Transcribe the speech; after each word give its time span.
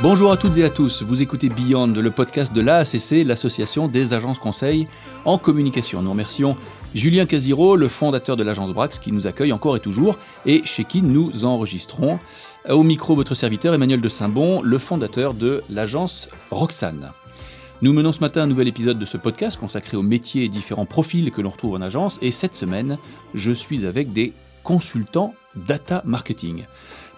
Bonjour 0.00 0.30
à 0.30 0.36
toutes 0.36 0.56
et 0.58 0.64
à 0.64 0.70
tous, 0.70 1.02
vous 1.02 1.22
écoutez 1.22 1.48
Beyond, 1.48 1.88
le 1.88 2.10
podcast 2.12 2.52
de 2.52 2.60
l'AACC, 2.60 3.26
l'association 3.26 3.88
des 3.88 4.14
agences 4.14 4.38
conseils 4.38 4.86
en 5.24 5.38
communication. 5.38 6.02
Nous 6.02 6.10
remercions 6.10 6.56
Julien 6.94 7.26
Casiro, 7.26 7.74
le 7.74 7.88
fondateur 7.88 8.36
de 8.36 8.44
l'agence 8.44 8.72
Brax, 8.72 9.00
qui 9.00 9.10
nous 9.10 9.26
accueille 9.26 9.52
encore 9.52 9.74
et 9.74 9.80
toujours, 9.80 10.16
et 10.46 10.64
chez 10.64 10.84
qui 10.84 11.02
nous 11.02 11.44
enregistrons. 11.44 12.20
Au 12.68 12.84
micro, 12.84 13.16
votre 13.16 13.34
serviteur 13.34 13.74
Emmanuel 13.74 14.00
de 14.00 14.08
Saint-Bon, 14.08 14.62
le 14.62 14.78
fondateur 14.78 15.34
de 15.34 15.64
l'agence 15.68 16.28
Roxane. 16.52 17.10
Nous 17.82 17.92
menons 17.92 18.12
ce 18.12 18.20
matin 18.20 18.42
un 18.42 18.46
nouvel 18.46 18.68
épisode 18.68 19.00
de 19.00 19.04
ce 19.04 19.16
podcast 19.16 19.58
consacré 19.58 19.96
aux 19.96 20.02
métiers 20.02 20.44
et 20.44 20.48
différents 20.48 20.86
profils 20.86 21.32
que 21.32 21.40
l'on 21.40 21.50
retrouve 21.50 21.74
en 21.74 21.80
agence, 21.80 22.20
et 22.22 22.30
cette 22.30 22.54
semaine, 22.54 22.98
je 23.34 23.50
suis 23.50 23.84
avec 23.84 24.12
des 24.12 24.32
consultants 24.62 25.34
data 25.56 26.02
marketing. 26.04 26.62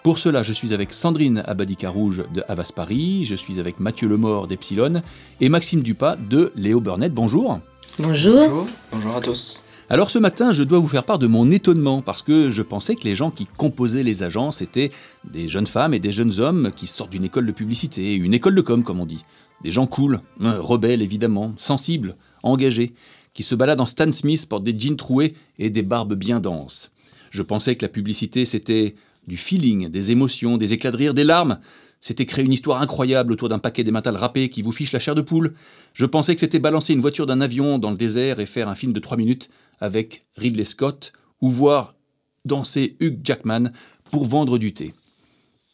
Pour 0.03 0.17
cela, 0.17 0.41
je 0.41 0.51
suis 0.51 0.73
avec 0.73 0.93
Sandrine 0.93 1.43
Abadika-Rouge 1.45 2.23
de 2.33 2.43
Havas 2.47 2.71
Paris, 2.75 3.23
je 3.23 3.35
suis 3.35 3.59
avec 3.59 3.79
Mathieu 3.79 4.09
Lemort 4.09 4.47
d'Epsilon 4.47 5.03
et 5.39 5.47
Maxime 5.47 5.83
Dupas 5.83 6.15
de 6.15 6.51
Léo 6.55 6.79
Burnett. 6.79 7.13
Bonjour. 7.13 7.59
Bonjour. 7.99 8.65
Bonjour. 8.91 9.15
à 9.15 9.21
tous. 9.21 9.63
Alors 9.91 10.09
ce 10.09 10.17
matin, 10.17 10.51
je 10.51 10.63
dois 10.63 10.79
vous 10.79 10.87
faire 10.87 11.03
part 11.03 11.19
de 11.19 11.27
mon 11.27 11.51
étonnement 11.51 12.01
parce 12.01 12.23
que 12.23 12.49
je 12.49 12.63
pensais 12.63 12.95
que 12.95 13.03
les 13.03 13.15
gens 13.15 13.29
qui 13.29 13.45
composaient 13.45 14.01
les 14.01 14.23
agences 14.23 14.63
étaient 14.63 14.89
des 15.29 15.47
jeunes 15.47 15.67
femmes 15.67 15.93
et 15.93 15.99
des 15.99 16.11
jeunes 16.11 16.39
hommes 16.39 16.71
qui 16.75 16.87
sortent 16.87 17.11
d'une 17.11 17.25
école 17.25 17.45
de 17.45 17.51
publicité, 17.51 18.15
une 18.15 18.33
école 18.33 18.55
de 18.55 18.61
com 18.61 18.83
comme 18.83 18.99
on 18.99 19.05
dit. 19.05 19.23
Des 19.63 19.69
gens 19.69 19.85
cool, 19.85 20.21
hein, 20.39 20.57
rebelles 20.59 21.03
évidemment, 21.03 21.53
sensibles, 21.57 22.15
engagés, 22.41 22.93
qui 23.35 23.43
se 23.43 23.53
baladent 23.53 23.81
en 23.81 23.85
Stan 23.85 24.11
Smith, 24.11 24.47
portent 24.49 24.63
des 24.63 24.77
jeans 24.77 24.97
troués 24.97 25.35
et 25.59 25.69
des 25.69 25.83
barbes 25.83 26.15
bien 26.15 26.39
denses. 26.39 26.89
Je 27.29 27.43
pensais 27.43 27.75
que 27.75 27.85
la 27.85 27.89
publicité 27.89 28.45
c'était 28.45 28.95
du 29.31 29.37
feeling, 29.37 29.87
des 29.87 30.11
émotions, 30.11 30.57
des 30.57 30.73
éclats 30.73 30.91
de 30.91 30.97
rire, 30.97 31.13
des 31.13 31.23
larmes. 31.23 31.59
C'était 32.01 32.25
créer 32.25 32.43
une 32.43 32.51
histoire 32.51 32.81
incroyable 32.81 33.31
autour 33.31 33.47
d'un 33.47 33.59
paquet 33.59 33.85
d'émental 33.85 34.17
râpé 34.17 34.49
qui 34.49 34.61
vous 34.61 34.73
fiche 34.73 34.91
la 34.91 34.99
chair 34.99 35.15
de 35.15 35.21
poule. 35.21 35.53
Je 35.93 36.05
pensais 36.05 36.35
que 36.35 36.41
c'était 36.41 36.59
balancer 36.59 36.91
une 36.91 36.99
voiture 36.99 37.25
d'un 37.25 37.39
avion 37.39 37.79
dans 37.79 37.91
le 37.91 37.95
désert 37.95 38.41
et 38.41 38.45
faire 38.45 38.67
un 38.67 38.75
film 38.75 38.91
de 38.91 38.99
trois 38.99 39.15
minutes 39.15 39.49
avec 39.79 40.21
Ridley 40.35 40.65
Scott 40.65 41.13
ou 41.39 41.49
voir 41.49 41.95
danser 42.43 42.97
Hugh 42.99 43.21
Jackman 43.23 43.71
pour 44.11 44.25
vendre 44.25 44.57
du 44.57 44.73
thé. 44.73 44.93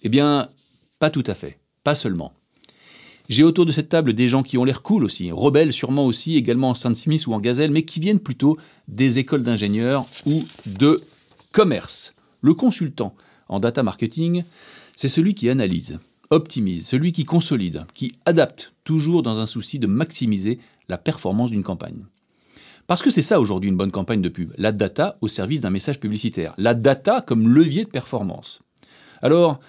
Eh 0.03 0.09
bien, 0.09 0.49
pas 0.99 1.09
tout 1.09 1.23
à 1.25 1.33
fait, 1.33 1.57
pas 1.83 1.95
seulement. 1.95 2.33
J'ai 3.27 3.43
autour 3.43 3.65
de 3.65 3.71
cette 3.71 3.89
table 3.89 4.13
des 4.13 4.29
gens 4.29 4.43
qui 4.43 4.59
ont 4.59 4.65
l'air 4.65 4.83
cool 4.83 5.03
aussi, 5.03 5.31
rebelles 5.31 5.73
sûrement 5.73 6.05
aussi, 6.05 6.35
également 6.35 6.69
en 6.69 6.75
Stan 6.75 6.93
Smith 6.93 7.25
ou 7.25 7.33
en 7.33 7.39
Gazelle, 7.39 7.71
mais 7.71 7.81
qui 7.81 7.99
viennent 7.99 8.19
plutôt 8.19 8.55
des 8.87 9.17
écoles 9.17 9.41
d'ingénieurs 9.41 10.05
ou 10.27 10.43
de 10.67 11.01
commerce. 11.51 12.13
Le 12.41 12.53
consultant, 12.53 13.15
en 13.49 13.59
data 13.59 13.83
marketing, 13.83 14.43
c'est 14.95 15.07
celui 15.07 15.33
qui 15.33 15.49
analyse, 15.49 15.99
optimise, 16.29 16.87
celui 16.87 17.11
qui 17.11 17.25
consolide, 17.25 17.85
qui 17.93 18.13
adapte, 18.25 18.73
toujours 18.83 19.23
dans 19.23 19.39
un 19.39 19.45
souci 19.45 19.79
de 19.79 19.87
maximiser 19.87 20.59
la 20.89 20.97
performance 20.97 21.51
d'une 21.51 21.63
campagne. 21.63 22.05
Parce 22.87 23.01
que 23.01 23.09
c'est 23.09 23.21
ça 23.21 23.39
aujourd'hui 23.39 23.69
une 23.69 23.75
bonne 23.75 23.91
campagne 23.91 24.21
de 24.21 24.29
pub, 24.29 24.53
la 24.57 24.71
data 24.71 25.17
au 25.21 25.27
service 25.27 25.61
d'un 25.61 25.69
message 25.69 25.99
publicitaire, 25.99 26.53
la 26.57 26.73
data 26.73 27.21
comme 27.21 27.49
levier 27.49 27.83
de 27.83 27.89
performance. 27.89 28.61
Alors, 29.21 29.59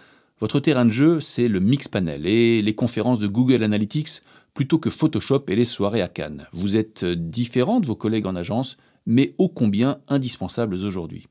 votre 0.40 0.60
terrain 0.60 0.84
de 0.84 0.90
jeu, 0.90 1.18
c'est 1.18 1.48
le 1.48 1.58
mix 1.58 1.88
panel 1.88 2.26
et 2.26 2.62
les 2.62 2.74
conférences 2.74 3.18
de 3.18 3.26
Google 3.26 3.64
Analytics 3.64 4.22
plutôt 4.54 4.78
que 4.78 4.90
Photoshop 4.90 5.44
et 5.48 5.56
les 5.56 5.64
soirées 5.64 6.02
à 6.02 6.08
Cannes. 6.08 6.46
Vous 6.52 6.76
êtes 6.76 7.04
différent 7.04 7.80
de 7.80 7.86
vos 7.86 7.96
collègues 7.96 8.26
en 8.26 8.36
agence, 8.36 8.76
mais 9.04 9.34
ô 9.38 9.48
combien 9.48 9.98
indispensables 10.08 10.74
aujourd'hui. 10.74 11.26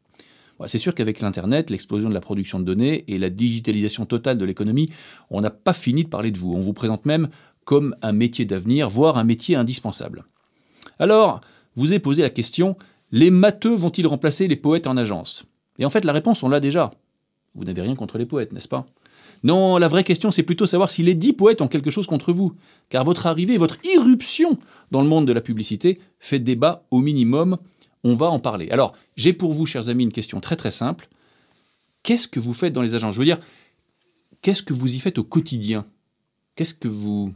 C'est 0.66 0.80
sûr 0.80 0.96
qu'avec 0.96 1.20
l'Internet, 1.20 1.70
l'explosion 1.70 2.10
de 2.10 2.14
la 2.14 2.22
production 2.22 2.60
de 2.60 2.66
données 2.66 3.04
et 3.08 3.18
la 3.18 3.30
digitalisation 3.30 4.06
totale 4.06 4.38
de 4.38 4.46
l'économie, 4.46 4.90
on 5.30 5.42
n'a 5.42 5.52
pas 5.52 5.74
fini 5.74 6.04
de 6.04 6.10
parler 6.10 6.32
de 6.32 6.38
vous. 6.38 6.54
On 6.54 6.62
vous 6.62 6.74
présente 6.74 7.06
même 7.06 7.28
comme 7.64 7.96
un 8.02 8.14
métier 8.14 8.46
d'avenir, 8.46 8.90
voire 8.90 9.18
un 9.18 9.24
métier 9.24 9.56
indispensable. 9.56 10.26
Alors, 11.00 11.42
vous 11.76 11.92
avez 11.92 12.00
posé 12.00 12.24
la 12.24 12.30
question, 12.30 12.76
les 13.12 13.30
matheux 13.30 13.76
vont-ils 13.76 14.08
remplacer 14.08 14.48
les 14.48 14.56
poètes 14.56 14.88
en 14.88 14.98
agence? 14.98 15.46
Et 15.78 15.86
en 15.86 15.90
fait, 15.90 16.06
la 16.06 16.14
réponse, 16.14 16.42
on 16.42 16.50
l'a 16.50 16.60
déjà. 16.60 16.92
Vous 17.54 17.66
n'avez 17.66 17.82
rien 17.82 17.96
contre 17.96 18.18
les 18.18 18.26
poètes, 18.26 18.52
n'est-ce 18.52 18.68
pas? 18.68 18.88
Non, 19.44 19.78
la 19.78 19.88
vraie 19.88 20.04
question, 20.04 20.32
c'est 20.32 20.44
plutôt 20.44 20.66
savoir 20.66 20.90
si 20.90 21.04
les 21.04 21.14
dix 21.14 21.34
poètes 21.34 21.62
ont 21.62 21.68
quelque 21.68 21.92
chose 21.92 22.08
contre 22.08 22.34
vous. 22.34 22.52
Car 22.90 23.04
votre 23.04 23.28
arrivée, 23.28 23.58
votre 23.58 23.78
irruption 23.86 24.58
dans 24.90 25.02
le 25.02 25.08
monde 25.08 25.28
de 25.28 25.34
la 25.34 25.42
publicité 25.42 26.00
fait 26.20 26.40
débat 26.40 26.86
au 26.90 27.02
minimum 27.02 27.58
on 28.08 28.16
va 28.16 28.28
en 28.28 28.40
parler. 28.40 28.70
Alors, 28.70 28.96
j'ai 29.18 29.34
pour 29.34 29.52
vous, 29.52 29.66
chers 29.66 29.90
amis, 29.90 30.04
une 30.04 30.14
question 30.14 30.40
très 30.40 30.56
très 30.56 30.72
simple. 30.72 31.10
Qu'est-ce 32.04 32.30
que 32.30 32.40
vous 32.40 32.54
faites 32.54 32.72
dans 32.72 32.82
les 32.82 32.96
agences? 32.96 33.14
Je 33.14 33.20
veux 33.20 33.26
dire, 33.26 33.40
qu'est-ce 34.42 34.64
que 34.64 34.74
vous 34.74 34.96
y 34.96 35.00
faites 35.00 35.18
au 35.18 35.26
quotidien? 35.26 35.86
Qu'est-ce 36.56 36.74
que 36.74 36.88
vous... 36.88 37.34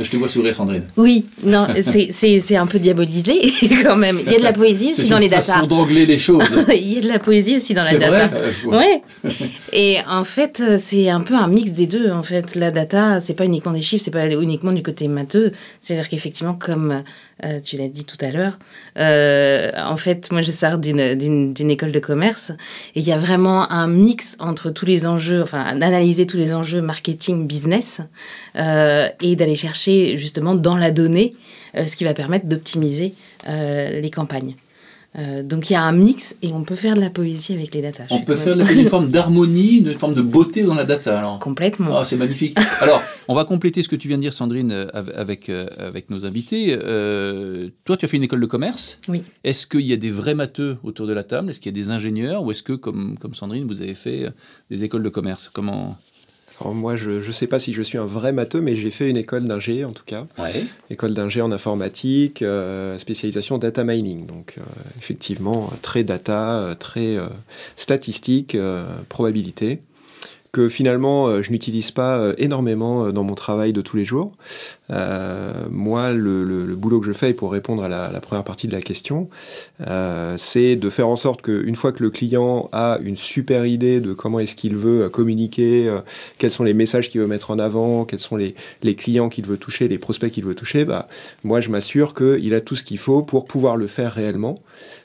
Je 0.00 0.10
te 0.10 0.16
vois 0.16 0.28
sourire, 0.28 0.54
Sandrine. 0.54 0.84
Oui, 0.96 1.26
non, 1.44 1.66
c'est 1.82 2.56
un 2.56 2.66
peu 2.66 2.78
diabolisé 2.78 3.40
quand 3.82 3.96
même. 3.96 4.18
Il 4.24 4.32
y 4.32 4.34
a 4.34 4.38
de 4.38 4.44
la 4.44 4.52
poésie 4.52 4.88
aussi 4.88 5.08
dans 5.08 5.18
les 5.18 5.28
data. 5.28 5.42
C'est 5.42 5.52
une 5.52 5.54
façon 5.54 5.66
d'angler 5.66 6.06
les 6.06 6.18
choses. 6.18 6.64
Il 6.68 6.94
y 6.94 6.98
a 6.98 7.00
de 7.02 7.08
la 7.08 7.18
poésie 7.18 7.56
aussi 7.56 7.74
dans 7.74 7.84
la 7.84 7.92
data. 7.92 8.26
Vrai 8.64 9.02
ouais. 9.24 9.32
Et 9.72 9.98
en 10.08 10.24
fait, 10.24 10.62
c'est 10.78 11.10
un 11.10 11.20
peu 11.20 11.34
un 11.34 11.48
mix 11.48 11.74
des 11.74 11.86
deux. 11.86 12.10
En 12.10 12.22
fait, 12.22 12.54
la 12.54 12.70
data, 12.70 13.20
c'est 13.20 13.34
pas 13.34 13.44
uniquement 13.44 13.72
des 13.72 13.82
chiffres, 13.82 14.02
c'est 14.04 14.10
pas 14.10 14.26
uniquement 14.26 14.72
du 14.72 14.82
côté 14.82 15.06
matheux. 15.06 15.52
C'est-à-dire 15.80 16.08
qu'effectivement, 16.08 16.54
comme 16.54 17.02
euh, 17.44 17.58
tu 17.60 17.76
l'as 17.78 17.88
dit 17.88 18.04
tout 18.04 18.18
à 18.20 18.30
l'heure. 18.30 18.58
Euh, 18.98 19.70
en 19.76 19.96
fait, 19.96 20.30
moi, 20.30 20.42
je 20.42 20.50
sors 20.50 20.76
d'une 20.76 21.70
école 21.70 21.92
de 21.92 21.98
commerce 21.98 22.50
et 22.94 23.00
il 23.00 23.06
y 23.06 23.12
a 23.12 23.16
vraiment 23.16 23.70
un 23.72 23.86
mix 23.86 24.36
entre 24.40 24.70
tous 24.70 24.84
les 24.84 25.06
enjeux, 25.06 25.42
enfin, 25.42 25.74
d'analyser 25.76 26.26
tous 26.26 26.36
les 26.36 26.52
enjeux 26.52 26.82
marketing, 26.82 27.46
business 27.46 28.00
euh, 28.56 29.08
et 29.22 29.36
d'aller 29.36 29.54
chercher 29.54 29.89
justement 30.16 30.54
dans 30.54 30.76
la 30.76 30.90
donnée 30.90 31.34
ce 31.74 31.94
qui 31.94 32.04
va 32.04 32.14
permettre 32.14 32.46
d'optimiser 32.46 33.14
les 33.46 34.10
campagnes. 34.12 34.54
Euh, 35.18 35.42
donc 35.42 35.70
il 35.70 35.72
y 35.72 35.76
a 35.76 35.82
un 35.82 35.90
mix 35.90 36.36
et 36.40 36.52
on 36.52 36.62
peut 36.62 36.76
faire 36.76 36.94
de 36.94 37.00
la 37.00 37.10
poésie 37.10 37.52
avec 37.52 37.74
les 37.74 37.82
data. 37.82 38.04
On 38.10 38.20
peut 38.20 38.36
faire 38.36 38.54
de 38.54 38.62
la 38.62 38.70
une 38.70 38.88
forme 38.88 39.10
d'harmonie, 39.10 39.78
une 39.78 39.98
forme 39.98 40.14
de 40.14 40.22
beauté 40.22 40.62
dans 40.62 40.74
la 40.74 40.84
data. 40.84 41.18
Alors. 41.18 41.38
Complètement. 41.40 41.98
Ah, 41.98 42.04
c'est 42.04 42.16
magnifique. 42.16 42.56
Alors, 42.80 43.02
on 43.26 43.34
va 43.34 43.44
compléter 43.44 43.82
ce 43.82 43.88
que 43.88 43.96
tu 43.96 44.06
viens 44.06 44.18
de 44.18 44.22
dire, 44.22 44.32
Sandrine, 44.32 44.70
euh, 44.70 44.86
avec, 44.94 45.48
euh, 45.48 45.66
avec 45.78 46.10
nos 46.10 46.26
invités. 46.26 46.76
toi, 47.84 47.96
tu 47.96 48.04
as 48.04 48.08
fait 48.08 48.16
une 48.16 48.22
école 48.22 48.40
de 48.40 48.46
commerce. 48.46 49.00
Oui. 49.08 49.22
Est-ce 49.42 49.66
qu'il 49.66 49.80
y 49.80 49.92
a 49.92 49.96
des 49.96 50.10
vrais 50.10 50.34
matheux 50.34 50.78
autour 50.84 51.06
de 51.06 51.12
la 51.12 51.24
table? 51.24 51.50
Est-ce 51.50 51.60
qu'il 51.60 51.76
y 51.76 51.78
a 51.78 51.82
des 51.82 51.90
ingénieurs? 51.90 52.44
Ou 52.44 52.52
est-ce 52.52 52.62
que, 52.62 52.72
comme, 52.72 53.18
comme 53.18 53.34
Sandrine, 53.34 53.66
vous 53.66 53.82
avez 53.82 53.94
fait 53.94 54.32
des 54.70 54.84
écoles 54.84 55.02
de 55.02 55.08
commerce? 55.08 55.50
Comment 55.52 55.96
moi, 56.64 56.96
je 56.96 57.10
ne 57.26 57.32
sais 57.32 57.46
pas 57.46 57.58
si 57.58 57.72
je 57.72 57.82
suis 57.82 57.98
un 57.98 58.04
vrai 58.04 58.32
matheux, 58.32 58.60
mais 58.60 58.76
j'ai 58.76 58.90
fait 58.90 59.08
une 59.08 59.16
école 59.16 59.44
d'ingé 59.44 59.84
en 59.84 59.92
tout 59.92 60.04
cas. 60.04 60.26
École 60.90 61.14
d'ingé 61.14 61.40
en 61.40 61.52
informatique, 61.52 62.42
euh, 62.42 62.98
spécialisation 62.98 63.58
data 63.58 63.84
mining. 63.84 64.26
Donc 64.26 64.56
euh, 64.58 64.62
effectivement, 64.98 65.72
très 65.82 66.04
data, 66.04 66.58
euh, 66.58 66.74
très 66.74 67.16
statistique, 67.76 68.56
probabilité 69.08 69.80
que 70.52 70.68
finalement 70.68 71.28
euh, 71.28 71.42
je 71.42 71.52
n'utilise 71.52 71.90
pas 71.90 72.16
euh, 72.16 72.34
énormément 72.38 73.06
euh, 73.06 73.12
dans 73.12 73.22
mon 73.22 73.34
travail 73.34 73.72
de 73.72 73.80
tous 73.82 73.96
les 73.96 74.04
jours. 74.04 74.32
moi, 75.70 76.12
le, 76.12 76.74
boulot 76.76 77.00
que 77.00 77.06
je 77.06 77.12
fais 77.12 77.32
pour 77.32 77.52
répondre 77.52 77.84
à 77.84 77.88
la, 77.88 78.20
première 78.20 78.42
partie 78.42 78.66
de 78.66 78.72
la 78.72 78.80
question, 78.80 79.28
c'est 80.36 80.76
de 80.76 80.90
faire 80.90 81.06
en 81.06 81.16
sorte 81.16 81.42
qu'une 81.42 81.76
fois 81.76 81.92
que 81.92 82.02
le 82.02 82.10
client 82.10 82.68
a 82.72 82.98
une 83.02 83.16
super 83.16 83.66
idée 83.66 84.00
de 84.00 84.12
comment 84.12 84.40
est-ce 84.40 84.56
qu'il 84.56 84.76
veut 84.76 85.08
communiquer, 85.08 85.88
quels 86.38 86.50
sont 86.50 86.64
les 86.64 86.74
messages 86.74 87.08
qu'il 87.08 87.20
veut 87.20 87.26
mettre 87.26 87.50
en 87.50 87.58
avant, 87.58 88.04
quels 88.04 88.18
sont 88.18 88.36
les, 88.36 88.54
clients 88.96 89.28
qu'il 89.28 89.46
veut 89.46 89.58
toucher, 89.58 89.86
les 89.86 89.98
prospects 89.98 90.32
qu'il 90.32 90.44
veut 90.44 90.56
toucher, 90.56 90.84
bah, 90.84 91.06
moi 91.44 91.60
je 91.60 91.68
m'assure 91.68 92.14
qu'il 92.14 92.52
a 92.54 92.60
tout 92.60 92.74
ce 92.74 92.82
qu'il 92.82 92.98
faut 92.98 93.22
pour 93.22 93.44
pouvoir 93.44 93.76
le 93.76 93.86
faire 93.86 94.12
réellement. 94.12 94.56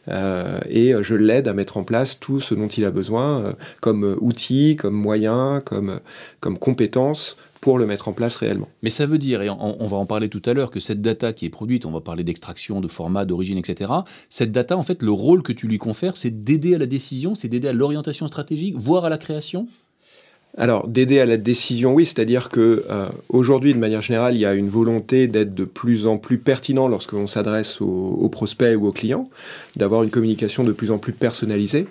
et 0.09 0.93
je 0.99 1.15
l'aide 1.15 1.47
à 1.47 1.53
mettre 1.53 1.77
en 1.77 1.83
place 1.83 2.19
tout 2.19 2.39
ce 2.39 2.55
dont 2.55 2.67
il 2.67 2.85
a 2.85 2.91
besoin 2.91 3.53
comme 3.81 4.17
outils, 4.19 4.77
comme 4.77 4.95
moyens 4.95 5.34
comme, 5.65 5.99
comme 6.39 6.57
compétence 6.57 7.37
pour 7.65 7.79
le 7.79 7.87
mettre 7.87 8.07
en 8.07 8.13
place 8.13 8.35
réellement. 8.35 8.69
Mais 8.83 8.91
ça 8.91 9.07
veut 9.07 9.17
dire, 9.17 9.41
et 9.41 9.49
on, 9.49 9.87
va 9.87 9.97
en 9.97 10.05
parler 10.05 10.29
tout 10.29 10.41
à 10.45 10.53
l'heure, 10.53 10.69
que 10.69 10.79
cette 10.79 11.01
data 11.01 11.33
qui 11.33 11.45
est 11.45 11.49
produite, 11.49 11.87
on 11.87 11.91
va 11.91 11.99
parler 11.99 12.23
d'extraction, 12.23 12.79
de 12.79 12.87
format, 12.87 13.25
d'origine, 13.25 13.57
etc., 13.57 13.91
cette 14.29 14.51
data, 14.51 14.77
en 14.77 14.83
fait, 14.83 15.01
le 15.01 15.09
rôle 15.09 15.41
que 15.41 15.51
tu 15.51 15.67
lui 15.67 15.79
confères, 15.79 16.15
c'est 16.15 16.43
d'aider 16.43 16.75
à 16.75 16.77
la 16.77 16.85
décision, 16.85 17.33
c'est 17.33 17.47
d'aider 17.47 17.69
à 17.69 17.73
l'orientation 17.73 18.27
stratégique, 18.27 18.75
voire 18.77 19.05
à 19.05 19.09
la 19.09 19.17
création? 19.17 19.67
Alors, 20.57 20.87
d'aider 20.87 21.19
à 21.19 21.25
la 21.25 21.35
décision, 21.35 21.93
oui, 21.93 22.05
c'est-à-dire 22.05 22.49
que 22.49 22.85
euh, 22.89 23.07
aujourd'hui, 23.27 23.73
de 23.73 23.79
manière 23.79 24.01
générale, 24.01 24.35
il 24.35 24.39
y 24.39 24.45
a 24.45 24.53
une 24.53 24.69
volonté 24.69 25.27
d'être 25.27 25.53
de 25.53 25.65
plus 25.65 26.07
en 26.07 26.17
plus 26.17 26.37
pertinent 26.37 26.87
lorsque 26.87 27.11
l'on 27.11 27.27
s'adresse 27.27 27.81
aux, 27.81 28.29
prospects 28.29 28.77
ou 28.77 28.87
aux 28.87 28.91
clients, 28.93 29.29
d'avoir 29.75 30.03
une 30.03 30.09
communication 30.09 30.63
de 30.63 30.71
plus 30.71 30.91
en 30.91 30.97
plus 30.97 31.11
personnalisée 31.11 31.87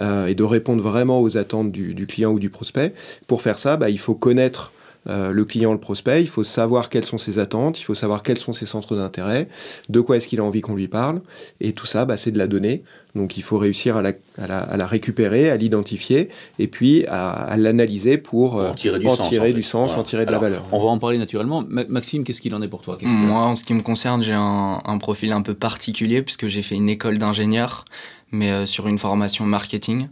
euh, 0.00 0.26
et 0.26 0.34
de 0.34 0.42
répondre 0.42 0.82
vraiment 0.82 1.20
aux 1.20 1.36
attentes 1.36 1.70
du, 1.70 2.06
client 2.06 2.32
ou 2.32 2.40
du 2.40 2.50
prospect. 2.50 2.94
Pour 3.28 3.42
faire 3.42 3.60
ça, 3.60 3.76
bah, 3.76 3.90
il 3.90 3.98
faut 3.98 4.14
connaître 4.14 4.72
le 5.06 5.44
client, 5.44 5.72
le 5.72 5.80
prospect. 5.80 6.22
Il 6.22 6.28
faut 6.28 6.44
savoir 6.44 6.88
quelles 6.88 7.04
sont 7.04 7.18
ses 7.18 7.38
attentes, 7.38 7.80
il 7.80 7.84
faut 7.84 7.94
savoir 7.94 8.22
quels 8.22 8.38
sont 8.38 8.52
ses 8.52 8.66
centres 8.66 8.96
d'intérêt, 8.96 9.48
de 9.88 10.00
quoi 10.00 10.16
est-ce 10.16 10.28
qu'il 10.28 10.40
a 10.40 10.44
envie 10.44 10.60
qu'on 10.60 10.74
lui 10.74 10.88
parle. 10.88 11.20
Et 11.60 11.72
tout 11.72 11.86
ça, 11.86 12.04
bah, 12.04 12.16
c'est 12.16 12.30
de 12.30 12.38
la 12.38 12.46
donnée. 12.46 12.82
Donc 13.14 13.36
il 13.36 13.42
faut 13.42 13.58
réussir 13.58 13.96
à 13.96 14.02
la, 14.02 14.12
à 14.38 14.76
la, 14.76 14.86
récupérer, 14.86 15.50
à 15.50 15.56
l'identifier 15.56 16.28
et 16.58 16.68
puis 16.68 17.04
à, 17.06 17.56
l'analyser 17.56 18.18
pour 18.18 18.56
en 18.56 18.74
tirer 18.74 19.52
du 19.52 19.62
sens, 19.62 19.96
en, 19.96 20.02
tirer 20.02 20.26
de 20.26 20.32
la 20.32 20.38
valeur. 20.38 20.64
On 20.72 20.78
va 20.78 20.88
en 20.88 20.98
parler 20.98 21.18
naturellement. 21.18 21.64
Maxime, 21.68 22.24
qu'est-ce 22.24 22.40
qu'il 22.40 22.54
en 22.54 22.62
est 22.62 22.68
pour 22.68 22.82
toi? 22.82 22.98
Moi, 23.02 23.42
en 23.42 23.54
ce 23.56 23.64
qui 23.64 23.74
me 23.74 23.82
concerne, 23.82 24.22
j'ai 24.22 24.34
un, 24.34 24.80
un, 24.84 24.98
profil 24.98 25.32
un 25.32 25.42
peu 25.42 25.54
particulier 25.54 26.22
puisque 26.22 26.46
j'ai 26.46 26.62
fait 26.62 26.76
une 26.76 26.88
école 26.88 27.18
d'ingénieur, 27.18 27.84
mais 28.30 28.66
sur 28.66 28.86
une 28.86 28.98
formation 28.98 29.44
marketing. 29.44 30.06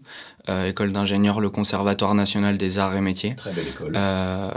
Euh, 0.49 0.67
école 0.67 0.93
d'ingénieur, 0.93 1.41
le 1.41 1.51
Conservatoire 1.51 2.15
national 2.15 2.57
des 2.57 2.79
arts 2.79 2.97
et 2.97 3.01
métiers. 3.01 3.35
Très 3.35 3.53
belle 3.53 3.69
école. 3.69 3.93
Euh, 3.95 4.51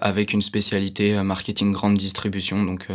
avec 0.00 0.32
une 0.32 0.42
spécialité 0.42 1.16
euh, 1.16 1.22
marketing 1.22 1.72
grande 1.72 1.96
distribution, 1.96 2.64
donc 2.64 2.88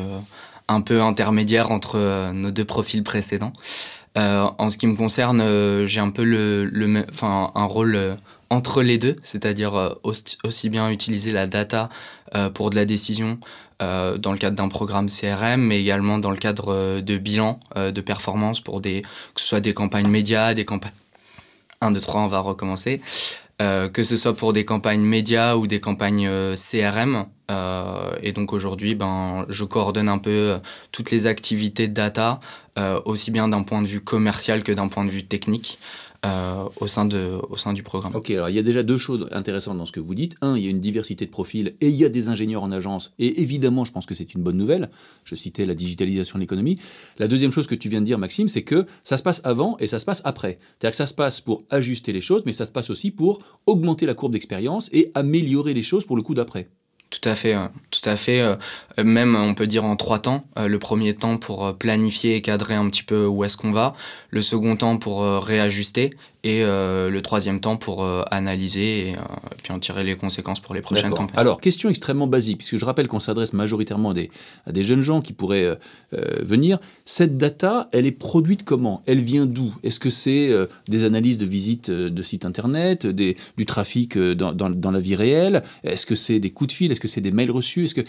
un 0.68 0.82
peu 0.82 1.02
intermédiaire 1.02 1.72
entre 1.72 2.32
nos 2.34 2.52
deux 2.52 2.66
profils 2.66 3.04
précédents. 3.04 3.54
en 4.16 4.70
ce 4.70 4.78
qui 4.78 4.88
me 4.88 4.96
concerne, 4.96 5.86
j'ai 5.86 6.00
un 6.00 6.12
peu 6.12 6.24
le, 6.24 6.66
le 6.66 7.06
un 7.22 7.66
rôle 7.66 8.18
entre 8.50 8.82
les 8.82 8.98
deux, 8.98 9.16
c'est-à-dire 9.24 9.98
aussi 10.04 10.70
bien 10.70 10.90
utiliser 10.90 11.32
la 11.32 11.48
data 11.48 11.90
pour 12.54 12.70
de 12.70 12.76
la 12.76 12.86
décision 12.86 13.38
dans 13.80 14.32
le 14.32 14.38
cadre 14.38 14.56
d'un 14.56 14.70
programme 14.70 15.08
CRM, 15.08 15.62
mais 15.62 15.82
également 15.82 16.20
dans 16.20 16.32
le 16.32 16.38
cadre 16.38 17.02
de 17.02 17.18
bilan 17.18 17.60
de 17.76 18.02
performance 18.02 18.62
pour 18.62 18.80
des, 18.80 19.02
que 19.02 19.42
ce 19.42 19.48
soit 19.48 19.62
des 19.62 19.74
campagnes 19.74 20.08
médias, 20.08 20.54
des 20.54 20.64
campagnes 20.64 20.94
1, 21.82 21.92
2, 21.92 22.00
3, 22.00 22.22
on 22.22 22.28
va 22.28 22.40
recommencer. 22.40 23.02
Euh, 23.62 23.90
que 23.90 24.02
ce 24.02 24.16
soit 24.16 24.34
pour 24.34 24.54
des 24.54 24.66
campagnes 24.66 25.02
médias 25.02 25.56
ou 25.56 25.68
des 25.68 25.80
campagnes 25.80 26.26
euh, 26.28 26.56
CRM. 26.56 27.26
Euh, 27.52 28.12
et 28.24 28.32
donc 28.32 28.54
aujourd'hui, 28.54 28.96
ben, 28.96 29.46
je 29.50 29.66
coordonne 29.66 30.10
un 30.10 30.18
peu 30.18 30.58
toutes 30.92 31.12
les 31.12 31.28
activités 31.28 31.88
data, 31.88 32.40
aussi 33.06 33.30
bien 33.30 33.50
d'un 33.50 33.64
point 33.64 33.82
de 33.82 33.88
vue 33.88 34.00
commercial 34.00 34.64
que 34.64 34.72
d'un 34.72 34.88
point 34.88 35.06
de 35.06 35.12
vue 35.12 35.26
technique. 35.26 35.78
Euh, 36.24 36.70
au, 36.80 36.86
sein 36.86 37.06
de, 37.06 37.40
au 37.50 37.58
sein 37.58 37.74
du 37.74 37.82
programme. 37.82 38.16
Ok, 38.16 38.30
alors 38.30 38.48
il 38.48 38.56
y 38.56 38.60
a 38.60 38.62
déjà 38.62 38.84
deux 38.84 39.00
choses 39.00 39.28
intéressantes 39.32 39.80
dans 39.80 39.88
ce 39.88 39.92
que 39.92 40.00
vous 40.00 40.14
dites. 40.14 40.36
Un, 40.42 40.56
il 40.56 40.64
y 40.64 40.68
a 40.68 40.70
une 40.70 40.80
diversité 40.80 41.26
de 41.26 41.32
profils 41.32 41.74
et 41.82 41.90
il 41.90 41.96
y 41.96 42.06
a 42.06 42.10
des 42.10 42.30
ingénieurs 42.30 42.62
en 42.62 42.72
agence. 42.72 43.12
Et 43.18 43.42
évidemment, 43.42 43.86
je 43.86 43.92
pense 43.92 44.06
que 44.06 44.14
c'est 44.14 44.36
une 44.36 44.44
bonne 44.44 44.58
nouvelle. 44.58 44.92
Je 45.24 45.34
citais 45.34 45.66
la 45.66 45.74
digitalisation 45.74 46.38
de 46.38 46.42
l'économie. 46.42 46.78
La 47.18 47.28
deuxième 47.28 47.52
chose 47.52 47.66
que 47.66 47.74
tu 47.74 47.90
viens 47.90 48.02
de 48.02 48.06
dire, 48.06 48.20
Maxime, 48.20 48.50
c'est 48.50 48.62
que 48.62 48.86
ça 49.04 49.18
se 49.18 49.24
passe 49.24 49.42
avant 49.46 49.78
et 49.80 49.88
ça 49.88 49.98
se 49.98 50.06
passe 50.06 50.22
après. 50.24 50.60
C'est-à-dire 50.78 50.92
que 50.92 50.98
ça 50.98 51.08
se 51.08 51.16
passe 51.16 51.42
pour 51.42 51.64
ajuster 51.72 52.14
les 52.14 52.22
choses, 52.22 52.44
mais 52.46 52.54
ça 52.54 52.66
se 52.66 52.72
passe 52.72 52.92
aussi 52.92 53.10
pour 53.10 53.40
augmenter 53.66 54.06
la 54.06 54.14
courbe 54.14 54.34
d'expérience 54.34 54.92
et 54.94 55.10
améliorer 55.16 55.74
les 55.74 55.82
choses 55.82 56.06
pour 56.06 56.18
le 56.18 56.22
coup 56.22 56.36
d'après. 56.36 56.70
Tout 57.12 57.30
à 57.30 57.36
fait, 57.36 57.56
tout 57.92 58.10
à 58.10 58.16
fait. 58.16 58.40
Euh, 58.40 58.56
même, 59.04 59.36
on 59.36 59.54
peut 59.54 59.68
dire 59.68 59.84
en 59.84 59.98
trois 59.98 60.20
temps. 60.20 60.46
Euh, 60.58 60.68
le 60.68 60.80
premier 60.80 61.14
temps 61.14 61.38
pour 61.38 61.78
planifier 61.78 62.36
et 62.38 62.42
cadrer 62.42 62.74
un 62.74 62.90
petit 62.90 63.04
peu 63.04 63.28
où 63.28 63.44
est-ce 63.44 63.58
qu'on 63.58 63.72
va. 63.72 63.94
Le 64.30 64.42
second 64.42 64.78
temps 64.78 64.98
pour 64.98 65.22
réajuster 65.22 66.12
et 66.44 66.64
euh, 66.64 67.10
le 67.10 67.22
troisième 67.22 67.60
temps 67.60 67.78
pour 67.78 68.04
euh, 68.04 68.24
analyser 68.32 69.10
et, 69.10 69.16
euh, 69.16 69.20
puis 69.62 69.72
en 69.72 69.80
tirer 69.80 70.04
les 70.04 70.16
conséquences 70.16 70.60
pour 70.60 70.74
les 70.74 70.82
prochaines 70.82 71.12
campagnes. 71.12 71.38
Alors, 71.38 71.62
question 71.62 71.90
extrêmement 71.90 72.26
basique, 72.26 72.60
puisque 72.60 72.78
je 72.78 72.86
rappelle 72.86 73.08
qu'on 73.08 73.20
s'adresse 73.20 73.54
majoritairement 73.54 74.12
à 74.12 74.14
des, 74.16 74.32
à 74.66 74.72
des, 74.72 74.84
jeunes 74.84 75.02
gens 75.02 75.22
qui 75.22 75.34
pourraient 75.34 75.78
venir. 76.12 76.80
Cette 77.06 77.38
data, 77.38 77.90
elle 77.92 78.06
est 78.06 78.12
produite 78.12 78.64
comment? 78.64 79.04
Elle 79.06 79.20
vient 79.20 79.46
d'où? 79.46 79.74
Est-ce 79.84 80.00
que 80.00 80.10
c'est 80.10 80.52
des 80.88 81.04
analyses 81.04 81.38
de 81.38 81.46
visites 81.46 81.92
de 81.92 82.22
sites 82.24 82.46
internet, 82.46 83.06
des, 83.06 83.38
du 83.58 83.66
trafic 83.66 84.18
dans, 84.18 84.54
dans, 84.54 84.70
dans, 84.70 84.92
la 84.92 85.00
vie 85.00 85.16
réelle? 85.16 85.64
Est-ce 85.84 86.06
que 86.06 86.16
c'est 86.16 86.40
des 86.40 86.50
coups 86.50 86.70
de 86.70 86.74
fil? 86.74 86.92
Est-ce 86.92 87.00
que 87.00 87.08
c'est 87.08 87.22
des 87.22 87.32
mails 87.32 87.52
reçus? 87.52 87.84
Est-ce 87.84 87.96
que 87.96 88.02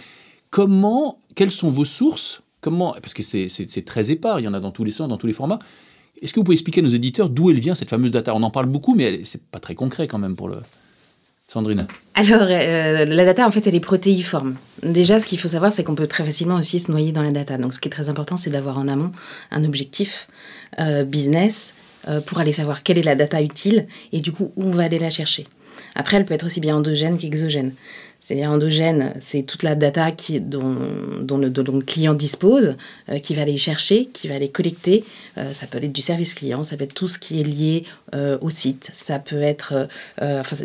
comment 0.50 1.18
Quelles 1.34 1.50
sont 1.50 1.70
vos 1.70 1.84
sources? 1.84 2.42
Comment? 2.60 2.94
Parce 3.02 3.14
que 3.14 3.22
c'est 3.22 3.84
très 3.84 4.10
épars, 4.10 4.40
il 4.40 4.44
y 4.44 4.48
en 4.48 4.54
a 4.54 4.60
dans 4.60 4.70
tous 4.72 4.84
les 4.84 4.90
sens, 4.90 5.08
dans 5.08 5.18
tous 5.18 5.26
les 5.26 5.32
formats. 5.32 5.58
Est-ce 6.22 6.32
que 6.32 6.40
vous 6.40 6.44
pouvez 6.44 6.54
expliquer 6.54 6.80
à 6.80 6.84
nos 6.84 6.88
éditeurs 6.88 7.28
d'où 7.28 7.50
elle 7.50 7.60
vient, 7.60 7.74
cette 7.74 7.90
fameuse 7.90 8.12
data? 8.12 8.34
On 8.34 8.42
en 8.42 8.50
parle 8.50 8.66
beaucoup, 8.66 8.94
mais 8.94 9.22
c'est 9.24 9.42
pas 9.42 9.58
très 9.58 9.74
concret 9.74 10.06
quand 10.06 10.18
même 10.18 10.36
pour 10.36 10.48
le. 10.48 10.56
Sandrine 11.48 11.86
Alors, 12.14 12.46
euh, 12.48 13.04
la 13.04 13.24
data, 13.26 13.46
en 13.46 13.50
fait, 13.50 13.66
elle 13.66 13.74
est 13.74 13.80
protéiforme. 13.80 14.54
Déjà, 14.82 15.20
ce 15.20 15.26
qu'il 15.26 15.38
faut 15.38 15.48
savoir, 15.48 15.70
c'est 15.70 15.84
qu'on 15.84 15.94
peut 15.94 16.06
très 16.06 16.24
facilement 16.24 16.54
aussi 16.54 16.80
se 16.80 16.90
noyer 16.90 17.12
dans 17.12 17.22
la 17.22 17.30
data. 17.30 17.58
Donc, 17.58 17.74
ce 17.74 17.78
qui 17.78 17.88
est 17.88 17.90
très 17.90 18.08
important, 18.08 18.38
c'est 18.38 18.48
d'avoir 18.48 18.78
en 18.78 18.88
amont 18.88 19.12
un 19.50 19.62
objectif 19.64 20.28
euh, 20.80 21.04
business 21.04 21.74
euh, 22.08 22.22
pour 22.22 22.38
aller 22.38 22.52
savoir 22.52 22.82
quelle 22.82 22.96
est 22.96 23.02
la 23.02 23.16
data 23.16 23.42
utile 23.42 23.86
et 24.12 24.20
du 24.20 24.32
coup, 24.32 24.52
où 24.56 24.64
on 24.64 24.70
va 24.70 24.84
aller 24.84 24.98
la 24.98 25.10
chercher. 25.10 25.46
Après, 25.94 26.16
elle 26.16 26.24
peut 26.24 26.34
être 26.34 26.46
aussi 26.46 26.60
bien 26.60 26.76
endogène 26.76 27.18
qu'exogène. 27.18 27.72
C'est-à-dire 28.22 28.52
endogène, 28.52 29.12
c'est 29.18 29.42
toute 29.42 29.64
la 29.64 29.74
data 29.74 30.12
qui, 30.12 30.40
dont, 30.40 30.76
dont, 31.22 31.38
le, 31.38 31.50
client 31.80 32.14
dispose, 32.14 32.76
euh, 33.08 33.18
qui 33.18 33.34
va 33.34 33.42
aller 33.42 33.58
chercher, 33.58 34.08
qui 34.12 34.28
va 34.28 34.36
aller 34.36 34.48
collecter. 34.48 35.02
Euh, 35.38 35.52
ça 35.52 35.66
peut 35.66 35.78
être 35.82 35.92
du 35.92 36.02
service 36.02 36.32
client, 36.34 36.62
ça 36.62 36.76
peut 36.76 36.84
être 36.84 36.94
tout 36.94 37.08
ce 37.08 37.18
qui 37.18 37.40
est 37.40 37.42
lié 37.42 37.82
euh, 38.14 38.38
au 38.40 38.48
site. 38.48 38.90
Ça 38.92 39.18
peut 39.18 39.42
être... 39.42 39.88
enfin, 40.20 40.56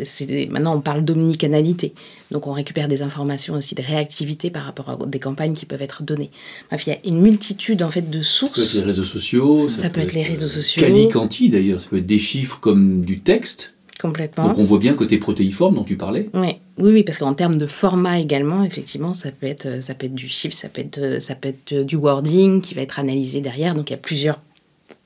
maintenant, 0.50 0.76
on 0.76 0.80
parle 0.80 1.04
d'omnicanalité. 1.04 1.94
Donc, 2.30 2.46
on 2.46 2.52
récupère 2.52 2.86
des 2.86 3.02
informations 3.02 3.54
aussi 3.54 3.74
de 3.74 3.82
réactivité 3.82 4.50
par 4.50 4.62
rapport 4.62 4.90
à 4.90 5.06
des 5.06 5.18
campagnes 5.18 5.54
qui 5.54 5.66
peuvent 5.66 5.82
être 5.82 6.04
données. 6.04 6.30
Bref, 6.68 6.86
il 6.86 6.90
y 6.90 6.92
a 6.92 6.98
une 7.06 7.20
multitude, 7.20 7.82
en 7.82 7.90
fait, 7.90 8.08
de 8.08 8.22
sources. 8.22 8.62
Ça 8.62 8.62
peut 8.62 8.78
être 8.78 8.84
les 8.84 8.86
réseaux 8.86 9.04
sociaux. 9.04 9.68
Ça, 9.68 9.90
peut, 9.90 10.00
être, 10.00 10.12
les 10.12 10.22
réseaux 10.22 10.48
sociaux. 10.48 10.80
Calicanti, 10.80 11.50
d'ailleurs. 11.50 11.80
Ça 11.80 11.88
peut 11.88 11.98
être 11.98 12.06
des 12.06 12.20
chiffres 12.20 12.60
comme 12.60 13.04
du 13.04 13.18
texte. 13.18 13.74
Complètement. 14.00 14.48
Donc 14.48 14.58
on 14.58 14.62
voit 14.62 14.78
bien 14.78 14.92
le 14.92 14.96
côté 14.96 15.18
protéiforme 15.18 15.74
dont 15.74 15.84
tu 15.84 15.96
parlais. 15.96 16.28
Oui, 16.34 16.58
oui, 16.78 16.92
oui 16.92 17.02
parce 17.02 17.18
qu'en 17.18 17.34
termes 17.34 17.56
de 17.56 17.66
format 17.66 18.20
également, 18.20 18.62
effectivement, 18.62 19.12
ça 19.12 19.32
peut 19.32 19.46
être, 19.46 19.82
ça 19.82 19.94
peut 19.94 20.06
être 20.06 20.14
du 20.14 20.28
chiffre, 20.28 20.54
ça 20.54 20.68
peut 20.68 20.82
être, 20.82 21.20
ça 21.20 21.34
peut 21.34 21.48
être 21.48 21.74
du 21.82 21.96
wording 21.96 22.60
qui 22.60 22.74
va 22.74 22.82
être 22.82 23.00
analysé 23.00 23.40
derrière. 23.40 23.74
Donc 23.74 23.90
il 23.90 23.94
y 23.94 23.96
a 23.96 23.98
plusieurs 23.98 24.38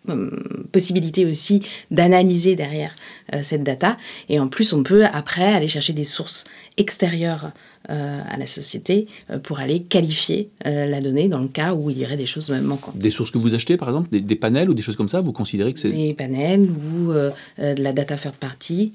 euh, 0.08 0.30
possibilités 0.72 1.24
aussi 1.26 1.62
d'analyser 1.92 2.56
derrière 2.56 2.92
euh, 3.34 3.38
cette 3.42 3.62
data. 3.62 3.96
Et 4.28 4.40
en 4.40 4.48
plus, 4.48 4.72
on 4.72 4.82
peut 4.82 5.04
après 5.04 5.54
aller 5.54 5.68
chercher 5.68 5.92
des 5.92 6.02
sources 6.02 6.44
extérieures 6.76 7.44
euh, 7.44 7.48
à 7.88 8.36
la 8.36 8.46
société 8.46 9.06
euh, 9.30 9.38
pour 9.38 9.60
aller 9.60 9.82
qualifier 9.82 10.50
euh, 10.66 10.86
la 10.86 11.00
donnée 11.00 11.28
dans 11.28 11.40
le 11.40 11.48
cas 11.48 11.74
où 11.74 11.90
il 11.90 11.98
y 11.98 12.04
aurait 12.04 12.16
des 12.16 12.26
choses 12.26 12.50
manquantes. 12.50 12.96
Des 12.96 13.10
sources 13.10 13.30
que 13.30 13.38
vous 13.38 13.54
achetez, 13.54 13.76
par 13.76 13.88
exemple, 13.88 14.08
des, 14.10 14.36
panels 14.36 14.70
ou 14.70 14.74
des 14.74 14.82
choses 14.82 14.96
comme 14.96 15.08
ça, 15.08 15.20
vous 15.20 15.32
considérez 15.32 15.72
que 15.72 15.78
c'est... 15.78 15.90
Des 15.90 16.14
panels 16.14 16.68
ou 16.70 17.12
de 17.12 17.82
la 17.82 17.92
data 17.92 18.16
third 18.16 18.34
party 18.34 18.92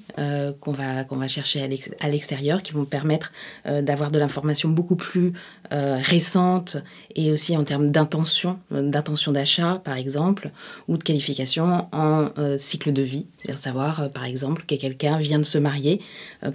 qu'on 0.60 0.72
va, 0.72 1.04
qu'on 1.04 1.16
va 1.16 1.28
chercher 1.28 1.62
à 2.00 2.08
l'extérieur, 2.08 2.62
qui 2.62 2.72
vont 2.72 2.84
permettre 2.84 3.32
d'avoir 3.64 4.10
de 4.10 4.18
l'information 4.18 4.68
beaucoup 4.68 4.96
plus 4.96 5.32
récente 5.70 6.78
et 7.14 7.30
aussi 7.32 7.56
en 7.56 7.64
termes 7.64 7.90
d'intention, 7.90 8.58
d'intention 8.70 9.32
d'achat, 9.32 9.80
par 9.84 9.96
exemple, 9.96 10.50
ou 10.88 10.96
de 10.96 11.02
qualification 11.02 11.86
en 11.92 12.28
cycle 12.56 12.92
de 12.92 13.02
vie. 13.02 13.26
C'est-à-dire 13.38 13.62
savoir, 13.62 14.10
par 14.10 14.24
exemple, 14.24 14.64
que 14.66 14.74
quelqu'un 14.74 15.18
vient 15.18 15.38
de 15.38 15.44
se 15.44 15.58
marier. 15.58 16.00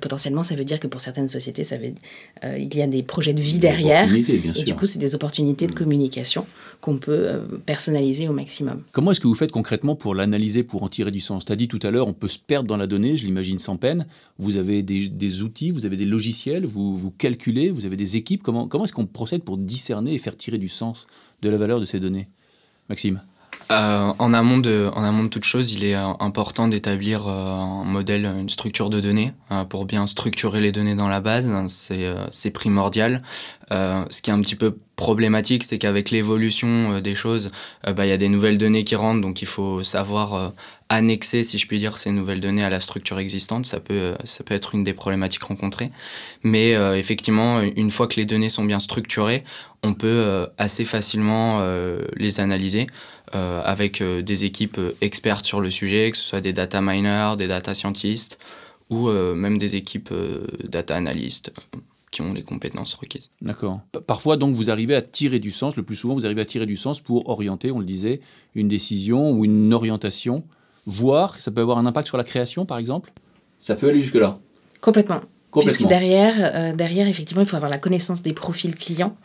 potentiellement, 0.02 0.44
ça 0.44 0.56
veut 0.56 0.66
dire 0.66 0.80
que 0.80 0.88
pour 0.88 1.02
certaines 1.02 1.30
sociétés, 1.30 1.64
ça 1.64 1.78
veut 1.78 1.94
euh, 2.44 2.58
il 2.58 2.76
y 2.76 2.82
a 2.82 2.88
des 2.88 3.04
projets 3.04 3.34
de 3.34 3.42
vie 3.42 3.58
derrière. 3.58 4.14
et 4.14 4.64
du 4.64 4.76
coup, 4.76 4.86
c'est 4.86 5.00
des 5.00 5.16
opportunités 5.16 5.68
de 5.68 5.72
mm. 5.72 5.76
communication 5.76 6.46
qu'on 6.82 6.98
peut 6.98 7.12
euh, 7.12 7.40
personnaliser 7.66 8.28
au 8.28 8.34
maximum. 8.34 8.84
Comment 8.92 9.12
est-ce 9.12 9.20
que 9.20 9.28
vous 9.28 9.36
faites 9.36 9.52
concrètement 9.52 9.96
pour 9.96 10.16
l'analyser, 10.16 10.64
pour 10.64 10.84
en 10.84 10.90
tirer 10.90 11.12
du 11.12 11.22
sens? 11.22 11.46
Tu 11.46 11.52
as 11.52 11.56
dit 11.56 11.68
tout 11.68 11.80
à 11.84 11.92
l'heure, 11.92 12.08
on 12.08 12.14
peut 12.14 12.28
se 12.28 12.40
perdre 12.40 12.68
dans 12.68 12.78
la 12.78 12.88
donnée, 12.88 13.16
je 13.18 13.26
l'imagine 13.26 13.60
sans 13.60 13.78
peine. 13.78 14.06
Vous 14.38 14.58
avez 14.58 14.84
des, 14.84 15.44
outils, 15.44 15.72
vous 15.72 15.86
avez 15.86 15.96
des 15.96 16.06
logiciels, 16.06 16.66
vous, 16.66 16.96
vous 16.96 17.12
calculez, 17.12 17.70
vous 17.70 17.86
avez 17.86 17.96
des 17.96 18.18
équipes. 18.18 18.44
Comment, 18.44 18.68
comment 18.68 18.84
est-ce 18.84 18.94
qu'on 18.94 19.06
procède 19.06 19.44
pour 19.44 19.58
discerner 19.58 20.14
et 20.14 20.18
faire 20.18 20.36
tirer 20.36 20.58
du 20.58 20.70
sens 20.70 21.08
de 21.42 21.50
la 21.50 21.58
valeur 21.58 21.80
de 21.80 21.86
ces 21.86 22.00
données? 22.00 22.28
Maxime 22.90 23.22
euh, 23.72 24.14
en, 24.20 24.34
amont 24.34 24.58
de, 24.58 24.90
en 24.94 25.04
amont 25.04 25.24
de 25.24 25.30
toute 25.30 25.46
chose, 25.46 25.74
il 25.74 25.84
est 25.86 25.96
euh, 25.96 26.08
important 26.20 26.68
d'établir 26.68 27.28
euh, 27.28 27.32
un 27.32 27.84
modèle, 27.86 28.26
une 28.26 28.50
structure 28.50 28.90
de 28.90 29.00
données 29.00 29.32
pour 29.70 29.86
bien 29.86 30.08
structurer 30.08 30.60
les 30.60 30.72
données 30.72 30.96
dans 30.96 31.08
la 31.08 31.22
base. 31.22 31.52
C'est 31.68 32.52
primordial. 32.52 33.22
ce 33.70 34.22
qui 34.22 34.30
est 34.32 34.34
un 34.34 34.42
petit 34.42 34.56
peu 34.56 34.78
problématique, 34.96 35.64
c'est 35.64 35.78
qu'avec 35.78 36.10
l'évolution 36.10 37.00
des 37.00 37.14
choses, 37.14 37.52
bah, 37.84 38.06
il 38.06 38.10
y 38.10 38.12
a 38.12 38.18
des 38.18 38.30
nouvelles 38.30 38.58
données 38.58 38.84
qui 38.84 38.96
rentrent, 38.96 39.22
donc 39.22 39.44
il 39.44 39.48
faut 39.48 39.84
savoir 39.84 40.54
annexer, 40.90 41.44
si 41.44 41.60
je 41.60 41.68
puis 41.68 41.78
dire, 41.78 41.98
ces 41.98 42.10
nouvelles 42.10 42.40
données 42.40 42.64
à 42.64 42.70
la 42.72 42.80
structure 42.80 43.20
existante. 43.20 43.68
Ça 43.68 43.80
peut, 43.80 44.16
ça 44.24 44.44
peut 44.44 44.56
être 44.56 44.74
une 44.74 44.84
des 44.84 44.94
problématiques 44.94 45.44
rencontrées. 45.44 45.92
Mais 46.42 46.72
effectivement, 46.98 47.62
une 47.62 47.92
fois 47.92 48.08
que 48.08 48.16
les 48.16 48.26
données 48.26 48.50
sont 48.50 48.66
bien 48.66 48.80
structurées, 48.80 49.44
on 49.84 49.94
peut 49.94 50.48
assez 50.58 50.86
facilement 50.86 51.62
les 52.16 52.40
analyser. 52.40 52.88
Euh, 53.36 53.62
avec 53.66 54.02
euh, 54.02 54.22
des 54.22 54.46
équipes 54.46 54.78
euh, 54.78 54.96
expertes 55.02 55.44
sur 55.44 55.60
le 55.60 55.72
sujet, 55.72 56.12
que 56.12 56.18
ce 56.18 56.24
soit 56.24 56.42
des 56.42 56.54
data 56.54 56.82
miners, 56.82 57.34
des 57.36 57.48
data 57.48 57.74
scientists 57.74 58.38
ou 58.90 59.10
même 59.10 59.58
des 59.58 59.76
équipes 59.76 60.14
data 60.66 60.96
analystes 60.96 61.52
qui 62.12 62.22
ont 62.22 62.32
les 62.32 62.44
compétences 62.44 62.94
requises. 62.94 63.32
D'accord. 63.42 63.80
Parfois, 64.06 64.38
donc, 64.38 64.54
vous 64.54 64.70
arrivez 64.70 64.94
à 64.94 65.02
tirer 65.02 65.40
du 65.40 65.50
sens, 65.50 65.76
le 65.76 65.82
plus 65.82 65.96
souvent, 65.96 66.14
vous 66.14 66.28
arrivez 66.28 66.42
à 66.42 66.46
tirer 66.46 66.68
du 66.68 66.78
sens 66.78 67.02
pour 67.02 67.28
orienter, 67.28 67.72
on 67.72 67.80
le 67.80 67.86
disait, 67.86 68.20
une 68.54 68.68
décision 68.68 69.32
ou 69.32 69.46
une 69.46 69.74
orientation, 69.74 70.44
voire 70.86 71.36
ça 71.38 71.50
peut 71.50 71.62
avoir 71.62 71.80
un 71.80 71.88
impact 71.88 72.08
sur 72.08 72.18
la 72.18 72.24
création, 72.24 72.68
par 72.68 72.78
exemple? 72.78 73.14
Ça 73.62 73.74
peut 73.74 73.90
aller 73.90 74.00
jusque-là 74.00 74.38
Complètement. 74.80 75.22
Puisque 75.52 75.88
derrière, 75.88 76.76
derrière, 76.76 77.08
effectivement, 77.08 77.42
il 77.42 77.48
faut 77.48 77.56
avoir 77.56 77.72
la 77.72 77.80
connaissance 77.80 78.22
des 78.22 78.34
profils 78.34 78.76
clients. 78.76 79.18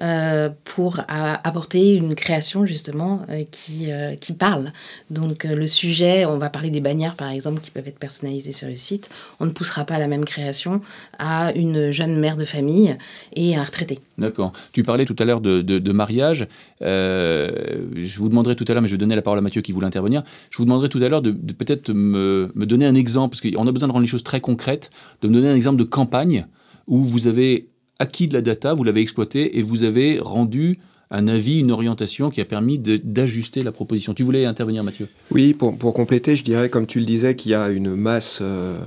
Euh, 0.00 0.48
pour 0.64 1.00
apporter 1.08 1.94
une 1.96 2.14
création 2.14 2.64
justement 2.64 3.26
euh, 3.28 3.44
qui, 3.50 3.92
euh, 3.92 4.14
qui 4.14 4.32
parle. 4.32 4.72
Donc 5.10 5.44
le 5.44 5.66
sujet, 5.66 6.24
on 6.24 6.38
va 6.38 6.48
parler 6.48 6.70
des 6.70 6.80
bannières 6.80 7.14
par 7.14 7.28
exemple 7.28 7.60
qui 7.60 7.70
peuvent 7.70 7.86
être 7.86 7.98
personnalisées 7.98 8.52
sur 8.52 8.68
le 8.68 8.76
site. 8.76 9.10
On 9.38 9.44
ne 9.44 9.50
poussera 9.50 9.84
pas 9.84 9.98
la 9.98 10.08
même 10.08 10.24
création 10.24 10.80
à 11.18 11.52
une 11.52 11.90
jeune 11.90 12.18
mère 12.18 12.38
de 12.38 12.46
famille 12.46 12.96
et 13.36 13.54
un 13.54 13.62
retraité. 13.62 13.98
D'accord. 14.16 14.52
Tu 14.72 14.82
parlais 14.82 15.04
tout 15.04 15.16
à 15.18 15.26
l'heure 15.26 15.42
de, 15.42 15.60
de, 15.60 15.92
mariage. 15.92 16.46
je 16.80 18.16
vous 18.16 18.30
demanderai 18.30 18.56
tout 18.56 18.64
à 18.68 18.72
l'heure, 18.72 18.80
mais 18.80 18.88
je 18.88 18.94
vais 18.94 18.98
donner 18.98 19.14
la 19.14 19.22
parole 19.22 19.40
à 19.40 19.42
Mathieu 19.42 19.60
qui 19.60 19.72
voulait 19.72 19.86
intervenir. 19.86 20.22
Je 20.48 20.56
vous 20.56 20.64
demanderai 20.64 20.88
tout 20.88 21.02
à 21.02 21.08
l'heure 21.10 21.22
de, 21.22 21.32
de 21.32 21.52
peut-être 21.52 21.92
me, 21.92 22.50
me, 22.54 22.64
donner 22.64 22.86
un 22.86 22.94
exemple, 22.94 23.36
parce 23.36 23.42
qu'on 23.42 23.66
a 23.66 23.72
besoin 23.72 23.88
de 23.88 23.92
rendre 23.92 24.04
les 24.04 24.10
choses 24.10 24.24
très 24.24 24.40
concrètes, 24.40 24.90
de 25.20 25.28
me 25.28 25.34
donner 25.34 25.50
un 25.50 25.54
exemple 25.54 25.78
de 25.78 25.84
campagne 25.84 26.46
où 26.86 27.04
vous 27.04 27.26
avez 27.26 27.68
acquis 28.02 28.26
de 28.26 28.34
la 28.34 28.40
data, 28.40 28.74
vous 28.74 28.82
l'avez 28.82 29.00
exploité 29.00 29.58
et 29.58 29.62
vous 29.62 29.84
avez 29.84 30.18
rendu 30.18 30.78
un 31.12 31.28
avis, 31.28 31.60
une 31.60 31.70
orientation 31.70 32.30
qui 32.30 32.40
a 32.40 32.44
permis 32.44 32.78
d'ajuster 32.78 33.62
la 33.62 33.70
proposition. 33.70 34.14
Tu 34.14 34.22
voulais 34.22 34.46
intervenir, 34.46 34.82
Mathieu? 34.82 35.08
Oui, 35.30 35.52
pour, 35.52 35.94
compléter, 35.94 36.36
je 36.36 36.42
dirais, 36.42 36.70
comme 36.70 36.86
tu 36.86 36.98
le 37.00 37.04
disais, 37.04 37.36
qu'il 37.36 37.52
y 37.52 37.54
a 37.54 37.68
une 37.68 37.94
masse 37.94 38.38
euh, 38.40 38.78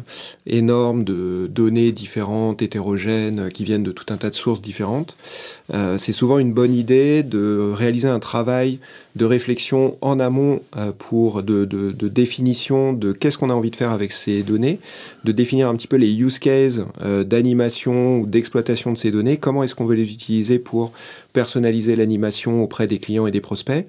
énorme 0.47 1.03
de 1.03 1.47
données 1.49 1.91
différentes, 1.91 2.63
hétérogènes, 2.63 3.51
qui 3.51 3.63
viennent 3.63 3.83
de 3.83 3.91
tout 3.91 4.11
un 4.11 4.17
tas 4.17 4.31
de 4.31 4.35
sources 4.35 4.61
différentes. 4.61 5.15
Euh, 5.73 5.99
c'est 5.99 6.13
souvent 6.13 6.39
une 6.39 6.51
bonne 6.51 6.73
idée 6.73 7.21
de 7.21 7.71
réaliser 7.71 8.07
un 8.07 8.19
travail 8.19 8.79
de 9.15 9.25
réflexion 9.25 9.97
en 10.01 10.19
amont 10.19 10.61
euh, 10.77 10.91
pour 10.97 11.43
de, 11.43 11.65
de, 11.65 12.07
définition 12.07 12.93
de 12.93 13.11
qu'est-ce 13.11 13.37
qu'on 13.37 13.49
a 13.49 13.53
envie 13.53 13.71
de 13.71 13.75
faire 13.75 13.91
avec 13.91 14.11
ces 14.11 14.43
données, 14.43 14.79
de 15.23 15.31
définir 15.31 15.67
un 15.69 15.75
petit 15.75 15.87
peu 15.87 15.97
les 15.97 16.13
use 16.13 16.39
cases 16.39 16.81
d'animation 17.25 18.19
ou 18.19 18.25
d'exploitation 18.25 18.91
de 18.91 18.97
ces 18.97 19.11
données, 19.11 19.37
comment 19.37 19.63
est-ce 19.63 19.75
qu'on 19.75 19.85
veut 19.85 19.95
les 19.95 20.11
utiliser 20.11 20.59
pour 20.59 20.91
personnaliser 21.35 21.97
l'animation 21.97 22.63
auprès 22.63 22.87
des 22.87 22.97
clients 22.97 23.27
et 23.27 23.31
des 23.31 23.41
prospects, 23.41 23.85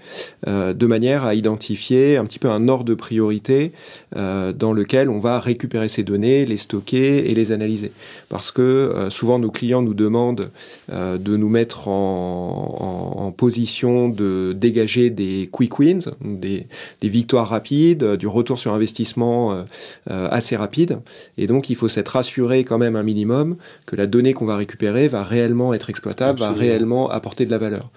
euh, 0.49 0.73
de 0.73 0.87
manière 0.87 1.25
à 1.25 1.37
identifier 1.37 2.17
un 2.17 2.25
petit 2.25 2.41
peu 2.41 2.51
un 2.51 2.67
ordre 2.67 2.83
de 2.85 2.95
priorité 2.95 3.71
euh, 4.17 4.53
dans 4.53 4.73
lequel 4.73 5.09
on 5.09 5.21
va 5.21 5.39
récupérer 5.39 5.89
ces 5.89 6.03
données, 6.03 6.45
les 6.45 6.57
stocker 6.57 7.31
et 7.31 7.35
les 7.35 7.53
analyser. 7.53 7.93
Parce 8.29 8.51
que 8.51 8.63
euh, 8.63 9.11
souvent 9.11 9.39
nos 9.39 9.53
clients 9.53 9.81
nous 9.81 9.95
demandent 9.95 10.51
de 10.91 11.37
nous 11.37 11.49
mettre 11.49 11.87
en, 11.87 13.27
en, 13.27 13.31
position 13.31 14.09
de 14.09 14.53
dégager 14.57 15.11
des 15.17 15.49
quick 15.51 15.79
wins, 15.79 16.13
des, 16.21 16.67
des 17.01 17.09
victoires 17.09 17.49
rapides, 17.49 18.05
du 18.17 18.29
retour 18.29 18.59
sur 18.59 18.73
investissement 18.73 19.65
assez 20.07 20.57
rapide. 20.57 20.99
Et 21.39 21.47
donc 21.47 21.71
il 21.71 21.77
faut 21.77 21.89
s'être 21.89 22.11
rassuré 22.11 22.65
quand 22.65 22.79
même 22.79 22.97
un 22.97 23.03
minimum 23.03 23.57
que 23.87 23.97
la 23.97 24.07
donnée 24.07 24.33
qu'on 24.33 24.47
va 24.47 24.57
récupérer 24.57 25.09
va 25.09 25.25
réellement 25.25 25.75
être 25.75 25.91
exploitable, 25.91 26.39
va 26.39 26.53
réellement 26.53 27.11
apporter 27.11 27.47
de 27.47 27.51
la 27.51 27.59
valeur. 27.59 27.91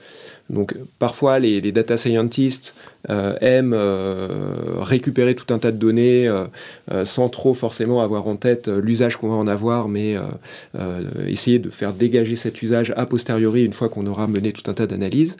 Donc 0.49 0.75
parfois 0.97 1.39
les, 1.39 1.71
data 1.71 1.95
scientists 1.95 2.75
euh, 3.09 3.35
aiment 3.39 3.73
euh, 3.75 4.27
récupérer 4.79 5.35
tout 5.35 5.53
un 5.53 5.59
tas 5.59 5.71
de 5.71 5.77
données 5.77 6.27
euh, 6.27 7.05
sans 7.05 7.29
trop 7.29 7.53
forcément 7.53 8.01
avoir 8.01 8.27
en 8.27 8.35
tête 8.35 8.67
l'usage 8.67 9.17
qu'on 9.17 9.29
va 9.29 9.35
en 9.35 9.47
avoir, 9.47 9.87
mais 9.87 10.15
essayer 11.27 11.59
de 11.59 11.69
faire 11.69 11.93
dégager 11.93 12.35
cet 12.35 12.61
usage 12.61 12.93
a 12.95 13.05
posteriori 13.05 13.63
une 13.63 13.73
fois 13.73 13.89
qu'on 13.89 14.07
aura 14.07 14.27
mené 14.27 14.51
tout 14.51 14.69
un 14.69 14.73
tas 14.73 14.87
d'analyses. 14.87 15.37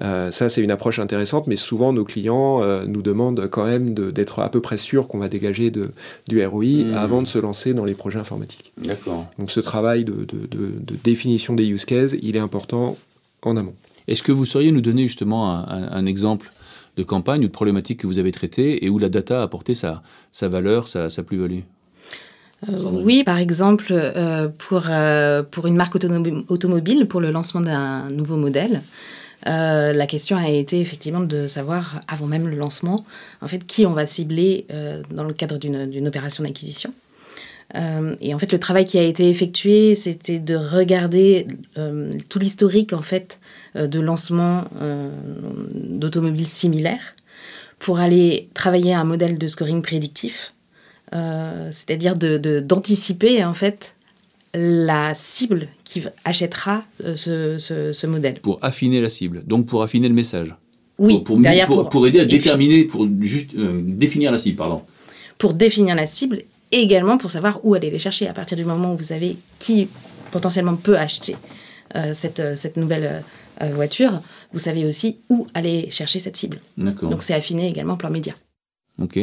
ça 0.00 0.48
c'est 0.48 0.62
une 0.62 0.70
approche 0.70 0.98
intéressante, 0.98 1.46
mais 1.46 1.56
souvent 1.56 1.92
nos 1.92 2.04
clients 2.04 2.62
nous 2.86 3.02
demandent 3.02 3.48
quand 3.50 3.64
même 3.64 3.94
d'être 3.94 4.38
à 4.40 4.48
peu 4.48 4.60
près 4.60 4.76
sûr 4.76 5.08
qu'on 5.08 5.18
va 5.18 5.28
dégager 5.28 5.70
de, 5.70 5.88
du 6.28 6.44
ROI 6.44 6.64
mmh. 6.64 6.94
avant 6.94 7.22
de 7.22 7.26
se 7.26 7.38
lancer 7.38 7.74
dans 7.74 7.84
les 7.84 7.94
projets 7.94 8.18
informatiques. 8.18 8.72
D'accord. 8.78 9.26
Donc 9.38 9.50
ce 9.50 9.60
travail 9.60 10.04
de, 10.04 10.24
de, 10.24 10.46
de 10.46 10.94
définition 11.02 11.54
des 11.54 11.66
use 11.66 11.84
cases, 11.84 12.14
il 12.22 12.36
est 12.36 12.40
important 12.40 12.96
en 13.42 13.56
amont. 13.56 13.74
Est-ce 14.08 14.22
que 14.22 14.32
vous 14.32 14.46
sauriez 14.46 14.72
nous 14.72 14.80
donner 14.80 15.02
justement 15.02 15.68
un, 15.68 16.06
exemple 16.06 16.50
de 16.96 17.02
campagne 17.02 17.44
ou 17.44 17.48
de 17.48 17.52
problématique 17.52 18.00
que 18.00 18.06
vous 18.06 18.18
avez 18.18 18.32
traitée 18.32 18.84
et 18.84 18.88
où 18.88 18.98
la 18.98 19.08
data 19.08 19.40
a 19.40 19.42
apporté 19.42 19.74
sa, 19.74 20.02
sa 20.30 20.48
valeur, 20.48 20.88
sa, 20.88 21.08
plus-value? 21.22 21.60
Euh, 22.68 23.02
oui, 23.02 23.24
par 23.24 23.38
exemple, 23.38 23.86
euh, 23.90 24.48
pour, 24.48 24.84
euh, 24.88 25.42
pour 25.42 25.66
une 25.66 25.76
marque 25.76 25.96
automobile, 25.96 27.06
pour 27.06 27.20
le 27.20 27.30
lancement 27.30 27.60
d'un 27.60 28.08
nouveau 28.10 28.36
modèle, 28.36 28.82
la 29.44 30.06
question 30.06 30.36
a 30.36 30.48
été 30.48 30.80
effectivement 30.80 31.20
de 31.20 31.46
savoir, 31.46 32.00
avant 32.06 32.26
même 32.26 32.48
le 32.48 32.56
lancement, 32.56 33.04
en 33.40 33.48
fait, 33.48 33.64
qui 33.66 33.86
on 33.86 33.92
va 33.92 34.06
cibler 34.06 34.66
dans 35.10 35.24
le 35.24 35.32
cadre 35.32 35.58
d'une 35.58 36.06
opération 36.06 36.44
d'acquisition. 36.44 36.92
Euh, 37.74 38.14
et 38.20 38.34
en 38.34 38.38
fait, 38.38 38.52
le 38.52 38.58
travail 38.58 38.84
qui 38.84 38.98
a 38.98 39.02
été 39.02 39.28
effectué, 39.28 39.94
c'était 39.94 40.38
de 40.38 40.56
regarder 40.56 41.46
euh, 41.78 42.10
tout 42.28 42.38
l'historique 42.38 42.92
en 42.92 43.00
fait 43.00 43.38
euh, 43.40 43.41
de 43.74 44.00
lancement 44.00 44.64
d'automobiles 45.74 46.46
similaires 46.46 47.14
pour 47.78 47.98
aller 47.98 48.48
travailler 48.54 48.94
un 48.94 49.04
modèle 49.04 49.38
de 49.38 49.46
scoring 49.46 49.82
prédictif, 49.82 50.52
c'est-à-dire 51.10 52.16
d'anticiper 52.16 53.38
de, 53.40 53.44
en 53.44 53.54
fait 53.54 53.94
la 54.54 55.14
cible 55.14 55.68
qui 55.84 56.02
achètera 56.24 56.84
ce, 57.16 57.56
ce, 57.58 58.06
modèle. 58.06 58.40
Pour 58.40 58.58
affiner 58.62 59.00
la 59.00 59.08
cible, 59.08 59.42
donc 59.46 59.66
pour 59.66 59.82
affiner 59.82 60.08
le 60.08 60.14
message. 60.14 60.54
Oui, 60.98 61.24
pour, 61.24 61.40
pour, 61.66 61.88
pour, 61.88 62.06
aider 62.06 62.20
à 62.20 62.24
déterminer, 62.24 62.84
pour 62.84 63.08
juste 63.20 63.56
définir 63.56 64.30
la 64.30 64.38
cible, 64.38 64.56
pardon. 64.56 64.82
Pour 65.38 65.54
définir 65.54 65.96
la 65.96 66.06
cible 66.06 66.42
et 66.72 66.80
également 66.80 67.18
pour 67.18 67.30
savoir 67.30 67.60
où 67.62 67.74
aller 67.74 67.90
les 67.90 67.98
chercher 67.98 68.26
à 68.26 68.32
partir 68.32 68.56
du 68.56 68.64
moment 68.64 68.94
où 68.94 68.96
vous 68.96 69.04
savez 69.04 69.36
qui 69.58 69.88
potentiellement 70.30 70.74
peut 70.74 70.98
acheter 70.98 71.36
euh, 71.94 72.14
cette, 72.14 72.40
euh, 72.40 72.56
cette, 72.56 72.78
nouvelle 72.78 73.04
euh, 73.04 73.20
voiture, 73.60 74.20
vous 74.52 74.58
savez 74.58 74.84
aussi 74.84 75.18
où 75.28 75.46
aller 75.54 75.90
chercher 75.90 76.18
cette 76.18 76.36
cible. 76.36 76.60
Donc 76.76 77.22
c'est 77.22 77.34
affiné 77.34 77.68
également 77.68 77.96
plan 77.96 78.10
média. 78.10 78.34
Ok. 79.00 79.18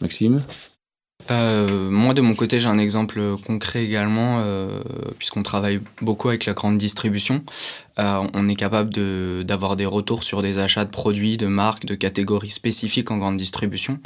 Maxime? 0.00 0.40
Euh, 1.30 1.90
moi, 1.90 2.14
de 2.14 2.20
mon 2.20 2.34
côté, 2.34 2.58
j'ai 2.58 2.68
un 2.68 2.78
exemple 2.78 3.22
concret 3.46 3.84
également, 3.84 4.40
euh, 4.40 4.82
puisqu'on 5.18 5.42
travaille 5.42 5.80
beaucoup 6.00 6.28
avec 6.28 6.46
la 6.46 6.52
grande 6.52 6.78
distribution. 6.78 7.44
Euh, 7.98 8.26
on 8.34 8.48
est 8.48 8.54
capable 8.54 8.92
d'avoir 9.44 9.76
des 9.76 9.86
retours 9.86 10.22
sur 10.22 10.42
des 10.42 10.58
achats 10.58 10.84
de 10.84 10.90
produits, 10.90 11.36
de 11.36 11.46
marques, 11.46 11.86
de 11.86 11.94
catégories 11.94 12.50
spécifiques 12.50 13.10
en 13.10 13.18
grande 13.18 13.36
distribution. 13.36 13.98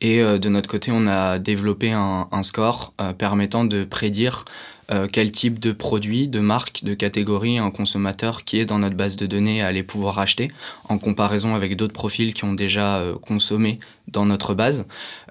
Et 0.00 0.20
de 0.20 0.48
notre 0.48 0.68
côté, 0.68 0.90
on 0.92 1.06
a 1.06 1.38
développé 1.38 1.92
un, 1.92 2.42
score 2.42 2.94
permettant 3.18 3.64
de 3.64 3.84
prédire 3.84 4.44
euh, 4.90 5.06
quel 5.10 5.30
type 5.32 5.58
de 5.58 5.72
produit, 5.72 6.28
de 6.28 6.40
marque, 6.40 6.82
de 6.82 6.94
catégorie 6.94 7.58
un 7.58 7.70
consommateur 7.70 8.44
qui 8.44 8.58
est 8.58 8.64
dans 8.64 8.78
notre 8.78 8.96
base 8.96 9.16
de 9.16 9.26
données 9.26 9.60
allait 9.60 9.82
pouvoir 9.82 10.18
acheter 10.18 10.50
en 10.88 10.96
comparaison 10.96 11.54
avec 11.54 11.76
d'autres 11.76 11.92
profils 11.92 12.32
qui 12.32 12.44
ont 12.44 12.54
déjà 12.54 12.96
euh, 12.96 13.14
consommé 13.18 13.80
dans 14.06 14.24
notre 14.24 14.54
base. 14.54 14.86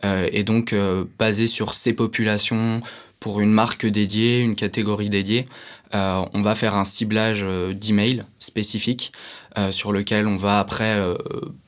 Euh, 0.05 0.29
et 0.31 0.43
donc, 0.43 0.75
basé 1.17 1.47
sur 1.47 1.73
ces 1.73 1.93
populations, 1.93 2.81
pour 3.19 3.41
une 3.41 3.51
marque 3.51 3.87
dédiée, 3.87 4.41
une 4.41 4.55
catégorie 4.55 5.09
dédiée, 5.09 5.47
on 5.93 6.41
va 6.41 6.55
faire 6.55 6.75
un 6.75 6.83
ciblage 6.83 7.45
d'email 7.73 8.23
spécifique 8.39 9.11
sur 9.71 9.91
lequel 9.91 10.27
on 10.27 10.35
va 10.35 10.59
après 10.59 11.01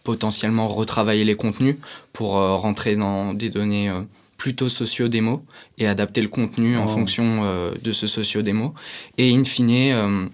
potentiellement 0.03 0.67
retravailler 0.67 1.23
les 1.23 1.35
contenus 1.35 1.77
pour 2.13 2.33
rentrer 2.33 2.95
dans 2.95 3.33
des 3.33 3.49
données 3.49 3.91
plutôt 4.39 4.69
socio-démo 4.69 5.43
et 5.77 5.85
adapter 5.85 6.21
le 6.23 6.29
contenu 6.29 6.77
en 6.77 6.85
oh. 6.85 6.87
fonction 6.87 7.43
euh, 7.43 7.71
de 7.83 7.91
ce 7.91 8.07
socio-démo. 8.07 8.73
Et 9.19 9.35
in 9.35 9.43
fine, 9.43 9.91
euh, 9.91 10.25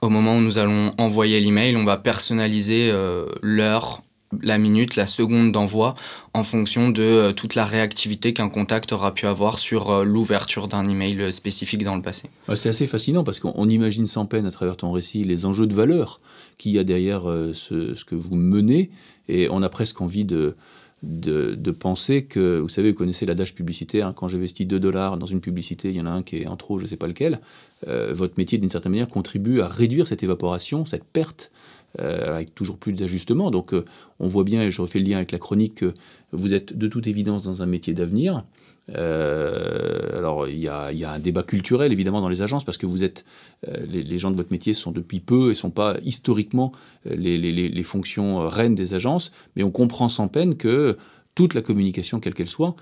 au 0.00 0.08
moment 0.08 0.36
où 0.36 0.40
nous 0.40 0.56
allons 0.56 0.92
envoyer 0.96 1.40
l'email, 1.40 1.76
on 1.76 1.84
va 1.84 1.98
personnaliser 1.98 2.88
euh, 2.90 3.26
l'heure, 3.42 4.02
la 4.40 4.58
minute, 4.58 4.96
la 4.96 5.06
seconde 5.06 5.52
d'envoi 5.52 5.94
en 6.34 6.42
fonction 6.42 6.90
de 6.90 7.32
toute 7.32 7.54
la 7.54 7.64
réactivité 7.64 8.32
qu'un 8.32 8.48
contact 8.48 8.92
aura 8.92 9.12
pu 9.12 9.26
avoir 9.26 9.58
sur 9.58 10.04
l'ouverture 10.04 10.68
d'un 10.68 10.88
email 10.88 11.30
spécifique 11.32 11.84
dans 11.84 11.96
le 11.96 12.02
passé. 12.02 12.24
C'est 12.54 12.68
assez 12.68 12.86
fascinant 12.86 13.24
parce 13.24 13.40
qu'on 13.40 13.68
imagine 13.68 14.06
sans 14.06 14.26
peine 14.26 14.46
à 14.46 14.50
travers 14.50 14.76
ton 14.76 14.92
récit 14.92 15.24
les 15.24 15.44
enjeux 15.44 15.66
de 15.66 15.74
valeur 15.74 16.20
qu'il 16.58 16.72
y 16.72 16.78
a 16.78 16.84
derrière 16.84 17.22
ce, 17.52 17.94
ce, 17.94 18.04
que 18.04 18.14
vous 18.14 18.36
menez 18.36 18.90
et 19.28 19.48
on 19.50 19.62
a 19.62 19.68
presque 19.68 20.00
envie 20.00 20.24
de, 20.24 20.56
de, 21.02 21.70
penser 21.70 22.24
que, 22.24 22.60
vous 22.60 22.68
savez, 22.68 22.92
vous 22.92 22.96
connaissez 22.96 23.26
l'adage 23.26 23.54
publicitaire, 23.54 24.06
hein, 24.06 24.12
quand 24.14 24.28
j'investis 24.28 24.66
2 24.66 24.78
dollars 24.78 25.18
dans 25.18 25.26
une 25.26 25.40
publicité, 25.40 25.90
il 25.90 25.96
y 25.96 26.00
en 26.00 26.06
a 26.06 26.10
un 26.10 26.22
qui 26.22 26.36
est 26.38 26.46
en 26.46 26.56
trop, 26.56 26.78
je 26.78 26.84
ne 26.84 26.88
sais 26.88 26.96
pas 26.96 27.08
lequel, 27.08 27.40
euh, 27.88 28.12
votre 28.12 28.34
métier, 28.38 28.58
d'une 28.58 28.70
certaine 28.70 28.92
manière, 28.92 29.08
contribue 29.08 29.60
à 29.60 29.68
réduire 29.68 30.06
cette 30.06 30.22
évaporation, 30.22 30.86
cette 30.86 31.04
perte, 31.04 31.50
euh, 31.50 31.81
avec 31.98 32.54
toujours 32.54 32.78
plus 32.78 32.92
d'ajustements. 32.92 33.50
Donc 33.50 33.74
euh, 33.74 33.82
on 34.18 34.26
voit 34.26 34.44
bien, 34.44 34.62
et 34.62 34.70
je 34.70 34.80
refais 34.82 34.98
le 34.98 35.04
lien 35.04 35.16
avec 35.16 35.32
la 35.32 35.38
chronique, 35.38 35.74
que 35.76 35.94
vous 36.32 36.54
êtes 36.54 36.76
de 36.76 36.88
toute 36.88 37.06
évidence 37.06 37.44
dans 37.44 37.62
un 37.62 37.66
métier 37.66 37.92
d'avenir. 37.94 38.44
Euh, 38.90 40.16
alors, 40.16 40.48
il 40.48 40.58
y, 40.58 40.68
a, 40.68 40.90
un 41.10 41.18
débat 41.18 41.42
culturel, 41.42 41.92
évidemment, 41.92 42.20
dans 42.20 42.28
les 42.28 42.42
agences, 42.42 42.64
parce 42.64 42.78
que 42.78 42.86
vous 42.86 43.04
êtes, 43.04 43.24
euh, 43.68 43.86
les, 43.86 44.18
gens 44.18 44.30
de 44.30 44.36
votre 44.36 44.50
métier 44.50 44.74
sont 44.74 44.92
depuis 44.92 45.20
peu 45.20 45.46
et 45.46 45.48
ne 45.50 45.54
sont 45.54 45.70
pas 45.70 45.96
historiquement 46.04 46.72
euh, 47.06 47.14
les, 47.14 47.82
fonctions 47.82 48.48
reines 48.48 48.74
des 48.74 48.94
agences, 48.94 49.32
mais 49.56 49.62
on 49.62 49.70
comprend 49.70 50.08
sans 50.08 50.28
peine 50.28 50.56
que 50.56 50.96
toute 51.34 51.54
la 51.54 51.62
communication, 51.62 52.20
quelle 52.20 52.34
qu'elle 52.34 52.48
soit, 52.48 52.74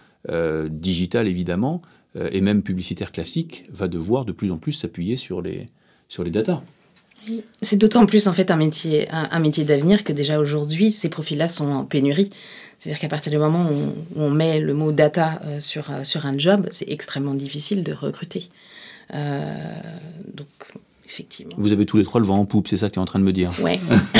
digitale 0.68 1.28
évidemment, 1.28 1.80
et 2.30 2.40
même 2.40 2.62
publicitaire 2.62 3.12
classique, 3.12 3.64
va 3.70 3.88
devoir 3.88 4.24
de 4.24 4.32
plus 4.32 4.50
en 4.50 4.58
plus 4.58 4.72
s'appuyer 4.72 5.16
sur 5.16 5.40
les, 5.40 5.66
sur 6.08 6.24
les 6.24 6.30
datas. 6.30 6.62
C'est 7.62 7.76
d'autant 7.76 8.06
plus 8.06 8.28
en 8.28 8.32
fait 8.32 8.50
un 8.50 8.56
métier, 8.56 9.08
un, 9.10 9.38
métier 9.38 9.64
d'avenir 9.64 10.04
que 10.04 10.12
déjà 10.12 10.38
aujourd'hui, 10.38 10.90
ces 10.90 11.08
profils-là 11.08 11.48
sont 11.48 11.70
en 11.70 11.84
pénurie. 11.84 12.30
C'est-à-dire 12.78 12.98
qu'à 12.98 13.08
partir 13.08 13.30
du 13.30 13.38
moment 13.38 13.70
où 13.70 13.94
on, 14.16 14.30
met 14.30 14.58
le 14.58 14.72
mot 14.72 14.90
data 14.90 15.40
sur, 15.58 15.90
sur 16.04 16.24
un 16.24 16.38
job, 16.38 16.66
c'est 16.70 16.88
extrêmement 16.88 17.34
difficile 17.34 17.84
de 17.84 17.92
recruter. 17.92 18.48
donc 19.12 20.48
effectivement. 21.10 21.54
Vous 21.58 21.72
avez 21.72 21.86
tous 21.86 21.96
les 21.96 22.04
trois 22.04 22.20
le 22.20 22.26
vent 22.26 22.38
en 22.38 22.44
poupe, 22.44 22.68
c'est 22.68 22.76
ça 22.76 22.88
que 22.88 22.94
tu 22.94 22.98
es 22.98 23.02
en 23.02 23.06
train 23.06 23.18
de 23.18 23.24
me 23.24 23.32
dire 23.32 23.50
Oui. 23.62 23.72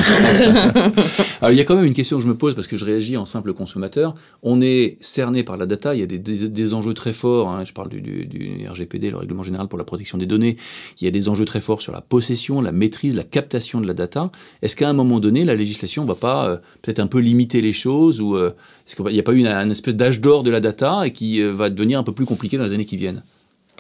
Alors 1.40 1.52
il 1.52 1.56
y 1.56 1.60
a 1.60 1.64
quand 1.64 1.76
même 1.76 1.84
une 1.84 1.94
question 1.94 2.16
que 2.16 2.22
je 2.22 2.28
me 2.28 2.36
pose 2.36 2.54
parce 2.54 2.66
que 2.66 2.76
je 2.76 2.84
réagis 2.84 3.16
en 3.16 3.26
simple 3.26 3.52
consommateur. 3.52 4.14
On 4.42 4.60
est 4.60 4.98
cerné 5.00 5.44
par 5.44 5.56
la 5.56 5.66
data, 5.66 5.94
il 5.94 6.00
y 6.00 6.02
a 6.02 6.06
des, 6.06 6.74
enjeux 6.74 6.94
très 6.94 7.12
forts, 7.12 7.48
hein. 7.48 7.64
je 7.64 7.72
parle 7.72 7.88
du, 7.88 8.66
RGPD, 8.68 9.10
le 9.10 9.16
Règlement 9.16 9.42
Général 9.42 9.68
pour 9.68 9.78
la 9.78 9.84
Protection 9.84 10.18
des 10.18 10.26
Données, 10.26 10.56
il 11.00 11.04
y 11.04 11.08
a 11.08 11.10
des 11.10 11.28
enjeux 11.28 11.44
très 11.44 11.60
forts 11.60 11.82
sur 11.82 11.92
la 11.92 12.00
possession, 12.00 12.60
la 12.60 12.72
maîtrise, 12.72 13.16
la 13.16 13.24
captation 13.24 13.80
de 13.80 13.86
la 13.86 13.94
data. 13.94 14.30
Est-ce 14.62 14.76
qu'à 14.76 14.88
un 14.88 14.92
moment 14.92 15.20
donné, 15.20 15.44
la 15.44 15.54
législation 15.54 16.02
ne 16.02 16.08
va 16.08 16.14
pas 16.14 16.48
euh, 16.48 16.56
peut-être 16.82 17.00
un 17.00 17.06
peu 17.06 17.18
limiter 17.18 17.60
les 17.60 17.72
choses 17.72 18.20
ou 18.20 18.36
euh, 18.36 18.52
est-ce 18.86 18.96
qu'il 18.96 19.04
n'y 19.06 19.18
a 19.18 19.22
pas 19.22 19.32
eu 19.32 19.38
une, 19.38 19.70
espèce 19.70 19.96
d'âge 19.96 20.20
d'or 20.20 20.42
de 20.42 20.50
la 20.50 20.60
data 20.60 21.06
et 21.06 21.12
qui 21.12 21.40
euh, 21.40 21.52
va 21.52 21.70
devenir 21.70 21.98
un 21.98 22.02
peu 22.02 22.12
plus 22.12 22.26
compliqué 22.26 22.58
dans 22.58 22.64
les 22.64 22.72
années 22.72 22.84
qui 22.84 22.96
viennent? 22.96 23.22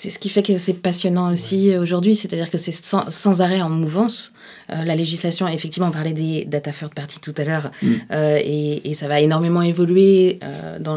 C'est 0.00 0.08
ce 0.08 0.18
qui 0.18 0.30
fait 0.30 0.42
que 0.42 0.56
c'est 0.56 0.72
passionnant 0.72 1.30
aussi 1.30 1.76
aujourd'hui, 1.76 2.14
c'est-à-dire 2.14 2.48
que 2.48 2.56
c'est 2.56 2.72
sans, 2.72 3.40
arrêt 3.42 3.60
en 3.60 3.68
mouvance. 3.68 4.32
Euh, 4.70 4.82
la 4.84 4.96
législation, 4.96 5.46
effectivement, 5.46 5.88
on 5.88 5.92
parlait 5.92 6.14
des 6.14 6.46
data 6.46 6.72
third 6.72 6.94
party 6.94 7.20
tout 7.20 7.34
à 7.36 7.44
l'heure, 7.44 7.70
mm. 7.82 7.92
euh, 8.12 8.40
et, 8.42 8.94
ça 8.94 9.08
va 9.08 9.20
énormément 9.20 9.60
évoluer 9.60 10.38
euh, 10.42 10.78
dans, 10.78 10.96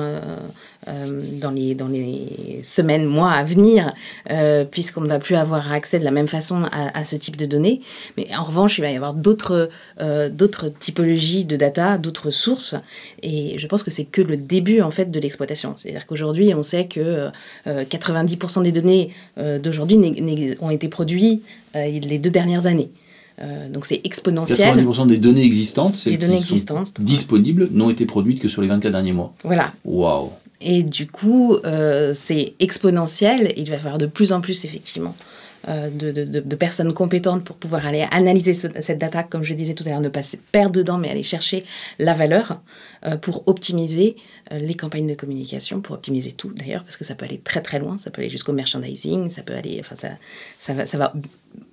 dans, 0.88 1.52
les, 1.52 1.76
dans 1.76 1.88
les 1.88 2.62
semaines, 2.64 3.06
mois 3.06 3.32
à 3.32 3.44
venir, 3.44 3.90
euh, 4.32 4.66
puisqu'on 4.66 5.02
ne 5.02 5.08
va 5.08 5.20
plus 5.20 5.36
avoir 5.36 5.74
accès 5.74 6.00
de 6.00 6.04
la 6.04 6.12
même 6.12 6.28
façon 6.28 6.64
à, 6.72 7.06
ce 7.06 7.16
type 7.16 7.38
de 7.38 7.46
données. 7.46 7.82
Mais 8.18 8.28
en 8.36 8.44
revanche, 8.44 8.78
il 8.78 8.82
va 8.82 8.92
y 8.92 8.96
avoir 8.96 9.14
d'autres 9.14 9.70
euh, 10.02 10.30
d'autres 10.30 10.70
typologies 10.70 11.46
de 11.46 11.56
data, 11.56 11.98
d'autres 11.98 12.32
sources, 12.32 12.76
et 13.22 13.58
je 13.58 13.68
pense 13.68 13.84
que 13.84 13.92
c'est 13.92 14.06
que 14.06 14.22
le 14.22 14.38
début 14.38 14.82
en 14.82 14.92
fait 14.92 15.12
de 15.12 15.20
l'exploitation. 15.20 15.76
C'est-à-dire 15.76 16.06
qu'aujourd'hui, 16.06 16.54
on 16.54 16.64
sait 16.64 16.88
que 16.88 17.30
90% 17.66 18.64
des 18.64 18.72
données 18.72 19.12
d'aujourd'hui 19.38 20.58
ont 20.62 20.70
été 20.70 20.88
produites 20.88 21.44
les 21.74 22.18
deux 22.18 22.30
dernières 22.30 22.66
années. 22.66 22.90
donc 23.70 23.86
c'est 23.86 24.02
exponentiel. 24.04 24.78
90% 24.78 25.08
des 25.08 25.18
données 25.18 25.44
existantes, 25.44 25.96
celles 25.96 26.18
données 26.18 26.36
qui 26.36 26.54
existantes, 26.54 26.88
sont 26.88 27.04
disponibles, 27.04 27.70
n'ont 27.72 27.90
été 27.90 28.06
produites 28.06 28.40
que 28.40 28.48
sur 28.48 28.62
les 28.62 28.68
24 28.68 28.92
derniers 28.92 29.12
mois. 29.12 29.34
Voilà. 29.44 29.74
Waouh. 29.86 30.32
Et 30.64 30.84
du 30.84 31.08
coup, 31.08 31.56
euh, 31.66 32.14
c'est 32.14 32.54
exponentiel. 32.60 33.54
Il 33.58 33.70
va 33.70 33.78
falloir 33.78 33.98
de 33.98 34.06
plus 34.06 34.32
en 34.32 34.42
plus, 34.42 34.64
effectivement, 34.64 35.16
euh, 35.68 35.90
de, 35.90 36.56
personnes 36.56 36.94
compétentes 36.94 37.44
pour 37.44 37.58
pouvoir 37.58 37.86
aller 37.86 38.08
analyser 38.12 38.54
cette 38.54 38.98
data, 38.98 39.24
comme 39.24 39.44
je 39.44 39.54
disais 39.54 39.74
tout 39.74 39.84
à 39.86 39.90
l'heure, 39.90 40.02
ne 40.02 40.10
pas 40.10 40.24
se 40.24 40.38
perdre 40.38 40.72
dedans, 40.72 40.98
mais 40.98 41.10
aller 41.10 41.24
chercher 41.24 41.66
la 42.00 42.14
valeur 42.14 42.62
euh, 43.06 43.18
pour 43.18 43.44
optimiser 43.48 44.16
les 44.52 44.76
campagnes 44.76 45.08
de 45.08 45.16
communication, 45.16 45.82
pour 45.82 45.96
optimiser 45.96 46.32
tout 46.32 46.52
d'ailleurs, 46.54 46.84
parce 46.84 46.98
que 46.98 47.04
ça 47.04 47.16
peut 47.16 47.26
aller 47.26 47.40
très 47.40 47.62
très 47.62 47.80
loin, 47.80 47.98
ça 47.98 48.12
peut 48.12 48.22
aller 48.22 48.30
jusqu'au 48.30 48.54
merchandising, 48.54 49.30
ça 49.30 49.42
peut 49.42 49.56
aller, 49.56 49.78
enfin 49.80 49.96
ça, 49.96 50.86
ça 50.86 50.98
va 50.98 51.14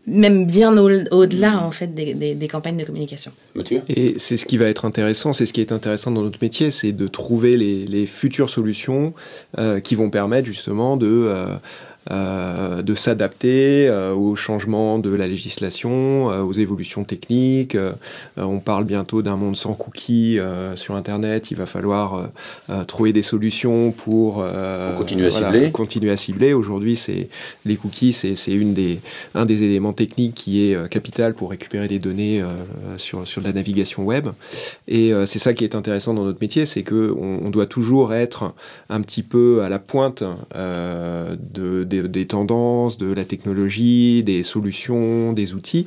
même 0.07 0.47
bien 0.47 0.77
au-delà 0.77 1.63
en 1.63 1.71
fait 1.71 1.95
des, 1.95 2.49
campagnes 2.49 2.77
de 2.77 2.85
communication. 2.85 3.33
Et 3.89 4.15
c'est 4.19 4.37
ce 4.37 4.47
qui 4.47 4.57
va 4.57 4.67
être 4.67 4.85
intéressant, 4.85 5.33
c'est 5.33 5.47
ce 5.47 5.53
qui 5.53 5.61
est 5.61 5.73
intéressant 5.73 6.11
dans 6.11 6.23
notre 6.23 6.39
métier, 6.43 6.71
c'est 6.71 6.93
de 6.93 7.07
trouver 7.07 7.57
les, 7.57 8.07
futures 8.07 8.51
solutions 8.51 9.15
euh, 9.59 9.79
qui 9.79 9.95
vont 9.95 10.11
permettre 10.11 10.47
justement 10.47 10.97
de 10.97 11.07
euh, 11.07 11.55
euh, 12.11 12.81
de 12.81 12.95
s'adapter 12.95 13.87
euh, 13.87 14.15
aux 14.15 14.35
changements 14.35 14.99
de 14.99 15.15
la 15.15 15.27
législation, 15.27 16.31
euh, 16.31 16.41
aux 16.41 16.55
évolutions 16.55 17.05
techniques. 17.05 17.77
on 18.39 18.59
parle 18.59 18.85
bientôt 18.85 19.21
d'un 19.21 19.37
monde 19.37 19.55
sans 19.55 19.75
cookies 19.75 20.39
sur 20.77 20.95
Internet. 20.95 21.51
Il 21.51 21.59
va 21.59 21.67
falloir 21.67 22.29
trouver 22.87 23.13
des 23.13 23.23
solutions 23.23 23.93
pour, 23.93 24.45
continuer 24.97 25.27
à 25.27 25.31
cibler. 25.31 25.71
Continuer 25.71 26.11
à 26.11 26.17
cibler. 26.17 26.55
Aujourd'hui, 26.55 26.97
c'est 26.97 27.29
les 27.67 27.77
cookies, 27.77 28.13
c'est 28.13 28.53
une 28.53 28.73
des 28.73 28.99
un 29.35 29.45
des 29.45 29.63
éléments 29.71 29.93
techniques 29.93 30.35
qui 30.35 30.63
est 30.63 30.89
capital 30.91 31.35
pour 31.35 31.51
récupérer 31.51 31.89
des 31.89 31.99
données 31.99 32.43
sur 32.97 33.27
sur 33.27 33.41
de 33.41 33.47
la 33.47 33.53
navigation 33.53 34.05
web. 34.05 34.29
Et 34.89 35.13
c'est 35.27 35.39
ça 35.39 35.55
qui 35.55 35.65
est 35.65 35.75
intéressant 35.75 36.15
dans 36.15 36.25
notre 36.25 36.41
métier, 36.41 36.67
c'est 36.67 36.83
que 36.83 37.15
on, 37.17 37.51
doit 37.51 37.67
toujours 37.67 38.15
être 38.15 38.55
un 38.89 39.01
petit 39.01 39.23
peu 39.23 39.63
à 39.63 39.69
la 39.69 39.79
pointe 39.79 40.23
de 40.55 41.85
des, 41.85 42.27
tendances, 42.27 42.99
de 42.99 43.13
la 43.13 43.25
technologie, 43.25 44.23
des 44.23 44.43
solutions, 44.43 45.33
des 45.33 45.55
outils, 45.55 45.87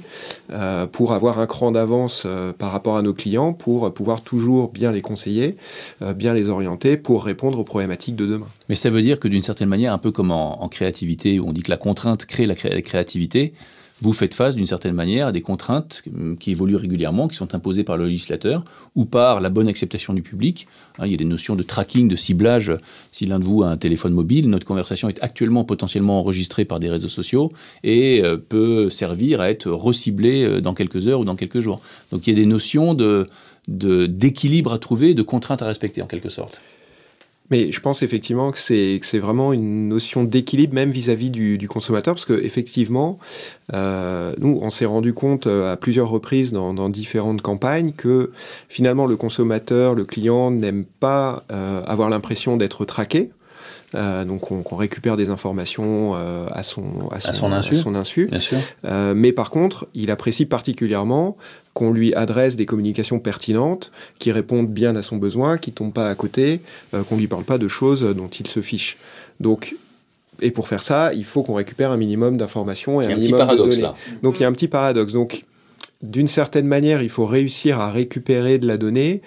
euh, 0.51 0.87
pour 0.87 1.13
avoir 1.13 1.39
un 1.39 1.47
cran 1.47 1.71
d'avance 1.71 2.23
euh, 2.25 2.53
par 2.53 2.71
rapport 2.71 2.97
à 2.97 3.01
nos 3.01 3.13
clients, 3.13 3.53
pour 3.53 3.93
pouvoir 3.93 4.21
toujours 4.21 4.69
bien 4.69 4.91
les 4.91 5.01
conseiller, 5.01 5.55
euh, 6.01 6.13
bien 6.13 6.33
les 6.33 6.49
orienter, 6.49 6.97
pour 6.97 7.23
répondre 7.23 7.59
aux 7.59 7.63
problématiques 7.63 8.15
de 8.15 8.25
demain. 8.25 8.47
Mais 8.69 8.75
ça 8.75 8.89
veut 8.89 9.01
dire 9.01 9.19
que 9.19 9.27
d'une 9.27 9.43
certaine 9.43 9.69
manière, 9.69 9.93
un 9.93 9.97
peu 9.97 10.11
comme 10.11 10.31
en, 10.31 10.67
créativité, 10.69 11.39
où 11.39 11.47
on 11.49 11.53
dit 11.53 11.61
que 11.61 11.71
la 11.71 11.77
contrainte 11.77 12.25
crée 12.25 12.47
la 12.47 12.55
créativité, 12.55 13.53
vous 14.03 14.11
faites 14.11 14.33
face 14.33 14.55
d'une 14.55 14.67
certaine 14.67 14.93
manière 14.93 15.27
à 15.27 15.31
des 15.31 15.41
contraintes 15.41 16.03
qui 16.39 16.51
évoluent 16.51 16.75
régulièrement, 16.75 17.29
qui 17.29 17.37
sont 17.37 17.55
imposées 17.55 17.85
par 17.85 17.95
le 17.95 18.05
législateur 18.05 18.65
ou 18.95 19.05
par 19.05 19.39
la 19.39 19.49
bonne 19.49 19.69
acceptation 19.69 20.13
du 20.13 20.21
public. 20.21 20.67
Hein, 20.99 21.05
il 21.05 21.11
y 21.11 21.13
a 21.13 21.17
des 21.17 21.23
notions 21.25 21.55
de 21.55 21.63
tracking, 21.63 22.09
de 22.09 22.17
ciblage. 22.17 22.73
Si 23.13 23.25
l'un 23.25 23.39
de 23.39 23.45
vous 23.45 23.63
a 23.63 23.69
un 23.69 23.77
téléphone 23.77 24.13
mobile, 24.13 24.49
notre 24.49 24.67
conversation 24.67 25.07
est 25.07 25.23
actuellement 25.23 25.63
potentiellement 25.63 26.19
enregistrée 26.19 26.65
par 26.65 26.79
des 26.79 26.89
réseaux 26.89 27.07
sociaux 27.07 27.53
et 27.83 28.21
euh, 28.21 28.35
peut 28.37 28.89
servir 28.89 29.39
à 29.39 29.49
être 29.49 29.71
reciblée 29.71 30.43
euh, 30.43 30.59
dans 30.59 30.73
quelques 30.73 31.07
heures 31.07 31.21
ou 31.21 31.25
dans 31.25 31.37
quelques 31.37 31.61
jours. 31.61 31.81
Donc 32.11 32.27
il 32.27 32.31
y 32.31 32.33
a 32.33 32.39
des 32.39 32.45
notions 32.45 32.97
d'équilibre 33.69 34.73
à 34.73 34.79
trouver, 34.79 35.13
de 35.13 35.21
contraintes 35.21 35.61
à 35.61 35.65
respecter 35.65 36.01
en 36.01 36.07
quelque 36.07 36.29
sorte. 36.29 36.61
Mais 37.53 37.71
je 37.71 37.79
pense 37.81 38.01
effectivement 38.01 38.49
que 38.49 38.57
c'est 38.57 39.19
vraiment 39.19 39.53
une 39.53 39.87
notion 39.87 40.23
d'équilibre 40.23 40.73
même 40.73 40.89
vis-à-vis 40.89 41.29
du, 41.29 41.67
consommateur, 41.67 42.15
parce 42.15 42.25
qu'effectivement, 42.25 43.19
euh, 43.75 44.33
nous, 44.39 44.57
on 44.59 44.71
s'est 44.71 44.87
rendu 44.87 45.13
compte 45.13 45.45
euh, 45.45 45.71
à 45.71 45.77
plusieurs 45.77 46.09
reprises 46.09 46.51
dans, 46.51 46.89
différentes 46.89 47.43
campagnes 47.43 47.91
que 47.91 48.31
finalement 48.69 49.05
le 49.05 49.17
consommateur, 49.17 49.93
le 49.93 50.03
client 50.03 50.49
n'aime 50.49 50.83
pas 50.99 51.43
euh, 51.51 51.83
avoir 51.85 52.09
l'impression 52.09 52.57
d'être 52.57 52.85
traqué. 52.85 53.29
Euh, 53.93 54.25
donc 54.25 54.51
on, 54.51 54.75
récupère 54.75 55.15
des 55.15 55.29
informations 55.29 56.15
à, 56.15 56.63
son, 56.63 57.07
à, 57.11 57.19
son, 57.19 57.51
insu. 57.51 57.75
son 57.75 57.93
insu. 57.93 58.31
mais 59.13 59.31
par 59.31 59.51
contre, 59.51 59.87
il 59.93 60.09
apprécie 60.09 60.47
particulièrement 60.47 61.37
qu'on 61.73 61.91
lui 61.91 62.13
adresse 62.13 62.55
des 62.55 62.65
communications 62.65 63.19
pertinentes, 63.19 63.91
qui 64.19 64.31
répondent 64.31 64.69
bien 64.69 64.95
à 64.95 65.01
son 65.01 65.17
besoin, 65.17 65.57
qui 65.57 65.71
tombent 65.71 65.93
pas 65.93 66.09
à 66.09 66.15
côté, 66.15 66.61
euh, 66.93 67.03
qu'on 67.03 67.17
lui 67.17 67.27
parle 67.27 67.43
pas 67.43 67.57
de 67.57 67.67
choses 67.67 68.03
dont 68.15 68.27
il 68.27 68.47
se 68.47 68.61
fiche. 68.61 68.97
Donc, 69.39 69.75
et 70.41 70.51
pour 70.51 70.67
faire 70.67 70.83
ça, 70.83 71.13
il 71.13 71.25
faut 71.25 71.43
qu'on 71.43 71.55
récupère 71.55 71.91
un 71.91 71.97
minimum 71.97 72.37
d'informations 72.37 73.01
et 73.01 73.05
un, 73.05 73.15
minimum 73.15 73.21
petit 73.21 73.31
paradoxe, 73.31 73.75
de 73.77 73.81
données. 73.81 73.93
Là. 73.93 74.19
Donc 74.21 74.39
il 74.39 74.43
y 74.43 74.45
a 74.45 74.49
un 74.49 74.53
petit 74.53 74.67
paradoxe. 74.67 75.13
Donc 75.13 75.45
d'une 76.01 76.27
certaine 76.27 76.67
manière, 76.67 77.01
il 77.01 77.09
faut 77.09 77.25
réussir 77.25 77.79
à 77.79 77.91
récupérer 77.91 78.57
de 78.57 78.67
la 78.67 78.77
donnée 78.77 79.21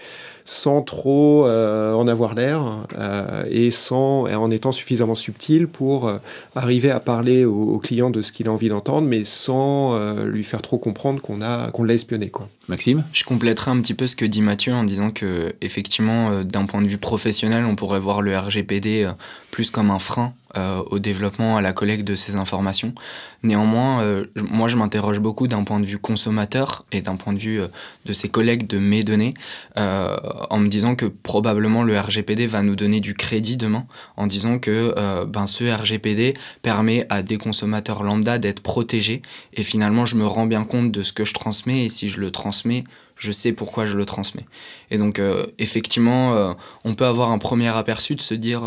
sans 0.47 0.81
trop 0.81 1.45
euh, 1.45 1.93
en 1.93 2.07
avoir 2.07 2.35
l'air 2.35 2.87
euh, 2.97 3.45
et 3.51 3.73
sans 3.73 4.27
en 4.27 4.51
étant 4.53 4.71
suffisamment 4.71 5.17
subtil 5.17 5.67
pour 5.67 6.07
euh, 6.07 6.19
arriver 6.55 6.93
à 6.93 7.01
parler 7.01 7.45
au, 7.45 7.79
client 7.81 8.11
de 8.11 8.23
ce 8.23 8.31
qu'il 8.31 8.47
a 8.47 8.53
envie 8.53 8.69
d'entendre, 8.69 9.07
mais 9.07 9.25
sans 9.25 9.99
lui 10.25 10.45
faire 10.45 10.63
trop 10.63 10.79
comprendre 10.79 11.21
qu'on 11.21 11.43
a 11.43 11.71
qu'on 11.73 11.85
l'a 11.85 11.95
espionné 11.95 12.31
quoi. 12.31 12.49
Maxime, 12.69 13.05
je 13.13 13.25
compléterai 13.25 13.73
un 13.73 13.81
petit 13.81 13.95
peu 13.95 14.07
ce 14.07 14.17
que 14.17 14.25
dit 14.25 14.41
Mathieu 14.41 14.73
en 14.73 14.85
disant 14.85 15.11
que 15.11 15.55
effectivement, 15.61 16.43
d'un 16.43 16.65
point 16.65 16.81
de 16.81 16.87
vue 16.87 16.99
professionnel, 16.99 17.65
on 17.65 17.77
pourrait 17.77 17.99
voir 17.99 18.23
le 18.23 18.37
RGPD 18.37 19.11
plus 19.51 19.71
comme 19.71 19.91
un 19.91 19.99
frein 19.99 20.33
euh, 20.57 20.83
au 20.91 20.99
développement, 20.99 21.57
à 21.57 21.61
la 21.61 21.73
collecte 21.73 22.07
de 22.07 22.15
ces 22.15 22.37
informations. 22.37 22.95
Néanmoins, 23.43 24.01
euh, 24.01 24.27
moi 24.37 24.69
je 24.69 24.77
m'interroge 24.77 25.21
beaucoup 25.21 25.49
d'un 25.49 25.65
point 25.65 25.81
de 25.81 25.85
vue 25.85 25.99
consommateur 25.99 26.85
et 26.93 27.03
d'un 27.03 27.17
point 27.17 27.35
de 27.35 27.39
vue 27.39 27.61
euh, 27.61 27.67
de 28.07 28.13
ces 28.15 28.29
collectes 28.31 28.71
de 28.71 28.79
mes 28.79 29.03
données, 29.03 29.35
en 29.77 30.59
me 30.59 30.69
disant 30.69 30.95
que 30.95 31.07
probablement 31.07 31.83
le 31.83 31.99
RGPD 31.99 32.47
va 32.47 32.63
nous 32.63 32.77
donner 32.77 33.01
du 33.01 33.15
crédit 33.15 33.57
demain, 33.57 33.87
en 34.17 34.27
disant 34.27 34.59
que 34.59 34.95
ben, 35.25 35.47
ce 35.47 35.65
RGPD 35.65 36.35
permet 36.63 37.05
à 37.11 37.23
des 37.23 37.37
consommateurs 37.37 38.03
lambda 38.03 38.39
d'être 38.39 38.61
protégés, 38.61 39.23
et 39.55 39.63
finalement 39.63 40.07
je 40.07 40.17
me 40.17 40.27
rends 40.27 40.47
bien 40.47 40.65
compte 40.65 40.93
de 40.93 41.03
ce 41.03 41.13
que 41.13 41.25
je 41.25 41.35
transmets, 41.35 41.85
et 41.85 41.89
si 41.89 42.09
je 42.09 42.21
le 42.21 42.31
transmets, 42.31 42.85
je 43.17 43.33
sais 43.33 43.53
pourquoi 43.53 43.87
je 43.87 43.97
le 43.97 44.07
transmets. 44.07 44.47
Et 44.91 44.99
donc 44.99 45.21
effectivement, 45.59 46.55
on 46.85 46.95
peut 46.95 47.07
avoir 47.07 47.33
un 47.33 47.39
premier 47.39 47.69
aperçu 47.69 48.15
de 48.15 48.23
se 48.23 48.35
dire 48.35 48.63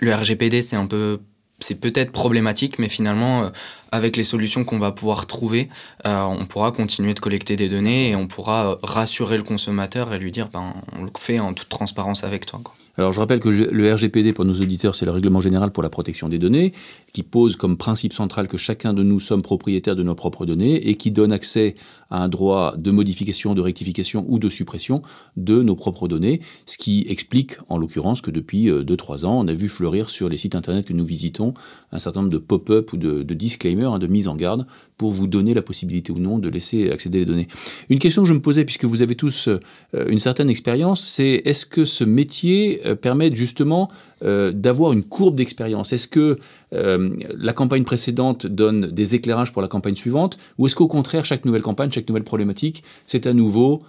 le 0.00 0.14
RGPD, 0.14 0.62
c'est 0.62 0.76
un 0.76 0.86
peu 0.86 1.20
c'est 1.58 1.80
peut-être 1.80 2.12
problématique, 2.12 2.78
mais 2.78 2.88
finalement, 2.88 3.44
euh, 3.44 3.48
avec 3.90 4.16
les 4.16 4.24
solutions 4.24 4.64
qu'on 4.64 4.78
va 4.78 4.92
pouvoir 4.92 5.26
trouver, 5.26 5.70
euh, 6.06 6.22
on 6.22 6.44
pourra 6.44 6.70
continuer 6.70 7.14
de 7.14 7.20
collecter 7.20 7.56
des 7.56 7.68
données 7.68 8.10
et 8.10 8.16
on 8.16 8.26
pourra 8.26 8.76
rassurer 8.82 9.38
le 9.38 9.42
consommateur 9.42 10.12
et 10.12 10.18
lui 10.18 10.30
dire 10.30 10.48
ben, 10.52 10.74
on 10.92 11.04
le 11.04 11.10
fait 11.16 11.38
en 11.38 11.54
toute 11.54 11.70
transparence 11.70 12.24
avec 12.24 12.44
toi. 12.44 12.60
Alors 12.98 13.12
je 13.12 13.20
rappelle 13.20 13.40
que 13.40 13.48
le 13.48 13.94
RGPD 13.94 14.32
pour 14.32 14.44
nos 14.44 14.54
auditeurs, 14.54 14.94
c'est 14.94 15.04
le 15.04 15.12
règlement 15.12 15.40
général 15.40 15.70
pour 15.70 15.82
la 15.82 15.90
protection 15.90 16.28
des 16.28 16.38
données, 16.38 16.72
qui 17.16 17.22
pose 17.22 17.56
comme 17.56 17.78
principe 17.78 18.12
central 18.12 18.46
que 18.46 18.58
chacun 18.58 18.92
de 18.92 19.02
nous 19.02 19.20
sommes 19.20 19.40
propriétaires 19.40 19.96
de 19.96 20.02
nos 20.02 20.14
propres 20.14 20.44
données 20.44 20.86
et 20.86 20.96
qui 20.96 21.10
donne 21.10 21.32
accès 21.32 21.74
à 22.10 22.22
un 22.22 22.28
droit 22.28 22.76
de 22.76 22.90
modification, 22.90 23.54
de 23.54 23.62
rectification 23.62 24.26
ou 24.28 24.38
de 24.38 24.50
suppression 24.50 25.00
de 25.38 25.62
nos 25.62 25.76
propres 25.76 26.08
données, 26.08 26.42
ce 26.66 26.76
qui 26.76 27.06
explique 27.08 27.56
en 27.70 27.78
l'occurrence 27.78 28.20
que 28.20 28.30
depuis 28.30 28.68
2-3 28.68 29.24
euh, 29.24 29.28
ans, 29.28 29.40
on 29.40 29.48
a 29.48 29.54
vu 29.54 29.70
fleurir 29.70 30.10
sur 30.10 30.28
les 30.28 30.36
sites 30.36 30.54
internet 30.54 30.84
que 30.84 30.92
nous 30.92 31.06
visitons 31.06 31.54
un 31.90 31.98
certain 31.98 32.20
nombre 32.20 32.34
de 32.34 32.38
pop-up 32.38 32.92
ou 32.92 32.98
de, 32.98 33.22
disclaimers, 33.22 33.94
hein, 33.94 33.98
de 33.98 34.06
mise 34.06 34.28
en 34.28 34.36
garde, 34.36 34.66
pour 34.98 35.10
vous 35.10 35.26
donner 35.26 35.54
la 35.54 35.62
possibilité 35.62 36.12
ou 36.12 36.18
non 36.18 36.38
de 36.38 36.50
laisser 36.50 36.90
accéder 36.90 37.20
les 37.20 37.24
données. 37.24 37.48
Une 37.88 37.98
question 37.98 38.24
que 38.24 38.28
je 38.28 38.34
me 38.34 38.42
posais, 38.42 38.66
puisque 38.66 38.84
vous 38.84 39.00
avez 39.00 39.14
tous 39.14 39.48
euh, 39.48 39.58
une 40.06 40.20
certaine 40.20 40.50
expérience, 40.50 41.02
c'est 41.02 41.40
est-ce 41.46 41.64
que 41.64 41.86
ce 41.86 42.04
métier 42.04 42.86
euh, 42.86 42.94
permet 42.94 43.34
justement 43.34 43.88
euh, 44.24 44.52
d'avoir 44.52 44.92
une 44.92 45.04
courbe 45.04 45.34
d'expérience. 45.34 45.92
Est-ce 45.92 46.08
que 46.08 46.38
la 46.72 47.52
campagne 47.52 47.84
précédente 47.84 48.46
donne 48.46 48.90
des 48.90 49.14
éclairages 49.14 49.52
pour 49.52 49.62
la 49.62 49.68
campagne 49.68 49.94
suivante 49.94 50.36
Ou 50.58 50.66
est-ce 50.66 50.74
qu'au 50.74 50.88
contraire, 50.88 51.24
chaque 51.24 51.44
nouvelle 51.44 51.62
campagne, 51.62 51.90
chaque 51.90 52.08
nouvelle 52.08 52.24
problématique, 52.24 52.82
c'est 53.06 53.26
à 53.26 53.32
nouveau 53.32 53.82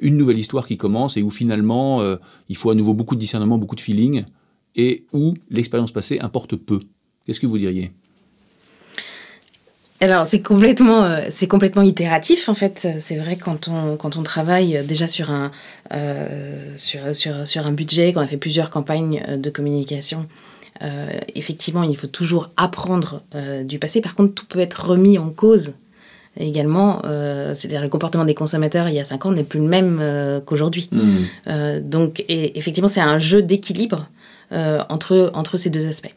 une 0.00 0.16
nouvelle 0.16 0.38
histoire 0.38 0.66
qui 0.66 0.76
commence 0.76 1.16
et 1.16 1.22
où 1.22 1.30
finalement 1.30 2.02
il 2.48 2.56
faut 2.56 2.70
à 2.70 2.74
nouveau 2.74 2.94
beaucoup 2.94 3.14
de 3.14 3.20
discernement, 3.20 3.58
beaucoup 3.58 3.76
de 3.76 3.80
feeling 3.80 4.24
et 4.76 5.04
où 5.12 5.34
l'expérience 5.50 5.92
passée 5.92 6.18
importe 6.20 6.56
peu? 6.56 6.80
Qu'est-ce 7.24 7.40
que 7.40 7.46
vous 7.46 7.58
diriez? 7.58 7.92
Alors 10.00 10.26
c'est 10.26 10.40
complètement, 10.40 11.04
euh, 11.04 11.20
c'est 11.28 11.46
complètement 11.46 11.82
itératif 11.82 12.48
en 12.48 12.54
fait. 12.54 12.88
C'est 13.00 13.16
vrai 13.16 13.36
quand 13.36 13.68
on, 13.68 13.96
quand 13.96 14.16
on 14.16 14.22
travaille 14.22 14.82
déjà 14.86 15.06
sur 15.06 15.30
un, 15.30 15.50
euh, 15.92 16.74
sur, 16.76 17.14
sur, 17.14 17.46
sur, 17.46 17.66
un 17.66 17.72
budget, 17.72 18.14
qu'on 18.14 18.20
a 18.20 18.26
fait 18.26 18.38
plusieurs 18.38 18.70
campagnes 18.70 19.22
euh, 19.28 19.36
de 19.36 19.50
communication, 19.50 20.26
effectivement 21.34 21.82
il 21.82 21.94
faut 21.94 22.06
toujours 22.06 22.48
apprendre 22.56 23.20
du 23.64 23.78
passé. 23.78 24.00
Par 24.00 24.14
contre 24.14 24.32
tout 24.32 24.46
peut 24.46 24.60
être 24.60 24.86
remis 24.86 25.18
en 25.18 25.28
cause 25.28 25.74
également. 26.38 27.02
C'est-à-dire 27.52 27.82
le 27.82 27.90
comportement 27.90 28.24
des 28.24 28.32
consommateurs 28.32 28.88
il 28.88 28.94
y 28.94 28.98
a 28.98 29.04
cinq 29.04 29.26
ans 29.26 29.32
n'est 29.32 29.44
plus 29.44 29.60
le 29.60 29.66
même 29.66 30.40
qu'aujourd'hui. 30.46 30.88
Mmh. 30.90 31.80
donc 31.80 32.24
et, 32.28 32.56
effectivement 32.56 32.88
c'est 32.88 33.02
un 33.02 33.18
jeu 33.18 33.42
d'équilibre 33.42 34.08
entre, 34.50 35.30
entre 35.34 35.58
ces 35.58 35.68
deux 35.68 35.86
aspects. 35.86 36.14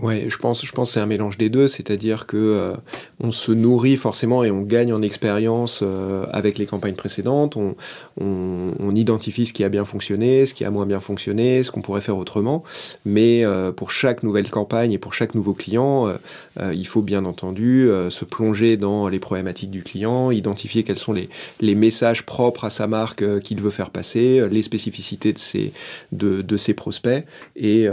Ouais, 0.00 0.24
je 0.28 0.38
pense, 0.38 0.64
je 0.64 0.72
pense 0.72 0.92
c'est 0.92 1.00
un 1.00 1.06
mélange 1.06 1.36
des 1.36 1.50
deux, 1.50 1.68
c'est-à-dire 1.68 2.26
que 2.26 2.38
euh, 2.38 2.72
on 3.20 3.30
se 3.30 3.52
nourrit 3.52 3.98
forcément 3.98 4.42
et 4.42 4.50
on 4.50 4.62
gagne 4.62 4.90
en 4.90 5.02
expérience 5.02 5.80
euh, 5.82 6.24
avec 6.32 6.56
les 6.56 6.64
campagnes 6.64 6.94
précédentes. 6.94 7.58
On, 7.58 7.76
on, 8.18 8.94
identifie 8.94 9.46
ce 9.46 9.52
qui 9.52 9.64
a 9.64 9.70
bien 9.70 9.84
fonctionné, 9.86 10.44
ce 10.44 10.54
qui 10.54 10.64
a 10.64 10.70
moins 10.70 10.84
bien 10.86 11.00
fonctionné, 11.00 11.62
ce 11.62 11.70
qu'on 11.70 11.80
pourrait 11.82 12.00
faire 12.02 12.16
autrement. 12.16 12.62
Mais 13.04 13.44
euh, 13.44 13.72
pour 13.72 13.90
chaque 13.90 14.22
nouvelle 14.22 14.50
campagne 14.50 14.92
et 14.92 14.98
pour 14.98 15.12
chaque 15.14 15.34
nouveau 15.34 15.54
client, 15.54 16.12
il 16.60 16.86
faut 16.86 17.00
bien 17.00 17.24
entendu 17.24 17.88
se 18.10 18.24
plonger 18.26 18.76
dans 18.76 19.08
les 19.08 19.18
problématiques 19.18 19.70
du 19.70 19.82
client, 19.82 20.30
identifier 20.30 20.84
quels 20.84 20.98
sont 20.98 21.14
les, 21.14 21.30
les 21.60 21.74
messages 21.74 22.26
propres 22.26 22.64
à 22.64 22.70
sa 22.70 22.86
marque 22.86 23.40
qu'il 23.40 23.60
veut 23.60 23.70
faire 23.70 23.90
passer, 23.90 24.46
les 24.50 24.62
spécificités 24.62 25.32
de 25.32 25.38
ses, 25.38 25.72
de, 26.12 26.42
de 26.42 26.56
ses 26.58 26.74
prospects, 26.74 27.24
et 27.56 27.88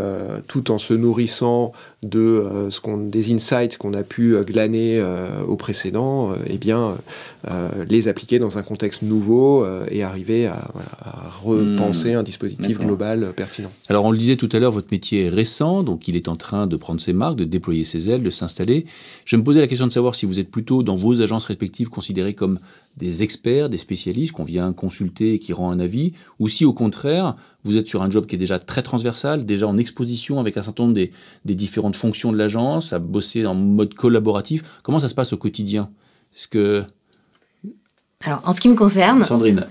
tout 0.47 0.71
en 0.71 0.77
se 0.77 0.93
nourrissant 0.93 1.71
de 2.01 2.19
euh, 2.19 2.69
ce 2.69 2.79
qu'on, 2.79 2.97
des 2.97 3.33
insights 3.33 3.77
qu'on 3.77 3.93
a 3.93 4.03
pu 4.03 4.35
euh, 4.35 4.43
glaner 4.43 4.99
euh, 4.99 5.43
au 5.45 5.57
précédent, 5.57 6.33
et 6.33 6.51
eh 6.53 6.57
bien, 6.57 6.95
les 7.87 8.07
appliquer 8.07 8.39
dans 8.39 8.57
un 8.57 8.61
contexte 8.61 9.01
nouveau 9.01 9.65
et 9.89 10.03
arriver 10.03 10.47
à, 10.47 10.69
repenser 11.41 12.13
un 12.13 12.23
dispositif 12.23 12.79
global 12.79 13.33
pertinent. 13.35 13.71
Alors, 13.87 14.05
on 14.05 14.11
le 14.11 14.17
disait 14.17 14.35
tout 14.35 14.49
à 14.51 14.59
l'heure, 14.59 14.71
votre 14.71 14.89
métier 14.91 15.25
est 15.25 15.29
récent, 15.29 15.83
donc 15.83 16.07
il 16.07 16.15
est 16.15 16.27
en 16.27 16.35
train 16.35 16.67
de 16.67 16.75
prendre 16.75 17.01
ses 17.01 17.13
marques, 17.13 17.37
de 17.37 17.45
déployer 17.45 17.83
ses 17.83 18.09
ailes, 18.09 18.23
de 18.23 18.29
s'installer. 18.29 18.85
Je 19.25 19.35
me 19.35 19.43
posais 19.43 19.61
la 19.61 19.67
question 19.67 19.87
de 19.87 19.91
savoir 19.91 20.15
si 20.15 20.25
vous 20.25 20.39
êtes 20.39 20.51
plutôt 20.51 20.83
dans 20.83 20.95
vos 20.95 21.21
agences 21.21 21.45
respectives 21.45 21.89
considérées 21.89 22.33
comme 22.33 22.59
des 22.97 23.23
experts, 23.23 23.69
des 23.69 23.77
spécialistes 23.77 24.33
qu'on 24.33 24.43
vient 24.43 24.73
consulter 24.73 25.35
et 25.35 25.39
qui 25.39 25.53
rend 25.53 25.71
un 25.71 25.79
avis, 25.79 26.13
ou 26.39 26.49
si 26.49 26.65
au 26.65 26.73
contraire, 26.73 27.35
vous 27.69 27.77
êtes 27.77 27.87
sur 27.87 28.01
un 28.01 28.09
job 28.09 28.25
qui 28.25 28.35
est 28.35 28.39
déjà 28.39 28.57
très 28.57 28.81
transversal, 28.81 29.45
déjà 29.45 29.67
en 29.67 29.77
exposition 29.77 30.39
avec 30.39 30.57
un 30.57 30.61
certain 30.61 30.83
nombre 30.83 30.95
des, 30.95 31.11
différentes 31.55 31.95
fonctions 31.95 32.31
de 32.31 32.37
l'agence, 32.37 32.93
à 32.93 32.99
bosser 32.99 33.45
en 33.45 33.53
mode 33.53 33.93
collaboratif. 33.93 34.63
Comment 34.81 34.99
ça 34.99 35.07
se 35.07 35.15
passe 35.15 35.33
au 35.33 35.37
quotidien? 35.37 35.89
Est-ce 36.35 36.47
que... 36.47 36.83
Alors, 38.25 38.41
en 38.43 38.53
ce 38.53 38.59
qui 38.59 38.69
me 38.69 38.75
concerne... 38.75 39.23
Sandrine. 39.23 39.67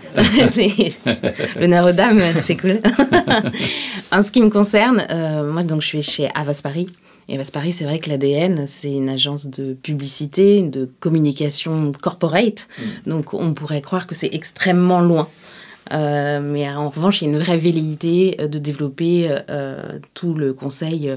L'honneur 1.61 1.89
aux 1.89 1.93
dames, 1.93 2.21
c'est 2.37 2.57
cool. 2.57 2.81
en 4.13 4.23
ce 4.23 4.31
qui 4.31 4.41
me 4.41 4.49
concerne, 4.49 5.05
euh, 5.11 5.53
moi, 5.53 5.65
donc, 5.65 5.83
je 5.83 5.87
suis 5.89 6.03
chez 6.03 6.29
Avas 6.35 6.61
Paris. 6.63 6.89
Et 7.29 7.37
Paris, 7.53 7.75
c'est 7.75 7.85
vrai 7.85 7.99
que 7.99 8.09
l'ADN, 8.09 8.67
c'est 8.67 8.93
une 8.93 9.11
agence 9.11 9.49
de 9.49 9.75
publicité, 9.75 10.63
de 10.63 10.89
communication 11.01 11.93
corporate. 12.01 12.69
Mm. 12.79 13.11
Donc 13.11 13.35
on 13.35 13.53
pourrait 13.53 13.83
croire 13.83 14.07
que 14.07 14.15
c'est 14.15 14.33
extrêmement 14.33 15.01
loin. 15.01 15.29
Euh, 15.93 16.41
mais 16.43 16.69
en 16.69 16.89
revanche, 16.89 17.23
il 17.23 17.27
y 17.27 17.29
a 17.29 17.33
une 17.33 17.39
vraie 17.39 17.57
velléité 17.57 18.37
euh, 18.41 18.49
de 18.49 18.59
développer 18.59 19.29
euh, 19.51 19.99
tout 20.15 20.35
le 20.35 20.53
conseil 20.53 21.17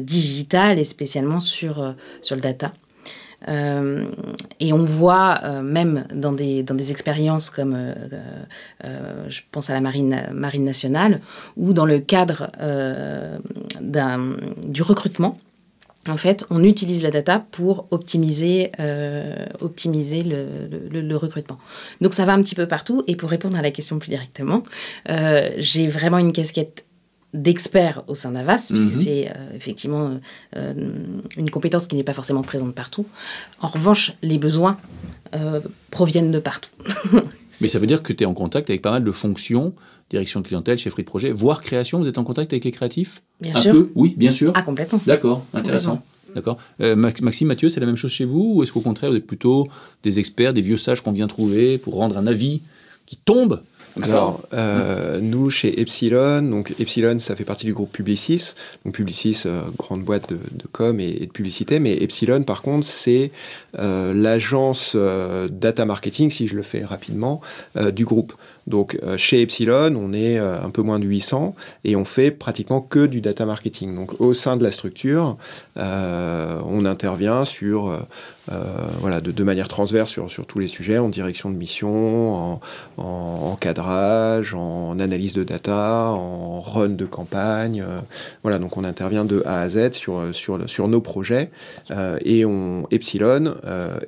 digital 0.00 0.78
et 0.78 0.84
spécialement 0.84 1.40
sur, 1.40 1.94
sur 2.22 2.36
le 2.36 2.42
data. 2.42 2.72
et 3.48 4.72
on 4.72 4.84
voit 4.84 5.62
même 5.62 6.04
dans 6.14 6.32
des, 6.32 6.62
dans 6.62 6.74
des 6.74 6.90
expériences 6.90 7.50
comme, 7.50 7.76
je 8.82 9.40
pense 9.52 9.70
à 9.70 9.74
la 9.74 9.80
marine, 9.80 10.22
marine 10.32 10.64
nationale, 10.64 11.20
ou 11.56 11.72
dans 11.72 11.86
le 11.86 11.98
cadre 12.00 12.48
du 14.66 14.82
recrutement, 14.82 15.36
en 16.08 16.16
fait, 16.16 16.44
on 16.50 16.62
utilise 16.62 17.02
la 17.02 17.10
data 17.10 17.44
pour 17.50 17.88
optimiser, 17.90 18.72
euh, 18.80 19.46
optimiser 19.60 20.22
le, 20.22 21.16
recrutement. 21.16 21.58
Donc 22.00 22.14
ça 22.14 22.24
va 22.24 22.34
un 22.34 22.42
petit 22.42 22.54
peu 22.54 22.66
partout. 22.66 23.02
Et 23.06 23.16
pour 23.16 23.30
répondre 23.30 23.56
à 23.56 23.62
la 23.62 23.70
question 23.70 23.98
plus 23.98 24.10
directement, 24.10 24.62
euh, 25.08 25.50
j'ai 25.58 25.88
vraiment 25.88 26.18
une 26.18 26.32
casquette 26.32 26.84
d'expert 27.32 28.02
au 28.06 28.14
sein 28.14 28.32
d'Avas, 28.32 28.68
puisque 28.70 28.86
mhm. 28.86 28.92
c'est 28.92 29.28
euh, 29.28 29.50
effectivement 29.54 30.18
une 30.54 31.50
compétence 31.50 31.86
qui 31.86 31.96
n'est 31.96 32.04
pas 32.04 32.12
forcément 32.12 32.42
présente 32.42 32.74
partout. 32.74 33.06
En 33.60 33.68
revanche, 33.68 34.12
les 34.22 34.38
besoins 34.38 34.78
proviennent 35.90 36.30
de 36.30 36.38
partout. 36.38 36.70
Mais 37.60 37.68
ça 37.68 37.78
veut 37.78 37.86
dire 37.86 38.02
que 38.02 38.12
tu 38.12 38.22
es 38.22 38.26
en 38.26 38.34
contact 38.34 38.70
avec 38.70 38.82
pas 38.82 38.90
mal 38.90 39.04
de 39.04 39.10
fonctions 39.10 39.74
direction 40.10 40.42
clientèle, 40.42 40.78
chefferie 40.78 41.02
de 41.02 41.08
projet, 41.08 41.30
voire 41.32 41.60
création. 41.60 41.98
Vous 41.98 42.08
êtes 42.08 42.18
en 42.18 42.24
contact 42.24 42.52
avec 42.52 42.64
les 42.64 42.70
créatifs 42.70 43.22
Bien 43.40 43.54
sûr. 43.54 43.88
oui, 43.94 44.14
bien 44.16 44.32
sûr. 44.32 44.52
Ah, 44.54 44.62
complètement. 44.62 45.00
D'accord, 45.06 45.44
intéressant. 45.54 46.02
D'accord. 46.34 46.58
Euh, 46.80 46.96
Maxime, 46.96 47.48
Mathieu, 47.48 47.68
c'est 47.68 47.80
la 47.80 47.86
même 47.86 47.96
chose 47.96 48.10
chez 48.10 48.26
vous 48.26 48.54
Ou 48.56 48.62
est-ce 48.62 48.72
qu'au 48.72 48.80
contraire, 48.80 49.10
vous 49.10 49.16
êtes 49.16 49.26
plutôt 49.26 49.66
des 50.02 50.18
experts, 50.18 50.52
des 50.52 50.60
vieux 50.60 50.76
sages 50.76 51.00
qu'on 51.00 51.12
vient 51.12 51.28
trouver 51.28 51.78
pour 51.78 51.94
rendre 51.94 52.18
un 52.18 52.26
avis 52.26 52.60
qui 53.06 53.16
tombe 53.16 53.62
alors, 54.02 54.42
euh, 54.52 55.20
nous, 55.20 55.50
chez 55.50 55.80
Epsilon, 55.80 56.42
donc 56.42 56.74
Epsilon, 56.78 57.18
ça 57.18 57.34
fait 57.34 57.44
partie 57.44 57.66
du 57.66 57.72
groupe 57.72 57.90
Publicis. 57.90 58.52
Donc 58.84 58.94
Publicis, 58.94 59.42
euh, 59.46 59.62
grande 59.78 60.02
boîte 60.02 60.30
de, 60.30 60.38
com 60.72 61.00
et, 61.00 61.26
de 61.26 61.32
publicité. 61.32 61.78
Mais 61.78 61.96
Epsilon, 62.02 62.42
par 62.42 62.62
contre, 62.62 62.86
c'est 62.86 63.30
euh, 63.78 64.12
l'agence 64.12 64.96
data 65.50 65.84
marketing, 65.84 66.30
si 66.30 66.46
je 66.46 66.56
le 66.56 66.62
fais 66.62 66.84
rapidement, 66.84 67.40
du 67.92 68.04
groupe. 68.04 68.34
Donc 68.66 68.98
chez 69.16 69.42
Epsilon, 69.42 69.94
on 69.96 70.12
est 70.12 70.38
un 70.38 70.70
peu 70.70 70.82
moins 70.82 70.98
de 70.98 71.04
800 71.04 71.54
et 71.84 71.94
on 71.96 72.04
fait 72.04 72.30
pratiquement 72.30 72.80
que 72.80 73.06
du 73.06 73.20
data 73.20 73.44
marketing. 73.44 73.94
Donc 73.94 74.20
au 74.20 74.34
sein 74.34 74.56
de 74.56 74.64
la 74.64 74.70
structure, 74.70 75.36
on 75.76 76.84
intervient 76.84 77.44
sur 77.44 77.96
euh, 78.52 78.58
voilà, 79.00 79.20
de, 79.20 79.32
de, 79.32 79.44
manière 79.44 79.66
transverse 79.66 80.10
sur, 80.10 80.30
sur, 80.30 80.46
tous 80.46 80.60
les 80.60 80.68
sujets, 80.68 80.98
en 80.98 81.08
direction 81.08 81.50
de 81.50 81.56
mission, 81.56 82.36
en, 82.36 82.60
en, 82.96 83.56
cadrage, 83.56 84.54
en 84.54 84.98
analyse 85.00 85.34
de 85.34 85.42
data, 85.42 86.10
en 86.10 86.60
run 86.60 86.90
de 86.90 87.06
campagne. 87.06 87.82
Euh, 87.82 88.00
voilà, 88.42 88.58
donc 88.58 88.76
on 88.76 88.84
intervient 88.84 89.24
de 89.24 89.42
A 89.46 89.62
à 89.62 89.68
Z 89.68 89.92
sur, 89.92 90.32
sur, 90.32 90.68
sur 90.68 90.86
nos 90.86 91.00
projets. 91.00 91.50
Euh, 91.90 92.18
et 92.24 92.44
on, 92.44 92.86
Epsilon 92.92 93.56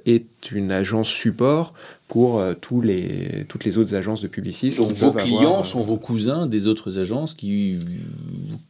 est 0.06 0.24
une 0.53 0.70
agence 0.70 1.09
support 1.09 1.74
pour 2.07 2.42
tous 2.61 2.81
les, 2.81 3.44
toutes 3.48 3.64
les 3.64 3.79
autres 3.79 3.94
agences 3.94 4.22
de 4.22 4.29
publicistes. 4.29 4.79
Donc 4.79 4.92
vos 4.92 5.12
clients 5.12 5.64
sont 5.64 5.83
vos 5.83 5.96
cousins 5.96 6.46
des 6.46 6.66
autres 6.66 6.98
agences 6.98 7.35
qui 7.35 7.79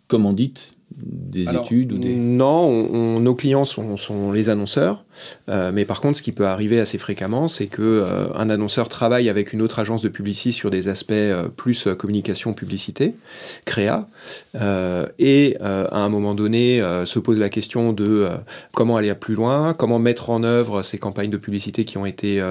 commanditent 0.07 0.78
des 1.01 1.55
études 1.55 1.93
ou 1.93 1.99
des... 1.99 2.15
Non, 2.15 3.21
nos 3.21 3.35
clients 3.35 3.65
sont, 3.65 3.97
sont 3.97 4.33
les 4.33 4.51
annonceurs. 4.51 5.05
Euh, 5.49 5.71
mais 5.73 5.85
par 5.85 6.01
contre, 6.01 6.19
ce 6.19 6.23
qui 6.23 6.33
peut 6.33 6.47
arriver 6.47 6.81
assez 6.81 6.99
fréquemment, 6.99 7.49
c'est 7.49 7.67
que 7.67 7.83
euh, 7.83 8.27
un 8.35 8.51
annonceur 8.51 8.89
travaille 8.89 9.29
avec 9.29 9.53
une 9.53 9.63
autre 9.63 9.79
agence 9.79 10.03
de 10.03 10.09
publicité 10.09 10.53
sur 10.53 10.71
des 10.71 10.89
aspects 10.89 11.13
euh, 11.13 11.49
plus 11.49 11.89
communication, 11.99 12.53
publicité, 12.53 13.15
créa, 13.65 14.09
et 15.19 15.57
à 15.61 15.99
un 15.99 16.09
moment 16.09 16.35
donné 16.35 16.83
se 17.05 17.19
pose 17.19 17.39
la 17.39 17.49
question 17.49 17.93
de 17.93 18.29
comment 18.75 18.97
aller 18.97 19.13
plus 19.15 19.35
loin, 19.35 19.75
comment 19.75 19.99
mettre 19.99 20.31
en 20.31 20.43
œuvre 20.43 20.83
ces 20.83 20.99
campagnes 20.99 21.31
de 21.31 21.37
publicité 21.37 21.85
qui 21.85 21.99
ont 21.99 22.07
été 22.07 22.43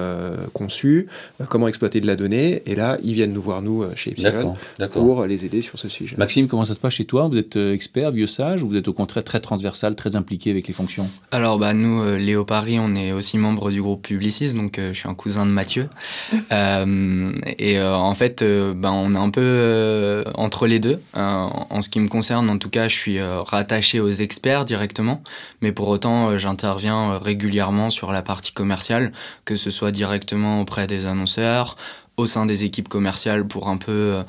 conçues, 0.52 1.06
comment 1.48 1.68
exploiter 1.68 2.00
de 2.00 2.06
la 2.06 2.16
donnée. 2.16 2.62
Et 2.66 2.74
là, 2.74 2.98
ils 3.02 3.14
viennent 3.14 3.32
nous 3.32 3.42
voir 3.42 3.62
nous 3.62 3.84
chez 3.94 4.10
Epsilon 4.10 4.54
pour 4.90 5.24
les 5.24 5.46
aider 5.46 5.60
sur 5.60 5.78
ce 5.78 5.88
sujet. 5.88 6.16
Maxime, 6.18 6.48
comment 6.48 6.64
ça 6.64 6.74
se 6.74 6.80
passe 6.80 6.94
chez 6.94 7.04
toi? 7.04 7.28
Vous 7.28 7.36
êtes 7.36 7.56
expert, 7.56 8.10
vieux 8.10 8.26
ou 8.40 8.68
vous 8.68 8.76
êtes 8.76 8.88
au 8.88 8.92
contraire 8.92 9.24
très 9.24 9.40
transversal, 9.40 9.94
très 9.94 10.16
impliqué 10.16 10.50
avec 10.50 10.66
les 10.66 10.74
fonctions 10.74 11.08
Alors, 11.30 11.58
bah, 11.58 11.74
nous, 11.74 12.04
Léopard 12.16 12.48
Paris, 12.48 12.78
on 12.80 12.96
est 12.96 13.12
aussi 13.12 13.36
membre 13.36 13.70
du 13.70 13.82
groupe 13.82 14.02
Publicis, 14.02 14.54
donc 14.54 14.78
euh, 14.78 14.94
je 14.94 15.00
suis 15.00 15.08
un 15.08 15.14
cousin 15.14 15.46
de 15.46 15.52
Mathieu. 15.52 15.88
Euh, 16.50 17.32
et 17.58 17.78
euh, 17.78 17.94
en 17.94 18.14
fait, 18.14 18.42
ben, 18.42 18.90
on 18.90 19.12
est 19.12 19.18
un 19.18 19.28
peu 19.28 20.24
entre 20.34 20.66
les 20.66 20.78
deux. 20.78 20.98
en 21.14 21.82
ce 21.82 21.90
qui 21.90 22.00
me 22.00 22.08
concerne, 22.08 22.48
en 22.48 22.56
tout 22.56 22.70
cas, 22.70 22.88
je 22.88 22.96
suis 22.96 23.20
rattaché 23.20 24.00
aux 24.00 24.10
experts 24.10 24.64
directement, 24.64 25.22
mais 25.60 25.72
pour 25.72 25.88
autant, 25.88 26.38
j'interviens 26.38 27.18
régulièrement 27.18 27.90
sur 27.90 28.12
la 28.12 28.22
partie 28.22 28.52
commerciale, 28.52 29.12
que 29.44 29.56
ce 29.56 29.68
soit 29.68 29.92
directement 29.92 30.62
auprès 30.62 30.86
des 30.86 31.04
annonceurs, 31.04 31.76
au 32.16 32.24
sein 32.24 32.46
des 32.46 32.64
équipes 32.64 32.88
commerciales 32.88 33.46
pour 33.46 33.68
un 33.68 33.76
peu 33.76 34.22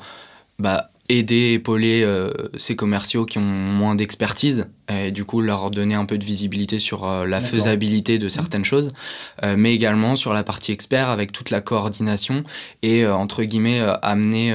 bah, 0.58 0.90
aider, 1.10 1.54
épauler 1.54 2.02
euh, 2.04 2.30
ces 2.56 2.76
commerciaux 2.76 3.26
qui 3.26 3.38
ont 3.38 3.42
moins 3.42 3.94
d'expertise 3.94 4.68
et 4.88 5.10
du 5.10 5.24
coup 5.24 5.40
leur 5.40 5.70
donner 5.70 5.94
un 5.94 6.04
peu 6.04 6.18
de 6.18 6.24
visibilité 6.24 6.78
sur 6.78 7.04
euh, 7.04 7.26
la 7.26 7.40
faisabilité 7.40 8.18
de 8.18 8.28
certaines 8.28 8.64
choses, 8.64 8.92
euh, 9.42 9.56
mais 9.58 9.74
également 9.74 10.14
sur 10.14 10.32
la 10.32 10.44
partie 10.44 10.72
expert 10.72 11.08
avec 11.08 11.32
toute 11.32 11.50
la 11.50 11.60
coordination 11.60 12.44
et 12.82 13.06
entre 13.06 13.42
guillemets 13.42 13.80
amener 14.02 14.54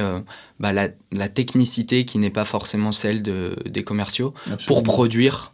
bah, 0.58 0.72
la, 0.72 0.88
la, 1.12 1.28
technicité 1.28 2.04
qui 2.04 2.18
n'est 2.18 2.30
pas 2.30 2.44
forcément 2.44 2.92
celle 2.92 3.22
de, 3.22 3.56
des 3.66 3.82
commerciaux 3.82 4.32
pour 4.66 4.82
produire 4.82 5.52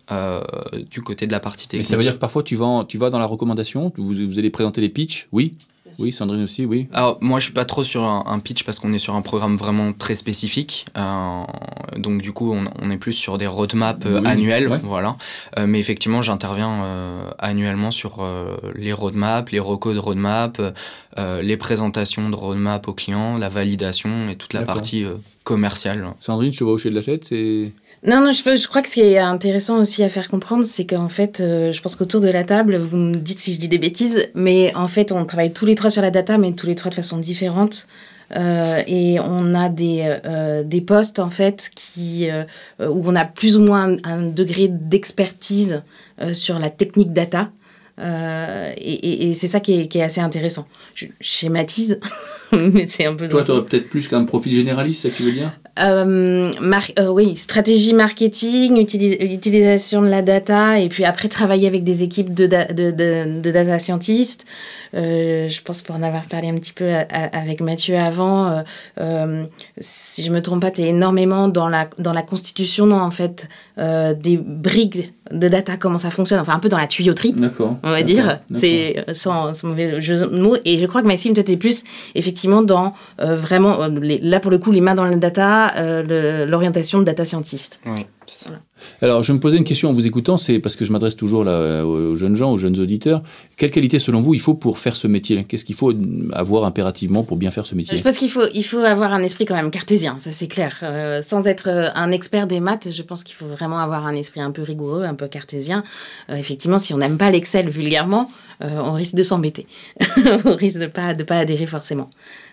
du 0.90 1.02
côté 1.02 1.26
de 1.26 1.32
la 1.32 1.40
partie 1.40 1.68
technique. 1.68 1.86
Et 1.86 1.88
ça 1.88 1.96
veut 1.96 2.02
dire 2.02 2.14
que 2.14 2.18
parfois 2.18 2.42
tu 2.42 2.56
vas, 2.56 2.84
tu 2.88 2.98
vas 2.98 3.10
dans 3.10 3.18
la 3.18 3.26
recommandation, 3.26 3.92
vous, 3.96 4.14
vous 4.14 4.38
allez 4.38 4.50
présenter 4.50 4.80
les 4.80 4.88
pitchs, 4.88 5.28
oui 5.32 5.52
oui, 5.98 6.12
Sandrine 6.12 6.42
aussi, 6.42 6.64
oui. 6.64 6.88
Alors, 6.92 7.18
moi, 7.20 7.38
je 7.38 7.44
suis 7.44 7.52
pas 7.52 7.64
trop 7.64 7.85
sur 7.85 8.05
un, 8.05 8.38
pitch 8.40 8.64
parce 8.64 8.78
qu'on 8.78 8.92
est 8.92 8.98
sur 8.98 9.14
un 9.14 9.22
programme 9.22 9.57
vraiment 9.57 9.92
très 9.92 10.14
spécifique. 10.14 10.87
Euh, 10.96 11.44
donc, 11.96 12.22
du 12.22 12.33
coup, 12.33 12.52
on, 12.52 12.90
est 12.90 12.96
plus 12.96 13.12
sur 13.12 13.38
des 13.38 13.46
roadmaps 13.46 14.07
euh, 14.07 14.22
annuels. 14.24 14.68
Voilà. 14.83 15.16
Euh, 15.59 15.66
mais 15.66 15.78
effectivement, 15.78 16.22
j'interviens 16.22 16.83
annuellement 17.38 17.90
sur 17.90 18.26
les 18.74 18.92
roadmaps, 18.92 19.52
les 19.52 19.61
recos 19.61 19.94
de 19.94 20.00
roadmap, 20.00 20.61
les 21.16 21.57
présentations 21.57 22.28
de 22.28 22.37
roadmap 22.37 22.87
aux 22.88 22.94
clients, 22.94 23.38
la 23.38 23.48
validation 23.48 24.28
et 24.28 24.37
toute 24.37 24.52
la 24.52 24.62
partie 24.62 25.05
commerciale. 25.44 26.07
Sandrine, 26.20 26.52
je 26.52 26.64
vois 26.64 26.74
hocher 26.74 26.90
de 26.90 26.94
la 26.94 27.02
tête, 27.02 27.24
c'est. 27.24 27.72
Non, 28.04 28.20
non, 28.20 28.32
je, 28.32 28.56
je, 28.56 28.66
crois 28.66 28.82
que 28.82 28.88
ce 28.88 28.94
qui 28.94 29.00
est 29.00 29.18
intéressant 29.18 29.78
aussi 29.78 30.02
à 30.02 30.08
faire 30.08 30.28
comprendre, 30.28 30.64
c'est 30.64 30.84
qu'en 30.84 31.08
fait, 31.08 31.40
euh, 31.40 31.72
je 31.72 31.80
pense 31.80 31.94
qu'autour 31.94 32.20
de 32.20 32.28
la 32.28 32.42
table, 32.42 32.76
vous 32.76 32.96
me 32.96 33.14
dites 33.14 33.38
si 33.38 33.54
je 33.54 33.60
dis 33.60 33.68
des 33.68 33.78
bêtises, 33.78 34.28
mais 34.34 34.74
en 34.74 34.88
fait, 34.88 35.12
on 35.12 35.24
travaille 35.24 35.52
tous 35.52 35.66
les 35.66 35.76
trois 35.76 35.88
sur 35.88 36.02
la 36.02 36.10
data, 36.10 36.36
mais 36.36 36.52
tous 36.52 36.66
les 36.66 36.74
trois 36.74 36.90
de 36.90 36.96
façon 36.96 37.18
différente. 37.18 37.86
Euh, 38.34 38.82
et 38.88 39.20
on 39.20 39.54
a 39.54 39.68
des, 39.68 40.18
euh, 40.24 40.64
des 40.64 40.80
postes, 40.80 41.20
en 41.20 41.30
fait, 41.30 41.70
qui, 41.76 42.28
où 42.80 43.02
on 43.08 43.14
a 43.14 43.24
plus 43.24 43.56
ou 43.56 43.62
moins 43.62 43.96
un, 44.02 44.22
degré 44.22 44.66
d'expertise 44.66 45.82
sur 46.32 46.58
la 46.58 46.70
technique 46.70 47.12
data. 47.12 47.50
Et, 47.98 49.31
et, 49.31 49.35
c'est 49.35 49.48
ça 49.48 49.61
qui 49.61 49.81
est, 49.81 49.87
qui 49.87 49.98
est, 49.98 50.02
assez 50.02 50.20
intéressant. 50.20 50.66
Je 50.94 51.07
schématise, 51.20 52.00
mais 52.52 52.87
c'est 52.87 53.07
un 53.07 53.14
peu... 53.14 53.28
Toi, 53.28 53.44
tu 53.44 53.50
aurais 53.50 53.64
peut-être 53.64 53.88
plus 53.88 54.09
qu'un 54.09 54.24
profil 54.24 54.52
généraliste, 54.52 55.02
ça 55.02 55.11
tu 55.11 55.22
veux 55.22 55.33
dire? 55.33 55.52
Euh, 55.78 56.52
euh, 56.98 57.07
oui, 57.07 57.37
stratégie 57.37 57.94
marketing, 57.94 58.76
utilisation 58.76 60.02
de 60.02 60.09
la 60.09 60.20
data, 60.20 60.78
et 60.78 60.88
puis 60.90 61.05
après 61.05 61.28
travailler 61.28 61.66
avec 61.66 61.83
des 61.83 62.02
équipes 62.02 62.35
de, 62.35 62.46
de, 62.46 62.90
de, 63.40 63.50
data 63.50 63.78
scientists. 63.78 64.44
Euh, 64.94 65.48
je 65.48 65.62
pense 65.62 65.81
pour 65.81 65.96
en 65.96 66.02
avoir 66.02 66.26
parlé 66.26 66.48
un 66.48 66.55
petit 66.57 66.74
peu 66.74 66.90
avec 67.11 67.62
Mathieu 67.62 67.96
avant, 67.96 68.62
si 69.78 70.22
je 70.22 70.31
me 70.31 70.42
trompe 70.42 70.61
pas, 70.61 70.70
tu 70.70 70.83
es 70.83 70.88
énormément 70.88 71.48
dans 71.48 71.68
la, 71.68 71.88
dans 71.98 72.12
la 72.12 72.22
constitution 72.22 72.92
en 72.92 73.11
fait, 73.11 73.48
des 73.78 74.37
briques 74.37 75.14
de 75.31 75.48
data, 75.48 75.78
comment 75.78 75.98
ça 75.98 76.11
fonctionne, 76.11 76.40
enfin 76.40 76.55
un 76.55 76.59
peu 76.59 76.68
dans 76.68 76.76
la 76.76 76.87
tuyauterie, 76.87 77.35
on 77.83 77.90
va 77.90 78.03
dire, 78.03 78.38
c'est 78.55 79.05
sans, 79.12 79.55
sans, 79.55 79.68
mauvais 79.68 80.01
jeu 80.01 80.16
de 80.18 80.38
mots. 80.38 80.57
Et 80.64 80.79
je 80.79 80.87
crois 80.87 81.03
que 81.03 81.07
Maxime, 81.07 81.35
toi, 81.35 81.42
tu 81.42 81.53
es 81.53 81.57
plus 81.57 81.85
effectivement 82.14 82.62
dans 82.62 82.95
vraiment, 83.18 83.79
là 83.88 84.40
pour 84.40 84.51
le 84.51 84.59
coup, 84.59 84.71
les 84.71 84.81
mains 84.81 84.95
dans 84.95 85.05
la 85.05 85.16
data 85.16 85.73
euh, 85.77 86.47
l'orientation 86.47 86.99
de 87.01 87.05
data 87.05 87.25
scientist. 87.25 87.81
Oui, 87.87 88.07
Alors, 89.00 89.22
je 89.22 89.32
me 89.32 89.38
posais 89.38 89.56
une 89.56 89.64
question 89.64 89.90
en 89.90 89.92
vous 89.92 90.06
écoutant, 90.06 90.37
c'est 90.37 90.58
parce 90.58 90.76
que 90.76 90.85
je 90.85 90.92
m'adresse 90.92 91.16
toujours 91.16 91.44
là, 91.44 91.85
aux 91.85 92.14
jeunes 92.14 92.37
gens, 92.37 92.52
aux 92.52 92.58
jeunes 92.58 92.78
auditeurs. 92.78 93.22
Quelle 93.56 93.70
qualité, 93.70 93.98
selon 93.98 94.20
vous, 94.20 94.35
il 94.35 94.40
faut 94.40 94.54
pour 94.54 94.78
faire 94.78 94.96
ce 94.96 95.06
métier? 95.06 95.44
Qu'est-ce 95.44 95.64
qu'il 95.64 95.74
faut 95.74 95.92
avoir 96.32 96.64
impérativement 96.64 97.22
pour 97.22 97.37
bien 97.37 97.50
faire 97.50 97.66
ce 97.66 97.74
métier? 97.74 97.96
Je 97.96 98.02
pense 98.02 98.16
qu'il 98.16 98.30
faut, 98.30 98.46
il 98.54 98.64
faut 98.64 98.78
avoir 98.78 99.12
un 99.14 99.22
esprit 99.22 99.44
quand 99.44 99.54
même 99.54 99.70
cartésien, 99.70 100.18
ça 100.18 100.32
c'est 100.32 100.48
clair. 100.48 100.78
Euh, 100.82 101.22
sans 101.22 101.46
être 101.46 101.68
euh, 101.68 101.88
un 101.94 102.11
expert 102.11 102.46
des 102.46 102.61
maths, 102.61 102.88
je 102.92 103.02
pense 103.02 103.24
qu'il 103.24 103.35
faut 103.35 103.46
vraiment 103.46 103.78
avoir 103.78 104.06
un 104.06 104.14
esprit 104.14 104.40
un 104.40 104.50
peu 104.50 104.62
rigoureux, 104.62 105.04
un 105.04 105.14
peu 105.14 105.28
cartésien. 105.28 105.82
effectivement, 106.28 106.78
si 106.78 106.94
on 106.94 106.98
n'aime 106.98 107.18
pas 107.18 107.30
l'Excel 107.30 107.68
vulgairement, 107.68 108.30
on 108.61 108.92
risque 108.92 109.14
de 109.14 109.24
s'embêter. 109.24 109.66
on 110.44 110.54
risque 110.54 110.78
de 110.78 110.85
ne 110.85 110.88
pas, 110.88 111.14
de 111.14 111.24
pas 111.24 111.38
adhérer 111.38 111.66
forcément. 111.66 112.11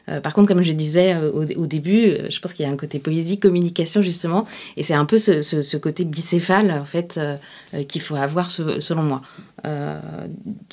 Euh, 0.10 0.22
par 0.22 0.34
contre, 0.34 0.48
comme 0.48 0.63
je 0.63 0.72
disais 0.72 1.13
euh, 1.13 1.32
au, 1.32 1.65
début, 1.65 2.08
euh, 2.08 2.30
je 2.30 2.39
pense 2.39 2.54
qu'il 2.54 2.65
y 2.65 2.69
a 2.69 2.72
un 2.72 2.78
côté 2.78 3.00
poésie, 3.00 3.38
communication 3.38 4.02
justement, 4.02 4.45
et 4.78 4.84
c'est 4.84 4.93
un 4.93 5.06
peu 5.06 5.17
ce, 5.17 5.78
côté 5.78 6.04
bicéphale 6.04 6.72
en 6.72 6.86
fait 6.86 7.19
qu'il 7.88 8.02
faut 8.02 8.15
avoir 8.15 8.52
selon 8.52 9.04
moi. 9.04 9.22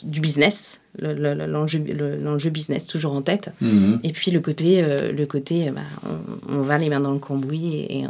du 0.02 0.20
business, 0.20 0.80
l'enjeu 0.98 2.50
business 2.50 2.86
toujours 2.86 3.12
en 3.14 3.22
tête. 3.22 3.50
Mhm. 3.60 4.00
Et 4.02 4.12
puis 4.12 4.30
le 4.30 4.40
côté, 4.40 4.82
le 4.82 5.26
côté 5.26 5.70
bah, 5.70 5.82
on, 6.48 6.62
va 6.62 6.78
les 6.78 6.88
mains 6.88 7.00
dans 7.00 7.12
le 7.12 7.18
cambouis 7.18 7.86
et, 7.88 8.04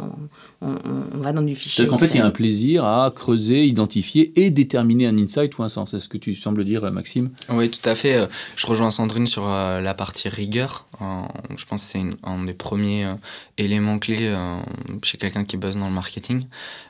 on, 0.61 1.19
va 1.19 1.33
dans 1.33 1.41
du 1.41 1.55
fichier. 1.55 1.89
En 1.89 1.97
fait, 1.97 2.07
il 2.07 2.17
y 2.17 2.19
a 2.19 2.25
un 2.25 2.31
plaisir 2.31 2.83
à 2.85 3.11
creuser, 3.13 3.65
identifier 3.65 4.31
et 4.35 4.49
déterminer 4.49 5.07
un 5.07 5.17
insight 5.17 5.57
ou 5.57 5.63
un 5.63 5.69
sens. 5.69 5.91
C'est 5.91 5.99
ce 5.99 6.09
que 6.09 6.17
tu 6.17 6.33
sembles 6.35 6.65
dire, 6.65 6.91
Maxime 6.91 7.29
Oui, 7.49 7.69
tout 7.69 7.87
à 7.87 7.95
fait. 7.95 8.27
Je 8.55 8.67
rejoins 8.67 8.91
Sandrine 8.91 9.27
sur 9.27 9.47
la 9.47 9.93
partie 9.93 10.29
rigueur. 10.29 10.87
je 10.99 11.65
pense 11.65 11.83
que 11.83 11.89
c'est 11.89 12.03
un 12.23 12.43
des 12.45 12.53
premiers 12.53 13.05
euh, 13.05 13.13
éléments 13.57 13.99
clés 13.99 14.17
euh, 14.21 14.59
chez 15.03 15.17
quelqu'un 15.17 15.43
qui 15.43 15.57
bosse 15.57 15.77
dans 15.77 15.87
le 15.87 15.93
marketing. 15.93 16.45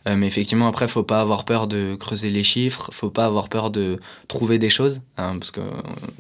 Euh, 0.08 0.16
mais 0.16 0.28
effectivement, 0.28 0.68
après, 0.68 0.86
il 0.86 0.92
faut 0.92 1.04
pas 1.04 1.22
avoir 1.22 1.46
peur 1.46 1.68
de 1.68 1.96
creuser 1.96 2.30
les 2.30 2.44
chiffres, 2.44 2.90
faut 2.92 3.10
pas 3.10 3.26
avoir 3.26 3.50
peur 3.50 3.72
de 3.72 4.00
trouver 4.28 4.58
des 4.58 4.70
choses, 4.70 5.02
hein, 5.18 5.38
parce 5.38 5.52
que 5.52 5.62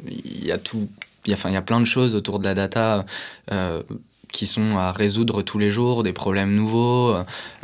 il 0.07 0.45
y 0.45 0.51
a 0.51 0.57
tout, 0.57 0.87
il 1.25 1.33
y 1.33 1.55
a 1.55 1.61
plein 1.61 1.79
de 1.79 1.85
choses 1.85 2.15
autour 2.15 2.39
de 2.39 2.45
la 2.45 2.53
data 2.53 3.05
qui 4.31 4.45
sont 4.45 4.77
à 4.77 4.91
résoudre 4.91 5.41
tous 5.41 5.57
les 5.57 5.71
jours, 5.71 6.03
des 6.03 6.13
problèmes 6.13 6.53
nouveaux, 6.53 7.15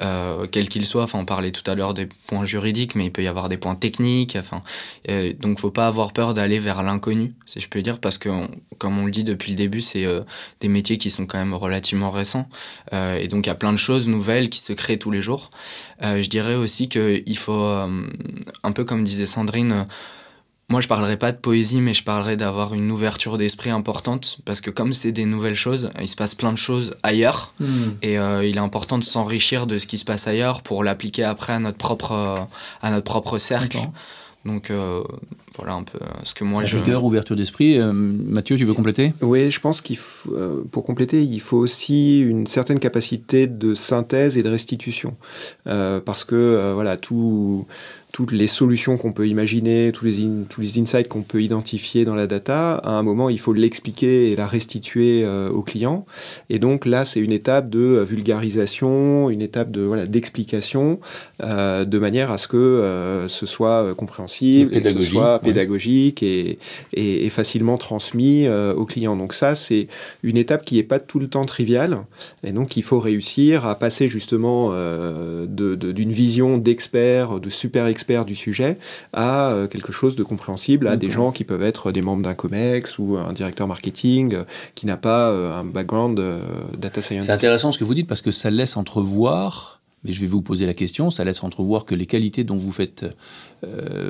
euh, 0.01 0.47
quels 0.47 0.69
qu'ils 0.69 0.85
soient. 0.85 1.03
Enfin, 1.03 1.19
on 1.19 1.25
parlait 1.25 1.51
tout 1.51 1.69
à 1.69 1.75
l'heure 1.75 1.93
des 1.93 2.07
points 2.27 2.45
juridiques, 2.45 2.95
mais 2.95 3.05
il 3.05 3.11
peut 3.11 3.23
y 3.23 3.27
avoir 3.27 3.49
des 3.49 3.57
points 3.57 3.75
techniques. 3.75 4.35
Enfin, 4.37 4.61
euh, 5.09 5.33
donc, 5.39 5.59
faut 5.59 5.71
pas 5.71 5.87
avoir 5.87 6.13
peur 6.13 6.33
d'aller 6.33 6.59
vers 6.59 6.83
l'inconnu, 6.83 7.31
si 7.45 7.59
je 7.59 7.67
peux 7.67 7.81
dire, 7.81 7.99
parce 7.99 8.17
que, 8.17 8.29
comme 8.77 8.97
on 8.97 9.05
le 9.05 9.11
dit 9.11 9.23
depuis 9.23 9.51
le 9.51 9.57
début, 9.57 9.81
c'est 9.81 10.05
euh, 10.05 10.21
des 10.61 10.69
métiers 10.69 10.97
qui 10.97 11.09
sont 11.09 11.25
quand 11.25 11.37
même 11.37 11.53
relativement 11.53 12.11
récents. 12.11 12.47
Euh, 12.93 13.17
et 13.17 13.27
donc, 13.27 13.45
il 13.45 13.49
y 13.49 13.51
a 13.51 13.55
plein 13.55 13.73
de 13.73 13.77
choses 13.77 14.07
nouvelles 14.07 14.49
qui 14.49 14.59
se 14.59 14.73
créent 14.73 14.99
tous 14.99 15.11
les 15.11 15.21
jours. 15.21 15.51
je 16.01 16.27
dirais 16.27 16.55
aussi 16.55 16.89
qu'il 16.89 17.37
faut, 17.37 17.63
un 18.63 18.71
peu 18.73 18.83
comme 18.83 19.03
disait 19.03 19.25
Sandrine, 19.25 19.85
moi, 20.69 20.81
je 20.81 20.87
parlerai 20.87 21.17
pas 21.17 21.31
de 21.31 21.37
poésie, 21.37 21.81
mais 21.81 21.93
je 21.93 22.03
parlerai 22.03 22.37
d'avoir 22.37 22.73
une 22.73 22.89
ouverture 22.89 23.37
d'esprit 23.37 23.69
importante, 23.69 24.39
parce 24.45 24.61
que 24.61 24.71
comme 24.71 24.93
c'est 24.93 25.11
des 25.11 25.25
nouvelles 25.25 25.55
choses, 25.55 25.91
il 26.01 26.07
se 26.07 26.15
passe 26.15 26.35
plein 26.35 26.51
de 26.51 26.57
choses 26.57 26.95
ailleurs, 27.03 27.53
hmm. 27.59 27.91
et 28.01 28.17
euh, 28.17 28.45
il 28.45 28.55
est 28.55 28.61
important 28.61 28.97
de 28.97 29.03
s'enrichir 29.03 29.67
de 29.67 29.77
ce 29.77 29.85
qui 29.85 29.97
se 29.97 30.05
passe 30.05 30.25
ailleurs 30.25 30.61
pour 30.61 30.83
l'appliquer 30.83 31.25
après 31.25 31.53
à 31.53 31.59
notre 31.59 31.77
propre, 31.77 32.47
à 32.81 32.91
notre 32.91 33.03
propre 33.03 33.37
cercle. 33.37 33.77
Donc 34.45 34.71
euh, 34.71 35.01
voilà 35.55 35.73
un 35.73 35.83
peu 35.83 35.99
euh, 36.01 36.07
ce 36.23 36.33
que 36.33 36.43
moi 36.43 36.63
La 36.63 36.67
je. 36.67 36.75
Rigueur, 36.75 37.05
ouverture 37.05 37.37
d'esprit. 37.37 37.79
Mathieu, 37.79 38.57
tu 38.57 38.65
veux 38.65 38.73
compléter? 38.73 39.13
Oui, 39.21 39.51
je 39.51 39.59
pense 39.61 39.79
qu'il 39.79 39.95
faut, 39.95 40.33
pour 40.71 40.83
compléter, 40.83 41.21
il 41.21 41.39
faut 41.39 41.57
aussi 41.57 42.19
une 42.21 42.47
certaine 42.47 42.79
capacité 42.79 43.47
de 43.47 43.73
synthèse 43.73 44.37
et 44.37 44.43
de 44.43 44.49
restitution, 44.49 45.15
parce 45.65 46.23
que 46.23 46.71
voilà 46.73 46.97
tout 46.97 47.67
toutes 48.13 48.31
les 48.31 48.45
solutions 48.45 48.95
qu'on 48.95 49.11
peut 49.11 49.27
imaginer, 49.27 49.91
tous 49.91 50.05
les, 50.05 50.27
tous 50.47 50.61
les 50.61 50.77
insights 50.77 51.07
qu'on 51.07 51.23
peut 51.23 51.41
identifier 51.41 52.05
dans 52.05 52.13
la 52.13 52.27
data, 52.27 52.75
à 52.75 52.91
un 52.91 53.01
moment, 53.01 53.27
il 53.27 53.39
faut 53.39 53.53
l'expliquer 53.53 54.31
et 54.31 54.35
la 54.35 54.45
restituer 54.45 55.23
euh, 55.25 55.49
au 55.49 55.63
client. 55.63 56.05
Et 56.51 56.59
donc 56.59 56.85
là, 56.85 57.05
c'est 57.05 57.19
une 57.19 57.31
étape 57.31 57.71
de 57.71 57.79
euh, 57.79 58.03
vulgarisation, 58.03 59.31
une 59.31 59.41
étape 59.41 59.71
de 59.71 59.81
voilà, 59.81 60.05
d'explication, 60.05 60.99
euh, 61.41 61.85
de 61.85 61.97
manière 61.97 62.29
à 62.31 62.37
ce 62.37 62.47
que 62.47 63.25
ce 63.27 63.45
soit 63.47 63.95
compréhensible, 63.95 64.77
et, 64.77 64.83
ce 64.83 65.01
soit 65.01 65.39
pédagogique 65.39 66.21
et, 66.21 66.59
et, 66.93 67.29
facilement 67.31 67.79
transmis 67.79 68.47
au 68.47 68.85
client. 68.85 69.15
Donc 69.15 69.33
ça, 69.33 69.55
c'est 69.55 69.87
une 70.21 70.37
étape 70.37 70.63
qui 70.65 70.75
n'est 70.75 70.83
pas 70.83 70.99
tout 70.99 71.17
le 71.17 71.27
temps 71.27 71.45
triviale. 71.45 71.97
Et 72.43 72.51
donc, 72.51 72.77
il 72.77 72.83
faut 72.83 72.99
réussir 72.99 73.65
à 73.65 73.73
passer 73.73 74.07
justement 74.07 74.71
d'une 75.47 76.11
vision 76.11 76.59
d'expert, 76.59 77.39
de 77.39 77.49
super 77.49 77.87
expert, 77.87 78.02
du 78.25 78.35
sujet 78.35 78.77
à 79.13 79.51
euh, 79.51 79.67
quelque 79.67 79.91
chose 79.91 80.15
de 80.15 80.23
compréhensible 80.23 80.87
à 80.87 80.97
des 80.97 81.09
gens 81.09 81.31
qui 81.31 81.43
peuvent 81.43 81.63
être 81.63 81.91
des 81.91 82.01
membres 82.01 82.23
d'un 82.23 82.33
COMEX 82.33 82.99
ou 82.99 83.17
un 83.17 83.33
directeur 83.33 83.67
marketing 83.67 84.35
euh, 84.35 84.43
qui 84.75 84.85
n'a 84.85 84.97
pas 84.97 85.31
euh, 85.31 85.53
un 85.53 85.63
background 85.63 86.21
data 86.77 87.01
science. 87.01 87.25
C'est 87.25 87.31
intéressant 87.31 87.71
ce 87.71 87.77
que 87.77 87.83
vous 87.83 87.93
dites 87.93 88.07
parce 88.07 88.21
que 88.21 88.31
ça 88.31 88.51
laisse 88.51 88.77
entrevoir 88.77 89.79
mais 90.05 90.11
je 90.11 90.19
vais 90.19 90.27
vous 90.27 90.41
poser 90.41 90.65
la 90.65 90.73
question, 90.73 91.11
ça 91.11 91.23
laisse 91.23 91.45
entrevoir 91.45 91.85
que 91.85 91.95
les 91.95 92.05
qualités 92.05 92.43
dont 92.43 92.57
vous 92.57 92.73
faites 92.73 93.05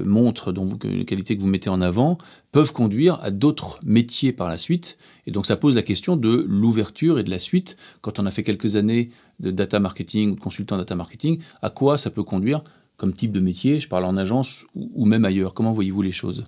montre, 0.03 0.51
dont 0.51 0.67
les 0.84 1.06
qualités 1.06 1.38
que 1.38 1.41
vous 1.43 1.47
mettez 1.47 1.69
en 1.69 1.82
avant, 1.82 2.17
peuvent 2.51 2.73
conduire 2.73 3.19
à 3.21 3.29
d'autres 3.29 3.77
métiers 3.86 4.32
par 4.32 4.49
la 4.49 4.58
suite. 4.58 4.97
Et 5.27 5.32
donc 5.32 5.45
ça 5.45 5.56
pose 5.56 5.75
la 5.75 5.84
question 5.84 6.17
de 6.17 6.47
l'ouverture 6.49 7.19
et 7.19 7.23
de 7.23 7.29
la 7.29 7.38
suite. 7.38 7.77
Quand 8.01 8.17
on 8.17 8.25
a 8.25 8.32
fait 8.32 8.41
quelques 8.41 8.75
années 8.75 9.12
de 9.39 9.51
data 9.51 9.79
marketing 9.79 10.32
ou 10.32 10.36
de 10.36 10.39
consultant 10.39 10.77
data 10.77 10.95
marketing, 10.95 11.38
à 11.62 11.69
quoi 11.69 11.99
ça 11.99 12.10
peut 12.10 12.23
conduire 12.23 12.63
comme 12.97 13.13
type 13.13 13.32
de 13.32 13.39
métier 13.39 13.79
Je 13.79 13.88
parle 13.88 14.06
en 14.06 14.17
agence 14.17 14.65
ou, 14.75 15.06
même 15.06 15.25
ailleurs. 15.25 15.53
Comment 15.53 15.71
voyez-vous 15.71 16.01
les 16.01 16.12
choses? 16.12 16.45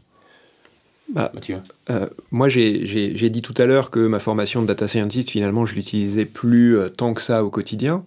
Bah, 1.07 1.31
euh, 1.91 2.07
moi, 2.31 2.49
j'ai 2.49 3.29
dit 3.29 3.41
tout 3.43 3.53
à 3.57 3.65
l'heure 3.67 3.91
que 3.91 4.07
ma 4.07 4.17
formation 4.17 4.63
de 4.63 4.67
data 4.67 4.87
scientist, 4.87 5.29
finalement, 5.29 5.65
je 5.67 5.75
l'utilisais 5.75 6.25
plus 6.25 6.77
euh, 6.77 6.89
tant 6.89 7.13
que 7.13 7.21
ça 7.21 7.43
au 7.43 7.51
quotidien. 7.51 8.03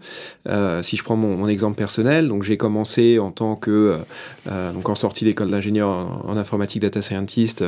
Euh, 0.49 0.83
si 0.83 0.97
je 0.97 1.05
prends 1.05 1.15
mon, 1.15 1.47
exemple 1.47 1.77
personnel, 1.77 2.27
donc 2.27 2.43
j'ai 2.43 2.57
commencé 2.57 3.21
en 3.21 3.31
tant 3.31 3.55
que, 3.55 3.97
donc 4.47 4.89
en 4.89 4.95
sortie 4.95 5.25
d'école 5.25 5.51
d'ingénieur 5.51 5.89
en, 5.89 6.37
informatique 6.37 6.83
data 6.83 7.01
scientist, 7.01 7.65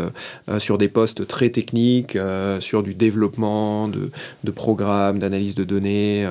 sur 0.58 0.76
des 0.76 0.88
postes 0.88 1.26
très 1.26 1.48
techniques, 1.48 2.18
sur 2.58 2.82
du 2.82 2.94
développement 2.94 3.88
de, 3.88 4.10
de 4.44 4.50
programmes, 4.50 5.18
d'analyse 5.18 5.54
de 5.54 5.64
données, 5.64 6.28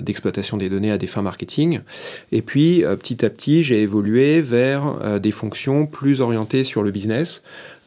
d'exploitation 0.00 0.56
des 0.56 0.68
données 0.68 0.90
à 0.90 0.98
des 0.98 1.06
fins 1.06 1.22
marketing. 1.22 1.80
Et 2.32 2.42
puis, 2.42 2.82
petit 3.00 3.24
à 3.24 3.30
petit, 3.30 3.62
j'ai 3.62 3.82
évolué 3.82 4.40
vers 4.40 5.20
des 5.20 5.32
fonctions 5.32 5.86
plus 5.86 6.20
orientées 6.20 6.64
sur 6.64 6.82
le 6.82 6.90
business. 6.90 7.42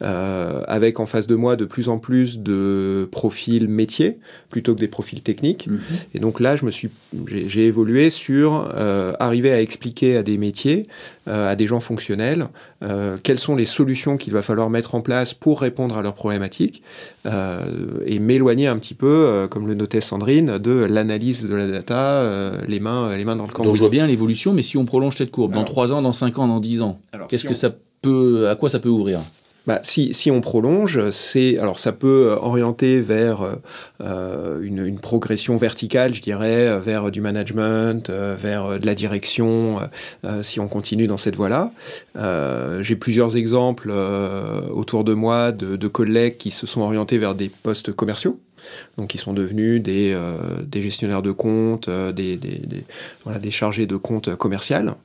Euh, 0.06 0.62
avec 0.68 1.00
en 1.00 1.08
face 1.08 1.26
de 1.26 1.34
moi 1.34 1.56
de 1.56 1.66
plus 1.66 1.90
en 1.90 1.98
plus 1.98 2.38
de 2.38 3.10
profils 3.12 3.68
métiers 3.68 4.20
plutôt 4.50 4.76
que 4.76 4.80
des 4.80 4.88
profils 4.88 5.22
techniques. 5.22 5.66
Mhm. 5.68 5.80
Et 6.14 6.20
donc 6.20 6.40
là, 6.40 6.56
je 6.56 6.64
me 6.64 6.70
suis, 6.70 6.90
j'ai 7.28 7.66
évolué 7.66 8.12
sur 8.12 8.70
euh, 8.76 9.14
arriver 9.20 9.52
à 9.52 9.60
expliquer 9.60 10.18
à 10.18 10.22
des 10.22 10.38
métiers, 10.38 10.86
euh, 11.28 11.52
à 11.52 11.56
des 11.56 11.66
gens 11.66 11.80
fonctionnels, 11.80 12.48
quelles 13.24 13.40
sont 13.40 13.56
les 13.56 13.66
solutions 13.66 14.16
qu'il 14.16 14.32
va 14.32 14.44
falloir 14.44 14.70
mettre 14.70 14.94
en 14.94 15.02
place 15.02 15.34
pour 15.34 15.62
répondre 15.62 15.98
à 15.98 16.04
leurs 16.04 16.14
problématiques 16.14 16.84
et 17.26 18.20
m'éloigner 18.20 18.68
un 18.68 18.78
petit 18.78 18.94
peu, 18.94 19.48
comme 19.50 19.68
le 19.68 19.74
notait 19.74 20.02
Sandrine, 20.02 20.60
de 20.60 20.72
l'analyse 20.72 21.48
de 21.48 21.56
la 21.56 21.68
data, 21.68 22.52
les 22.68 22.80
mains, 22.80 23.18
les 23.18 23.26
mains 23.26 23.36
dans 23.36 23.48
le 23.48 23.52
cambouis. 23.52 23.70
Donc 23.70 23.76
je 23.76 23.80
vois 23.80 23.90
bien 23.90 24.06
l'évolution, 24.06 24.54
mais 24.54 24.62
si 24.62 24.78
on 24.78 24.86
prolonge 24.86 25.16
cette 25.16 25.32
courbe, 25.32 25.54
dans 25.54 25.64
3 25.64 25.94
ans, 25.94 26.04
dans 26.04 26.12
5 26.12 26.38
ans, 26.38 26.48
dans 26.48 26.60
10 26.60 26.84
ans, 26.84 27.00
qu'est-ce 27.28 27.46
que 27.46 27.56
ça 27.56 27.72
peut, 28.04 28.48
à 28.48 28.56
quoi 28.56 28.70
ça 28.70 28.78
peut 28.78 28.90
ouvrir? 28.90 29.20
Bah, 29.68 29.80
si, 29.84 30.14
si, 30.14 30.32
on 30.32 30.42
prolonge, 30.42 31.10
c'est 31.10 31.58
alors 31.58 31.80
ça 31.80 31.92
peut 31.92 32.36
orienter 32.40 33.00
vers 33.02 33.58
euh, 34.02 34.62
une, 34.62 34.86
une, 34.86 35.00
progression 35.00 35.58
verticale, 35.58 36.14
je 36.14 36.22
dirais, 36.22 36.80
vers 36.80 37.12
du 37.12 37.22
management, 37.22 38.10
euh, 38.10 38.36
vers 38.40 38.80
de 38.80 38.86
la 38.86 38.96
direction, 38.96 39.80
euh, 40.26 40.44
si 40.44 40.60
on 40.60 40.68
continue 40.68 41.08
dans 41.08 41.18
cette 41.18 41.36
voie-là. 41.36 41.72
J'ai 42.82 42.96
plusieurs 42.96 43.38
exemples 43.38 43.92
autour 44.72 45.04
de 45.04 45.14
moi 45.14 45.52
de, 45.52 45.76
de, 45.76 45.88
collègues 45.88 46.38
qui 46.38 46.52
se 46.52 46.68
sont 46.68 46.82
orientés 46.82 47.18
vers 47.18 47.36
des 47.36 47.50
postes 47.50 47.94
commerciaux 47.94 48.40
donc 48.98 49.14
ils 49.14 49.18
sont 49.18 49.34
devenus 49.34 49.82
des, 49.82 50.14
euh, 50.14 50.38
des 50.62 50.82
gestionnaires 50.82 51.22
de 51.22 51.32
comptes, 51.32 51.90
euh, 51.90 52.12
des, 52.12 52.38
des, 52.38 52.62
voilà, 53.24 53.40
des, 53.40 53.52
chargés 53.52 53.86
de 53.86 53.98
comptes 53.98 54.36
commercial. 54.36 54.96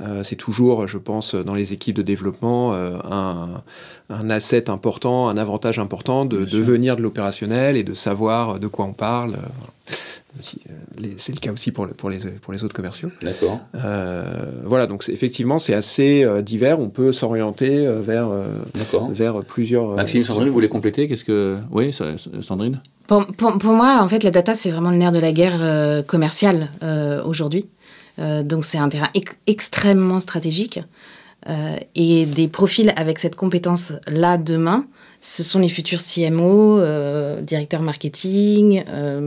Euh, 0.00 0.22
c'est 0.22 0.36
toujours, 0.36 0.86
je 0.86 0.98
pense, 0.98 1.34
dans 1.34 1.54
les 1.54 1.72
équipes 1.72 1.96
de 1.96 2.02
développement, 2.02 2.74
un, 2.74 3.62
un, 4.10 4.30
asset 4.30 4.70
important, 4.70 5.28
un 5.28 5.36
avantage 5.36 5.78
important 5.78 6.24
de, 6.24 6.44
de 6.44 6.58
venir 6.58 6.96
de 6.96 7.02
l'opérationnel 7.02 7.76
et 7.76 7.84
de 7.84 7.94
savoir 7.94 8.58
de 8.58 8.66
quoi 8.66 8.84
on 8.84 8.92
parle. 8.92 9.36
C'est 10.42 11.34
le 11.34 11.40
cas 11.40 11.52
aussi 11.52 11.72
pour, 11.72 11.88
pour, 11.88 12.10
les, 12.10 12.18
pour 12.18 12.52
les 12.52 12.62
autres 12.62 12.74
commerciaux. 12.74 13.10
D'accord. 13.22 13.60
voilà, 14.64 14.86
donc 14.86 15.04
effectivement, 15.08 15.58
c'est 15.58 15.74
assez 15.74 16.26
divers. 16.42 16.78
On 16.80 16.90
peut 16.90 17.12
s'orienter 17.12 17.86
vers, 18.00 18.30
vers 19.10 19.40
plusieurs. 19.44 19.94
Maxime, 19.96 20.24
Sandrine, 20.24 20.48
vous 20.48 20.54
voulez 20.54 20.68
compléter? 20.68 21.08
Qu'est-ce 21.08 21.24
que. 21.24 21.56
Oui, 21.70 21.92
Sandrine? 22.40 22.80
Pour, 23.08 23.24
pour, 23.26 23.72
moi, 23.72 24.00
en 24.02 24.08
fait, 24.08 24.22
la 24.22 24.30
data, 24.30 24.54
c'est 24.54 24.68
vraiment 24.68 24.90
le 24.90 24.98
nerf 24.98 25.12
de 25.12 25.18
la 25.18 25.32
guerre 25.32 25.60
euh, 25.62 26.02
commerciale 26.02 26.70
euh, 26.82 27.24
aujourd'hui. 27.24 27.64
Euh, 28.18 28.42
donc, 28.42 28.66
c'est 28.66 28.76
un 28.76 28.90
terrain 28.90 29.08
extrêmement 29.46 30.20
stratégique. 30.20 30.80
et 31.94 32.26
des 32.26 32.48
profils 32.48 32.92
avec 32.96 33.18
cette 33.18 33.34
compétence-là 33.34 34.36
demain, 34.36 34.84
ce 35.20 35.42
sont 35.42 35.58
les 35.58 35.68
futurs 35.68 36.00
CMO, 36.02 36.80
directeurs 37.42 37.82
marketing, 37.82 38.84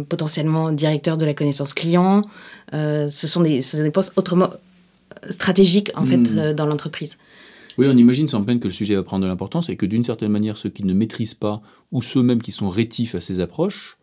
potentiellement 0.07 0.71
directeurs 0.71 1.17
de 1.17 1.25
la 1.25 1.33
connaissance 1.33 1.73
client. 1.73 2.21
ce, 2.71 3.07
sont 3.09 3.41
des, 3.41 3.61
ce, 3.61 3.77
sont 3.77 3.83
des, 3.83 3.91
postes 3.91 4.13
autrement 4.15 4.51
stratégiques, 5.29 5.91
en 5.95 6.05
fait, 6.05 6.17
hmm. 6.17 6.53
dans 6.53 6.65
l'entreprise. 6.65 7.17
Oui, 7.77 7.87
on 7.89 7.97
imagine 7.97 8.27
sans 8.27 8.43
peine 8.43 8.59
que 8.59 8.67
le 8.67 8.73
sujet 8.73 8.95
va 8.95 9.03
prendre 9.03 9.23
de 9.23 9.27
l'importance 9.27 9.69
et 9.69 9.75
que 9.75 9.85
d'une 9.85 10.03
certaine 10.03 10.31
manière, 10.31 10.57
ceux 10.57 10.69
qui 10.69 10.83
ne 10.83 10.93
maîtrisent 10.93 11.33
pas 11.33 11.61
ou 11.91 12.01
ceux 12.01 12.21
même 12.21 12.41
qui 12.41 12.51
sont 12.51 12.69
rétifs 12.69 13.15
à 13.15 13.19
ces 13.19 13.39
approches 13.39 13.97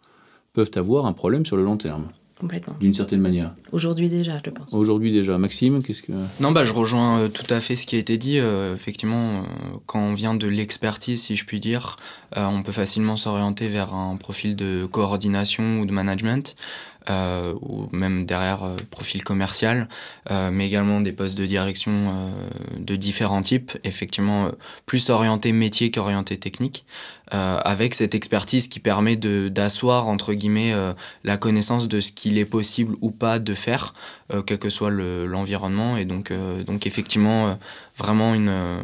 peuvent 0.52 0.70
avoir 0.76 1.06
un 1.06 1.12
problème 1.12 1.44
sur 1.44 1.56
le 1.56 1.64
long 1.64 1.76
terme. 1.76 2.08
Complètement. 2.38 2.74
D'une 2.80 2.94
certaine 2.94 3.20
manière. 3.20 3.52
Aujourd'hui 3.72 4.08
déjà, 4.08 4.38
je 4.44 4.50
pense. 4.50 4.72
Aujourd'hui 4.72 5.10
déjà. 5.10 5.38
Maxime, 5.38 5.82
qu'est-ce 5.82 6.02
que... 6.02 6.12
Non, 6.38 6.52
bah, 6.52 6.64
je 6.64 6.72
rejoins 6.72 7.18
euh, 7.18 7.28
tout 7.28 7.52
à 7.52 7.58
fait 7.58 7.74
ce 7.74 7.84
qui 7.84 7.96
a 7.96 7.98
été 7.98 8.16
dit. 8.16 8.38
Euh, 8.38 8.74
effectivement, 8.74 9.38
euh, 9.38 9.42
quand 9.86 10.00
on 10.00 10.14
vient 10.14 10.34
de 10.34 10.46
l'expertise, 10.46 11.22
si 11.22 11.34
je 11.34 11.44
puis 11.44 11.58
dire, 11.58 11.96
on 12.36 12.62
peut 12.62 12.72
facilement 12.72 13.16
s'orienter 13.16 13.68
vers 13.68 13.92
un 13.94 14.16
profil 14.16 14.54
de 14.54 14.86
coordination 14.86 15.80
ou 15.80 15.86
de 15.86 15.92
management. 15.92 16.54
Euh, 17.10 17.54
ou 17.62 17.88
même 17.90 18.26
derrière 18.26 18.64
euh, 18.64 18.76
profil 18.90 19.24
commercial, 19.24 19.88
euh, 20.30 20.50
mais 20.52 20.66
également 20.66 21.00
des 21.00 21.12
postes 21.12 21.38
de 21.38 21.46
direction 21.46 22.32
de 22.76 22.96
différents 22.96 23.40
types, 23.40 23.78
effectivement 23.84 24.50
plus 24.84 25.08
orientés 25.08 25.52
métier 25.52 25.90
qu'orientés 25.90 26.38
technique, 26.38 26.84
avec 27.30 27.94
cette 27.94 28.14
expertise 28.14 28.68
qui 28.68 28.80
permet 28.80 29.16
d'asseoir 29.16 30.08
entre 30.08 30.34
guillemets 30.34 30.74
la 31.24 31.36
connaissance 31.36 31.88
de 31.88 32.00
ce 32.00 32.12
qu'il 32.12 32.38
est 32.38 32.44
possible 32.44 32.96
ou 33.00 33.10
pas 33.10 33.38
de 33.38 33.54
faire, 33.54 33.94
quel 34.46 34.58
que 34.58 34.70
soit 34.70 34.90
l'environnement, 34.90 35.96
et 35.96 36.04
donc, 36.04 36.32
donc 36.66 36.86
effectivement 36.86 37.58
vraiment 37.96 38.34
une 38.34 38.80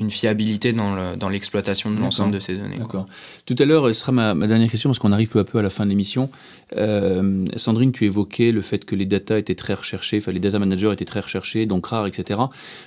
une 0.00 0.10
fiabilité 0.10 0.72
dans 0.72 1.28
l'exploitation 1.28 1.90
de 1.90 2.00
l'ensemble 2.00 2.32
de 2.32 2.40
ces 2.40 2.56
données. 2.56 2.78
D'accord. 2.78 3.06
Tout 3.46 3.56
à 3.58 3.64
l'heure, 3.64 3.86
ce 3.88 3.92
sera 3.94 4.12
ma, 4.12 4.34
dernière 4.34 4.70
question 4.70 4.90
parce 4.90 4.98
qu'on 4.98 5.12
arrive 5.12 5.28
peu 5.28 5.40
à 5.40 5.44
peu 5.44 5.58
à 5.58 5.62
la 5.62 5.70
fin 5.70 5.84
de 5.84 5.90
l'émission. 5.90 6.30
Euh, 6.76 7.44
Sandrine, 7.56 7.92
tu 7.92 8.04
évoquais 8.04 8.52
le 8.52 8.62
fait 8.62 8.84
que 8.84 8.94
les 8.94 9.06
data 9.06 9.38
étaient 9.38 9.54
très 9.54 9.74
recherchés, 9.74 10.18
enfin 10.18 10.32
les 10.32 10.40
data 10.40 10.58
managers 10.58 10.92
étaient 10.92 11.04
très 11.04 11.20
recherchés, 11.20 11.66
donc 11.66 11.86
rares, 11.86 12.06
etc. 12.06 12.40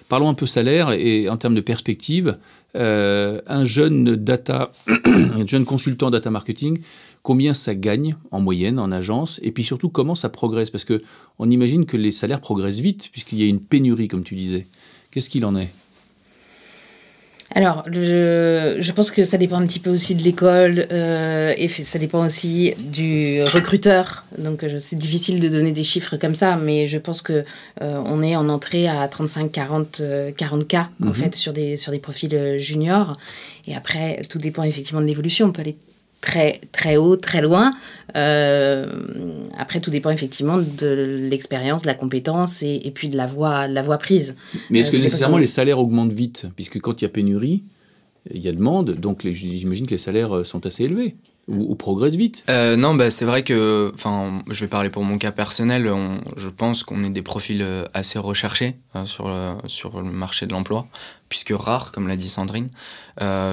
Parlons 0.07 0.29
un 0.29 0.33
peu 0.33 0.45
salaire 0.45 0.91
et 0.91 1.29
en 1.29 1.37
termes 1.37 1.55
de 1.55 1.61
perspective. 1.61 2.37
Euh, 2.75 3.41
un 3.47 3.65
jeune 3.65 4.15
data, 4.15 4.71
un 5.05 5.45
jeune 5.45 5.65
consultant 5.65 6.09
data 6.09 6.29
marketing, 6.29 6.79
combien 7.21 7.53
ça 7.53 7.75
gagne 7.75 8.15
en 8.31 8.39
moyenne 8.39 8.79
en 8.79 8.91
agence? 8.91 9.39
Et 9.43 9.51
puis 9.51 9.63
surtout 9.63 9.89
comment 9.89 10.15
ça 10.15 10.29
progresse? 10.29 10.69
Parce 10.69 10.85
que 10.85 11.01
on 11.39 11.49
imagine 11.49 11.85
que 11.85 11.97
les 11.97 12.11
salaires 12.11 12.41
progressent 12.41 12.79
vite 12.79 13.09
puisqu'il 13.11 13.39
y 13.39 13.43
a 13.43 13.47
une 13.47 13.59
pénurie 13.59 14.07
comme 14.07 14.23
tu 14.23 14.35
disais. 14.35 14.65
Qu'est-ce 15.11 15.29
qu'il 15.29 15.43
en 15.43 15.55
est? 15.57 15.69
Alors, 17.53 17.83
je, 17.91 18.77
je, 18.79 18.91
pense 18.93 19.11
que 19.11 19.25
ça 19.25 19.37
dépend 19.37 19.57
un 19.57 19.67
petit 19.67 19.79
peu 19.79 19.89
aussi 19.89 20.15
de 20.15 20.23
l'école 20.23 20.87
euh, 20.91 21.53
et 21.57 21.67
ça 21.67 21.99
dépend 21.99 22.25
aussi 22.25 22.73
du 22.77 23.41
recruteur. 23.43 24.23
Donc, 24.37 24.65
c'est 24.79 24.95
difficile 24.95 25.41
de 25.41 25.49
donner 25.49 25.73
des 25.73 25.83
chiffres 25.83 26.15
comme 26.15 26.35
ça, 26.35 26.55
mais 26.55 26.87
je 26.87 26.97
pense 26.97 27.21
que 27.21 27.43
euh, 27.81 28.01
on 28.05 28.21
est 28.21 28.37
en 28.37 28.47
entrée 28.47 28.87
à 28.87 29.05
35, 29.07 29.51
40, 29.51 30.01
40 30.37 30.67
cas 30.67 30.89
en 31.03 31.07
mhm. 31.07 31.13
fait 31.13 31.35
sur 31.35 31.51
des 31.51 31.75
sur 31.75 31.91
des 31.91 31.99
profils 31.99 32.33
euh, 32.33 32.57
juniors. 32.57 33.17
Et 33.67 33.75
après, 33.75 34.21
tout 34.29 34.39
dépend 34.39 34.63
effectivement 34.63 35.01
de 35.01 35.07
l'évolution. 35.07 35.47
On 35.47 35.51
peut 35.51 35.61
aller 35.61 35.75
très, 36.21 36.61
très 36.71 36.97
haut, 36.97 37.15
très 37.15 37.41
loin. 37.41 37.73
après, 38.13 39.79
tout 39.81 39.91
dépend 39.91 40.11
effectivement 40.11 40.59
de 40.59 41.27
l'expérience, 41.29 41.81
de 41.81 41.87
la 41.87 41.95
compétence 41.95 42.63
et, 42.63 42.91
puis 42.93 43.09
de 43.09 43.17
la 43.17 43.25
voie, 43.25 43.67
la 43.67 43.81
voie 43.81 43.97
prise. 43.97 44.35
Mais 44.69 44.79
est-ce 44.79 44.91
que 44.91 44.97
nécessairement 44.97 45.37
les 45.37 45.47
salaires 45.47 45.79
augmentent 45.79 46.13
vite? 46.13 46.47
Puisque 46.55 46.79
quand 46.79 47.01
il 47.01 47.05
y 47.05 47.07
a 47.07 47.09
pénurie, 47.09 47.63
il 48.31 48.41
y 48.41 48.47
a 48.47 48.51
demande, 48.51 48.91
donc 48.91 49.27
j'imagine 49.27 49.85
que 49.85 49.91
les 49.91 49.97
salaires 49.97 50.45
sont 50.45 50.65
assez 50.65 50.83
élevés 50.83 51.15
ou, 51.47 51.75
progresse 51.75 52.15
vite 52.15 52.43
euh, 52.49 52.75
Non, 52.75 52.95
bah, 52.95 53.09
c'est 53.09 53.25
vrai 53.25 53.43
que, 53.43 53.91
enfin, 53.93 54.41
je 54.49 54.61
vais 54.61 54.67
parler 54.67 54.89
pour 54.89 55.03
mon 55.03 55.17
cas 55.17 55.31
personnel, 55.31 55.91
je 56.37 56.49
pense 56.49 56.83
qu'on 56.83 57.03
est 57.03 57.09
des 57.09 57.21
profils 57.21 57.61
euh, 57.61 57.85
assez 57.93 58.19
recherchés 58.19 58.77
euh, 58.95 59.05
sur, 59.05 59.27
le, 59.27 59.55
sur 59.67 60.01
le 60.01 60.11
marché 60.11 60.45
de 60.45 60.53
l'emploi, 60.53 60.87
puisque 61.29 61.53
rares, 61.55 61.91
comme 61.91 62.07
l'a 62.07 62.15
dit 62.15 62.29
Sandrine. 62.29 62.69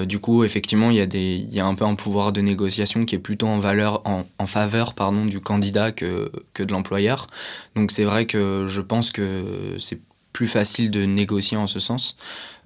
du 0.07 0.19
coup, 0.19 0.45
effectivement, 0.45 0.91
il 0.91 0.97
y, 0.97 1.01
a 1.01 1.07
y 1.07 1.61
a 1.61 1.67
un 1.67 1.75
peu 1.75 1.85
un 1.85 1.95
pouvoir 1.95 2.33
de 2.33 2.41
négociation 2.41 3.05
qui 3.05 3.15
est 3.15 3.21
plutôt 3.21 3.49
en, 3.49 3.59
valeur, 3.59 4.03
en, 4.05 4.27
en 4.39 4.47
faveur 4.47 4.95
pardon, 4.95 5.25
du 5.25 5.41
candidat 5.41 5.91
que, 5.93 6.31
que 6.55 6.63
de 6.63 6.73
l'employeur. 6.73 7.27
Donc 7.75 7.91
c'est 7.91 8.05
vrai 8.05 8.27
que 8.27 8.67
je 8.67 8.81
pense 8.81 9.11
que 9.11 9.45
c'est 9.79 10.01
plus 10.33 10.47
facile 10.47 10.91
de 10.91 11.05
négocier 11.05 11.57
en 11.57 11.67
ce 11.67 11.79
sens. 11.79 12.17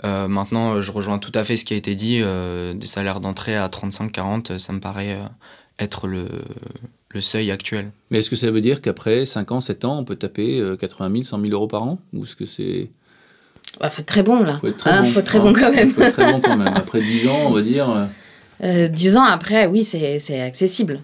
Euh, 0.05 0.29
maintenant, 0.29 0.81
je 0.83 0.91
rejoins 0.91 1.19
tout 1.19 1.33
à 1.35 1.45
fait 1.45 1.57
ce 1.57 1.65
qui 1.65 1.75
a 1.75 1.77
été 1.77 1.95
dit. 1.95 2.21
Euh, 2.21 2.75
des 2.75 2.87
salaires 2.87 3.21
d'entrée 3.21 3.57
à 3.57 3.69
35-40, 3.69 4.59
ça 4.59 4.73
me 4.73 4.81
paraît 4.81 5.15
euh, 5.15 5.27
être 5.79 6.07
le, 6.07 6.27
le, 7.11 7.21
seuil 7.21 7.51
actuel. 7.51 7.91
Mais 8.11 8.19
est-ce 8.19 8.31
que 8.31 8.37
ça 8.37 8.51
veut 8.51 8.61
dire 8.61 8.81
qu'après 8.81 9.27
5 9.27 9.53
ans, 9.53 9.61
7 9.61 9.85
ans, 9.85 9.99
on 9.99 10.05
peut 10.05 10.17
taper 10.17 10.63
80 10.79 11.11
000, 11.13 11.23
100 11.23 11.41
000 11.41 11.53
euros 11.53 11.69
par 11.69 11.85
an? 11.85 11.99
Ou 12.13 12.25
est-ce 12.25 12.37
que 12.37 12.45
c'est... 12.45 12.91
Il 13.75 13.79
bah, 13.81 13.91
faut 13.91 14.03
être 14.03 14.07
très 14.07 14.23
bon 14.23 14.43
là. 14.43 14.59
Faut 14.59 14.67
être 14.67 14.77
très, 14.77 14.91
hein, 14.91 15.03
bon. 15.03 15.09
Faut 15.09 15.23
très 15.23 15.41
bon 15.41 15.53
quand 15.53 15.73
même. 15.73 15.91
faut 15.91 16.03
être 16.03 16.13
très 16.13 16.31
bon 16.31 16.41
quand 16.41 16.57
même. 16.57 16.75
Après 16.75 17.01
10 17.01 17.29
ans, 17.29 17.41
on 17.47 17.53
va 17.53 17.63
dire. 17.63 18.09
10 18.61 19.17
ans 19.17 19.25
après, 19.25 19.67
oui, 19.67 19.83
c'est 19.85 20.41
accessible. 20.41 21.01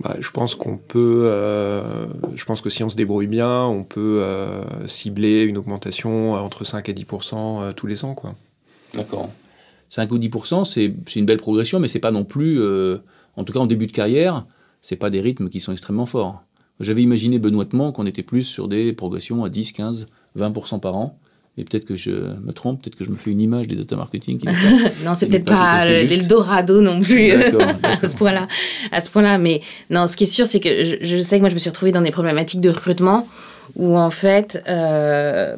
Bah, 0.00 0.16
je 0.20 0.30
pense 0.30 0.54
qu'on 0.54 0.76
peut, 0.76 1.22
euh, 1.24 2.06
je 2.34 2.44
pense 2.44 2.60
que 2.60 2.70
si 2.70 2.84
on 2.84 2.88
se 2.88 2.96
débrouille 2.96 3.26
bien, 3.26 3.64
on 3.64 3.82
peut 3.82 4.20
euh, 4.22 4.62
cibler 4.86 5.42
une 5.42 5.58
augmentation 5.58 6.34
entre 6.34 6.64
5 6.64 6.88
et 6.88 6.92
10% 6.92 7.34
euh, 7.36 7.72
tous 7.72 7.86
les 7.86 8.04
ans. 8.04 8.14
quoi. 8.14 8.34
D'accord. 8.94 9.28
5 9.90 10.12
ou 10.12 10.18
10% 10.18 10.64
c'est 10.64 11.16
une 11.16 11.26
belle 11.26 11.38
progression, 11.38 11.80
mais 11.80 11.88
c'est 11.88 11.98
pas 11.98 12.10
non 12.10 12.24
plus, 12.24 12.62
en 13.36 13.44
tout 13.44 13.52
cas 13.54 13.58
en 13.58 13.66
début 13.66 13.86
de 13.86 13.92
carrière, 13.92 14.44
c'est 14.82 14.96
pas 14.96 15.08
des 15.08 15.20
rythmes 15.20 15.48
qui 15.48 15.60
sont 15.60 15.72
extrêmement 15.72 16.06
forts. 16.06 16.42
J'avais 16.78 17.02
imaginé 17.02 17.38
benoîtement 17.38 17.90
qu'on 17.90 18.06
était 18.06 18.22
plus 18.22 18.42
sur 18.42 18.68
des 18.68 18.92
progressions 18.92 19.44
à 19.44 19.48
10, 19.48 19.72
15, 19.72 20.06
20% 20.36 20.80
par 20.80 20.94
an. 20.94 21.18
Et 21.58 21.64
peut-être 21.64 21.84
que 21.84 21.96
je 21.96 22.12
me 22.12 22.52
trompe, 22.52 22.80
peut-être 22.80 22.94
que 22.94 23.04
je 23.04 23.10
me 23.10 23.16
fais 23.16 23.30
une 23.30 23.40
image 23.40 23.66
des 23.66 23.74
data 23.74 23.96
marketing. 23.96 24.40
non, 25.04 25.14
c'est 25.14 25.26
peut-être 25.26 25.44
pas, 25.44 25.86
l'Eldorado 25.86 26.80
non 26.80 27.00
plus 27.00 27.32
à 27.82 28.08
ce 28.08 28.14
point-là. 28.14 28.46
À 28.92 29.00
ce 29.00 29.10
point-là, 29.10 29.38
mais 29.38 29.60
non, 29.90 30.06
ce 30.06 30.16
qui 30.16 30.24
est 30.24 30.28
sûr, 30.28 30.46
c'est 30.46 30.60
que 30.60 30.84
je, 31.02 31.20
sais 31.20 31.36
que 31.36 31.40
moi, 31.40 31.48
je 31.48 31.54
me 31.54 31.58
suis 31.58 31.68
retrouvée 31.68 31.90
dans 31.90 32.00
des 32.00 32.12
problématiques 32.12 32.60
de 32.60 32.70
recrutement 32.70 33.26
où 33.74 33.98
en 33.98 34.10
fait, 34.10 34.62
euh, 34.68 35.56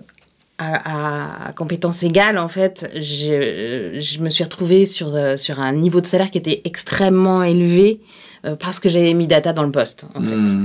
à, 0.58 1.52
compétences 1.54 2.02
égales, 2.02 2.38
en 2.38 2.48
fait, 2.48 2.90
je, 2.94 3.98
je 3.98 4.20
me 4.20 4.30
suis 4.30 4.42
retrouvée 4.42 4.86
sur, 4.86 5.14
euh, 5.14 5.36
sur 5.36 5.60
un 5.60 5.72
niveau 5.72 6.00
de 6.00 6.06
salaire 6.06 6.30
qui 6.30 6.38
était 6.38 6.62
extrêmement 6.64 7.42
élevé 7.42 8.00
euh, 8.46 8.56
parce 8.56 8.80
que 8.80 8.88
j'avais 8.88 9.12
mis 9.12 9.26
data 9.26 9.52
dans 9.52 9.64
le 9.64 9.70
poste, 9.70 10.06
en 10.14 10.22
fait. 10.22 10.56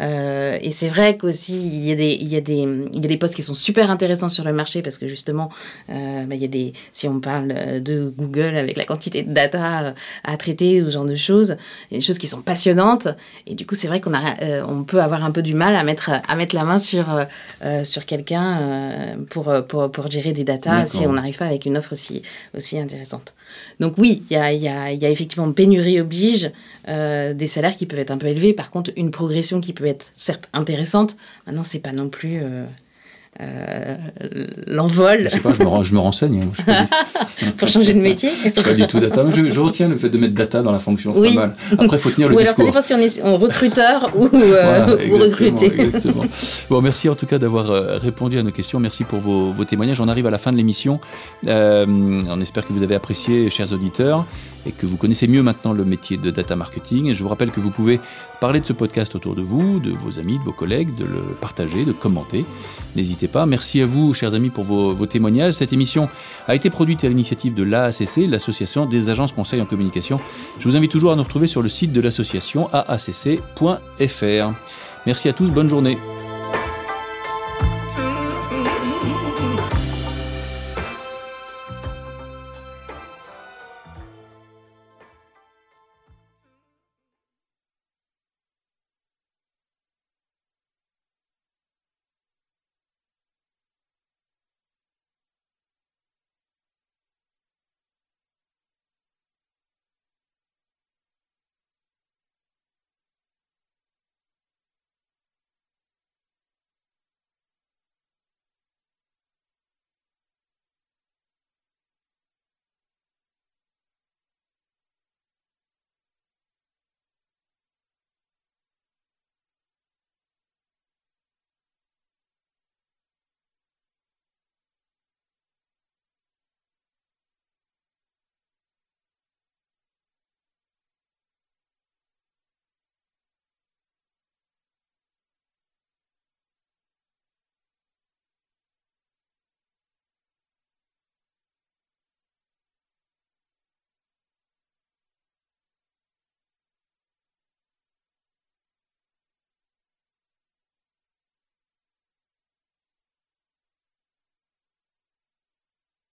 Euh, 0.00 0.58
et 0.60 0.70
c'est 0.70 0.88
vrai 0.88 1.16
qu'aussi, 1.16 1.54
il 1.54 1.84
y, 1.84 1.92
a 1.92 1.94
des, 1.94 2.10
il, 2.12 2.28
y 2.28 2.36
a 2.36 2.40
des, 2.40 2.58
il 2.58 3.02
y 3.02 3.04
a 3.04 3.08
des 3.08 3.16
postes 3.16 3.34
qui 3.34 3.42
sont 3.42 3.54
super 3.54 3.90
intéressants 3.90 4.28
sur 4.28 4.44
le 4.44 4.52
marché 4.52 4.82
parce 4.82 4.98
que 4.98 5.06
justement, 5.06 5.50
euh, 5.90 6.24
bah, 6.24 6.34
il 6.34 6.40
y 6.40 6.44
a 6.44 6.48
des, 6.48 6.72
si 6.92 7.08
on 7.08 7.20
parle 7.20 7.52
euh, 7.54 7.80
de 7.80 8.12
Google 8.16 8.56
avec 8.56 8.76
la 8.76 8.84
quantité 8.84 9.22
de 9.22 9.32
data 9.32 9.94
à 10.24 10.36
traiter 10.36 10.82
ou 10.82 10.86
ce 10.86 10.92
genre 10.92 11.04
de 11.04 11.14
choses, 11.14 11.56
il 11.90 11.94
y 11.94 11.96
a 11.96 12.00
des 12.00 12.06
choses 12.06 12.18
qui 12.18 12.28
sont 12.28 12.42
passionnantes. 12.42 13.08
Et 13.46 13.54
du 13.54 13.66
coup, 13.66 13.74
c'est 13.74 13.88
vrai 13.88 14.00
qu'on 14.00 14.14
a, 14.14 14.64
on 14.68 14.84
peut 14.84 15.02
avoir 15.02 15.24
un 15.24 15.30
peu 15.30 15.42
du 15.42 15.54
mal 15.54 15.74
à 15.76 15.84
mettre, 15.84 16.10
à 16.26 16.36
mettre 16.36 16.54
la 16.54 16.64
main 16.64 16.78
sur, 16.78 17.06
sur 17.84 18.06
quelqu'un 18.06 19.16
pour, 19.28 19.52
pour, 19.66 19.90
pour, 19.90 20.10
gérer 20.10 20.32
des 20.32 20.44
datas 20.44 20.86
si 20.86 21.06
on 21.06 21.12
n'arrive 21.12 21.36
pas 21.36 21.46
avec 21.46 21.66
une 21.66 21.76
offre 21.76 21.92
aussi, 21.92 22.22
aussi 22.56 22.78
intéressante. 22.78 23.34
Donc 23.80 23.94
oui, 23.98 24.22
il 24.30 24.34
y 24.34 24.36
a, 24.36 24.52
y, 24.52 24.68
a, 24.68 24.92
y 24.92 25.06
a, 25.06 25.10
effectivement 25.10 25.50
pénurie 25.52 26.00
oblige, 26.00 26.50
des 26.86 27.48
salaires 27.48 27.76
qui 27.76 27.86
peuvent 27.86 27.98
être 27.98 28.10
un 28.10 28.18
peu 28.18 28.26
élevés. 28.26 28.52
Par 28.52 28.70
contre, 28.70 28.90
une 28.96 29.10
progression 29.10 29.60
qui 29.60 29.72
peut 29.72 29.79
être 29.88 30.12
certes 30.14 30.48
intéressante. 30.52 31.16
Maintenant, 31.46 31.62
c'est 31.62 31.78
pas 31.78 31.92
non 31.92 32.08
plus 32.08 32.40
euh, 32.42 32.64
euh, 33.40 33.96
l'envol. 34.66 35.20
Je 35.24 35.28
sais 35.28 35.40
pas, 35.40 35.54
je 35.54 35.62
me, 35.62 35.82
je 35.84 35.94
me 35.94 36.00
renseigne. 36.00 36.48
Hein, 36.66 36.86
Pour 37.56 37.68
changer 37.68 37.94
de 37.94 38.00
métier 38.00 38.30
Pas 38.54 38.74
du 38.74 38.86
tout 38.86 39.00
data. 39.00 39.24
Je, 39.30 39.60
retiens 39.60 39.88
le 39.88 39.96
fait 39.96 40.10
de 40.10 40.18
mettre 40.18 40.34
data 40.34 40.62
dans 40.62 40.72
la 40.72 40.78
fonction, 40.78 41.14
c'est 41.14 41.22
pas 41.22 41.30
mal. 41.30 41.54
Après, 41.72 41.96
il 41.96 41.98
faut 41.98 42.10
tenir 42.10 42.28
le 42.28 42.34
ou 42.36 42.38
discours. 42.38 42.60
alors, 42.60 42.82
ça 42.82 42.90
dépend 42.90 43.06
si 43.06 43.22
on 43.22 43.30
est 43.30 43.36
recruteur 43.36 44.10
ou, 44.14 44.28
euh, 44.34 44.96
recruté. 45.12 45.66
Exactement. 45.66 46.24
Bon, 46.68 46.82
merci 46.82 47.08
en 47.08 47.14
tout 47.14 47.26
cas 47.26 47.38
d'avoir 47.38 47.70
euh, 47.70 47.96
répondu 47.98 48.38
à 48.38 48.42
nos 48.42 48.50
questions. 48.50 48.78
Merci 48.78 49.04
pour 49.04 49.20
vos, 49.20 49.52
vos 49.52 49.64
témoignages. 49.64 50.00
On 50.00 50.08
arrive 50.08 50.26
à 50.26 50.30
la 50.30 50.38
fin 50.38 50.50
de 50.52 50.56
l'émission. 50.56 51.00
on 51.46 52.40
espère 52.40 52.66
que 52.66 52.72
vous 52.72 52.82
avez 52.82 52.96
apprécié, 52.96 53.48
chers 53.48 53.72
auditeurs 53.72 54.26
et 54.66 54.72
que 54.72 54.86
vous 54.86 54.96
connaissez 54.96 55.26
mieux 55.26 55.42
maintenant 55.42 55.72
le 55.72 55.84
métier 55.84 56.16
de 56.16 56.30
data 56.30 56.56
marketing. 56.56 57.06
Et 57.06 57.14
je 57.14 57.22
vous 57.22 57.28
rappelle 57.28 57.50
que 57.50 57.60
vous 57.60 57.70
pouvez 57.70 58.00
parler 58.40 58.60
de 58.60 58.66
ce 58.66 58.72
podcast 58.72 59.14
autour 59.14 59.34
de 59.34 59.42
vous, 59.42 59.80
de 59.80 59.90
vos 59.90 60.18
amis, 60.18 60.38
de 60.38 60.44
vos 60.44 60.52
collègues, 60.52 60.94
de 60.94 61.04
le 61.04 61.20
partager, 61.40 61.84
de 61.84 61.92
commenter. 61.92 62.44
N'hésitez 62.96 63.28
pas. 63.28 63.46
Merci 63.46 63.82
à 63.82 63.86
vous, 63.86 64.14
chers 64.14 64.34
amis, 64.34 64.50
pour 64.50 64.64
vos, 64.64 65.06
témoignages. 65.06 65.54
Cette 65.54 65.72
émission 65.72 66.08
a 66.48 66.54
été 66.54 66.70
produite 66.70 67.04
à 67.04 67.08
l'initiative 67.08 67.54
de 67.54 67.62
l'AACC, 67.62 68.28
l'Association 68.28 68.86
des 68.86 69.10
agences 69.10 69.32
conseils 69.32 69.60
en 69.60 69.66
communication. 69.66 70.18
Je 70.58 70.68
vous 70.68 70.76
invite 70.76 70.90
toujours 70.90 71.12
à 71.12 71.16
nous 71.16 71.22
retrouver 71.22 71.46
sur 71.46 71.62
le 71.62 71.68
site 71.68 71.92
de 71.92 72.00
l'association 72.00 72.68
aacc.fr. 72.72 74.52
Merci 75.06 75.28
à 75.28 75.32
tous, 75.32 75.50
bonne 75.50 75.68
journée. 75.68 75.98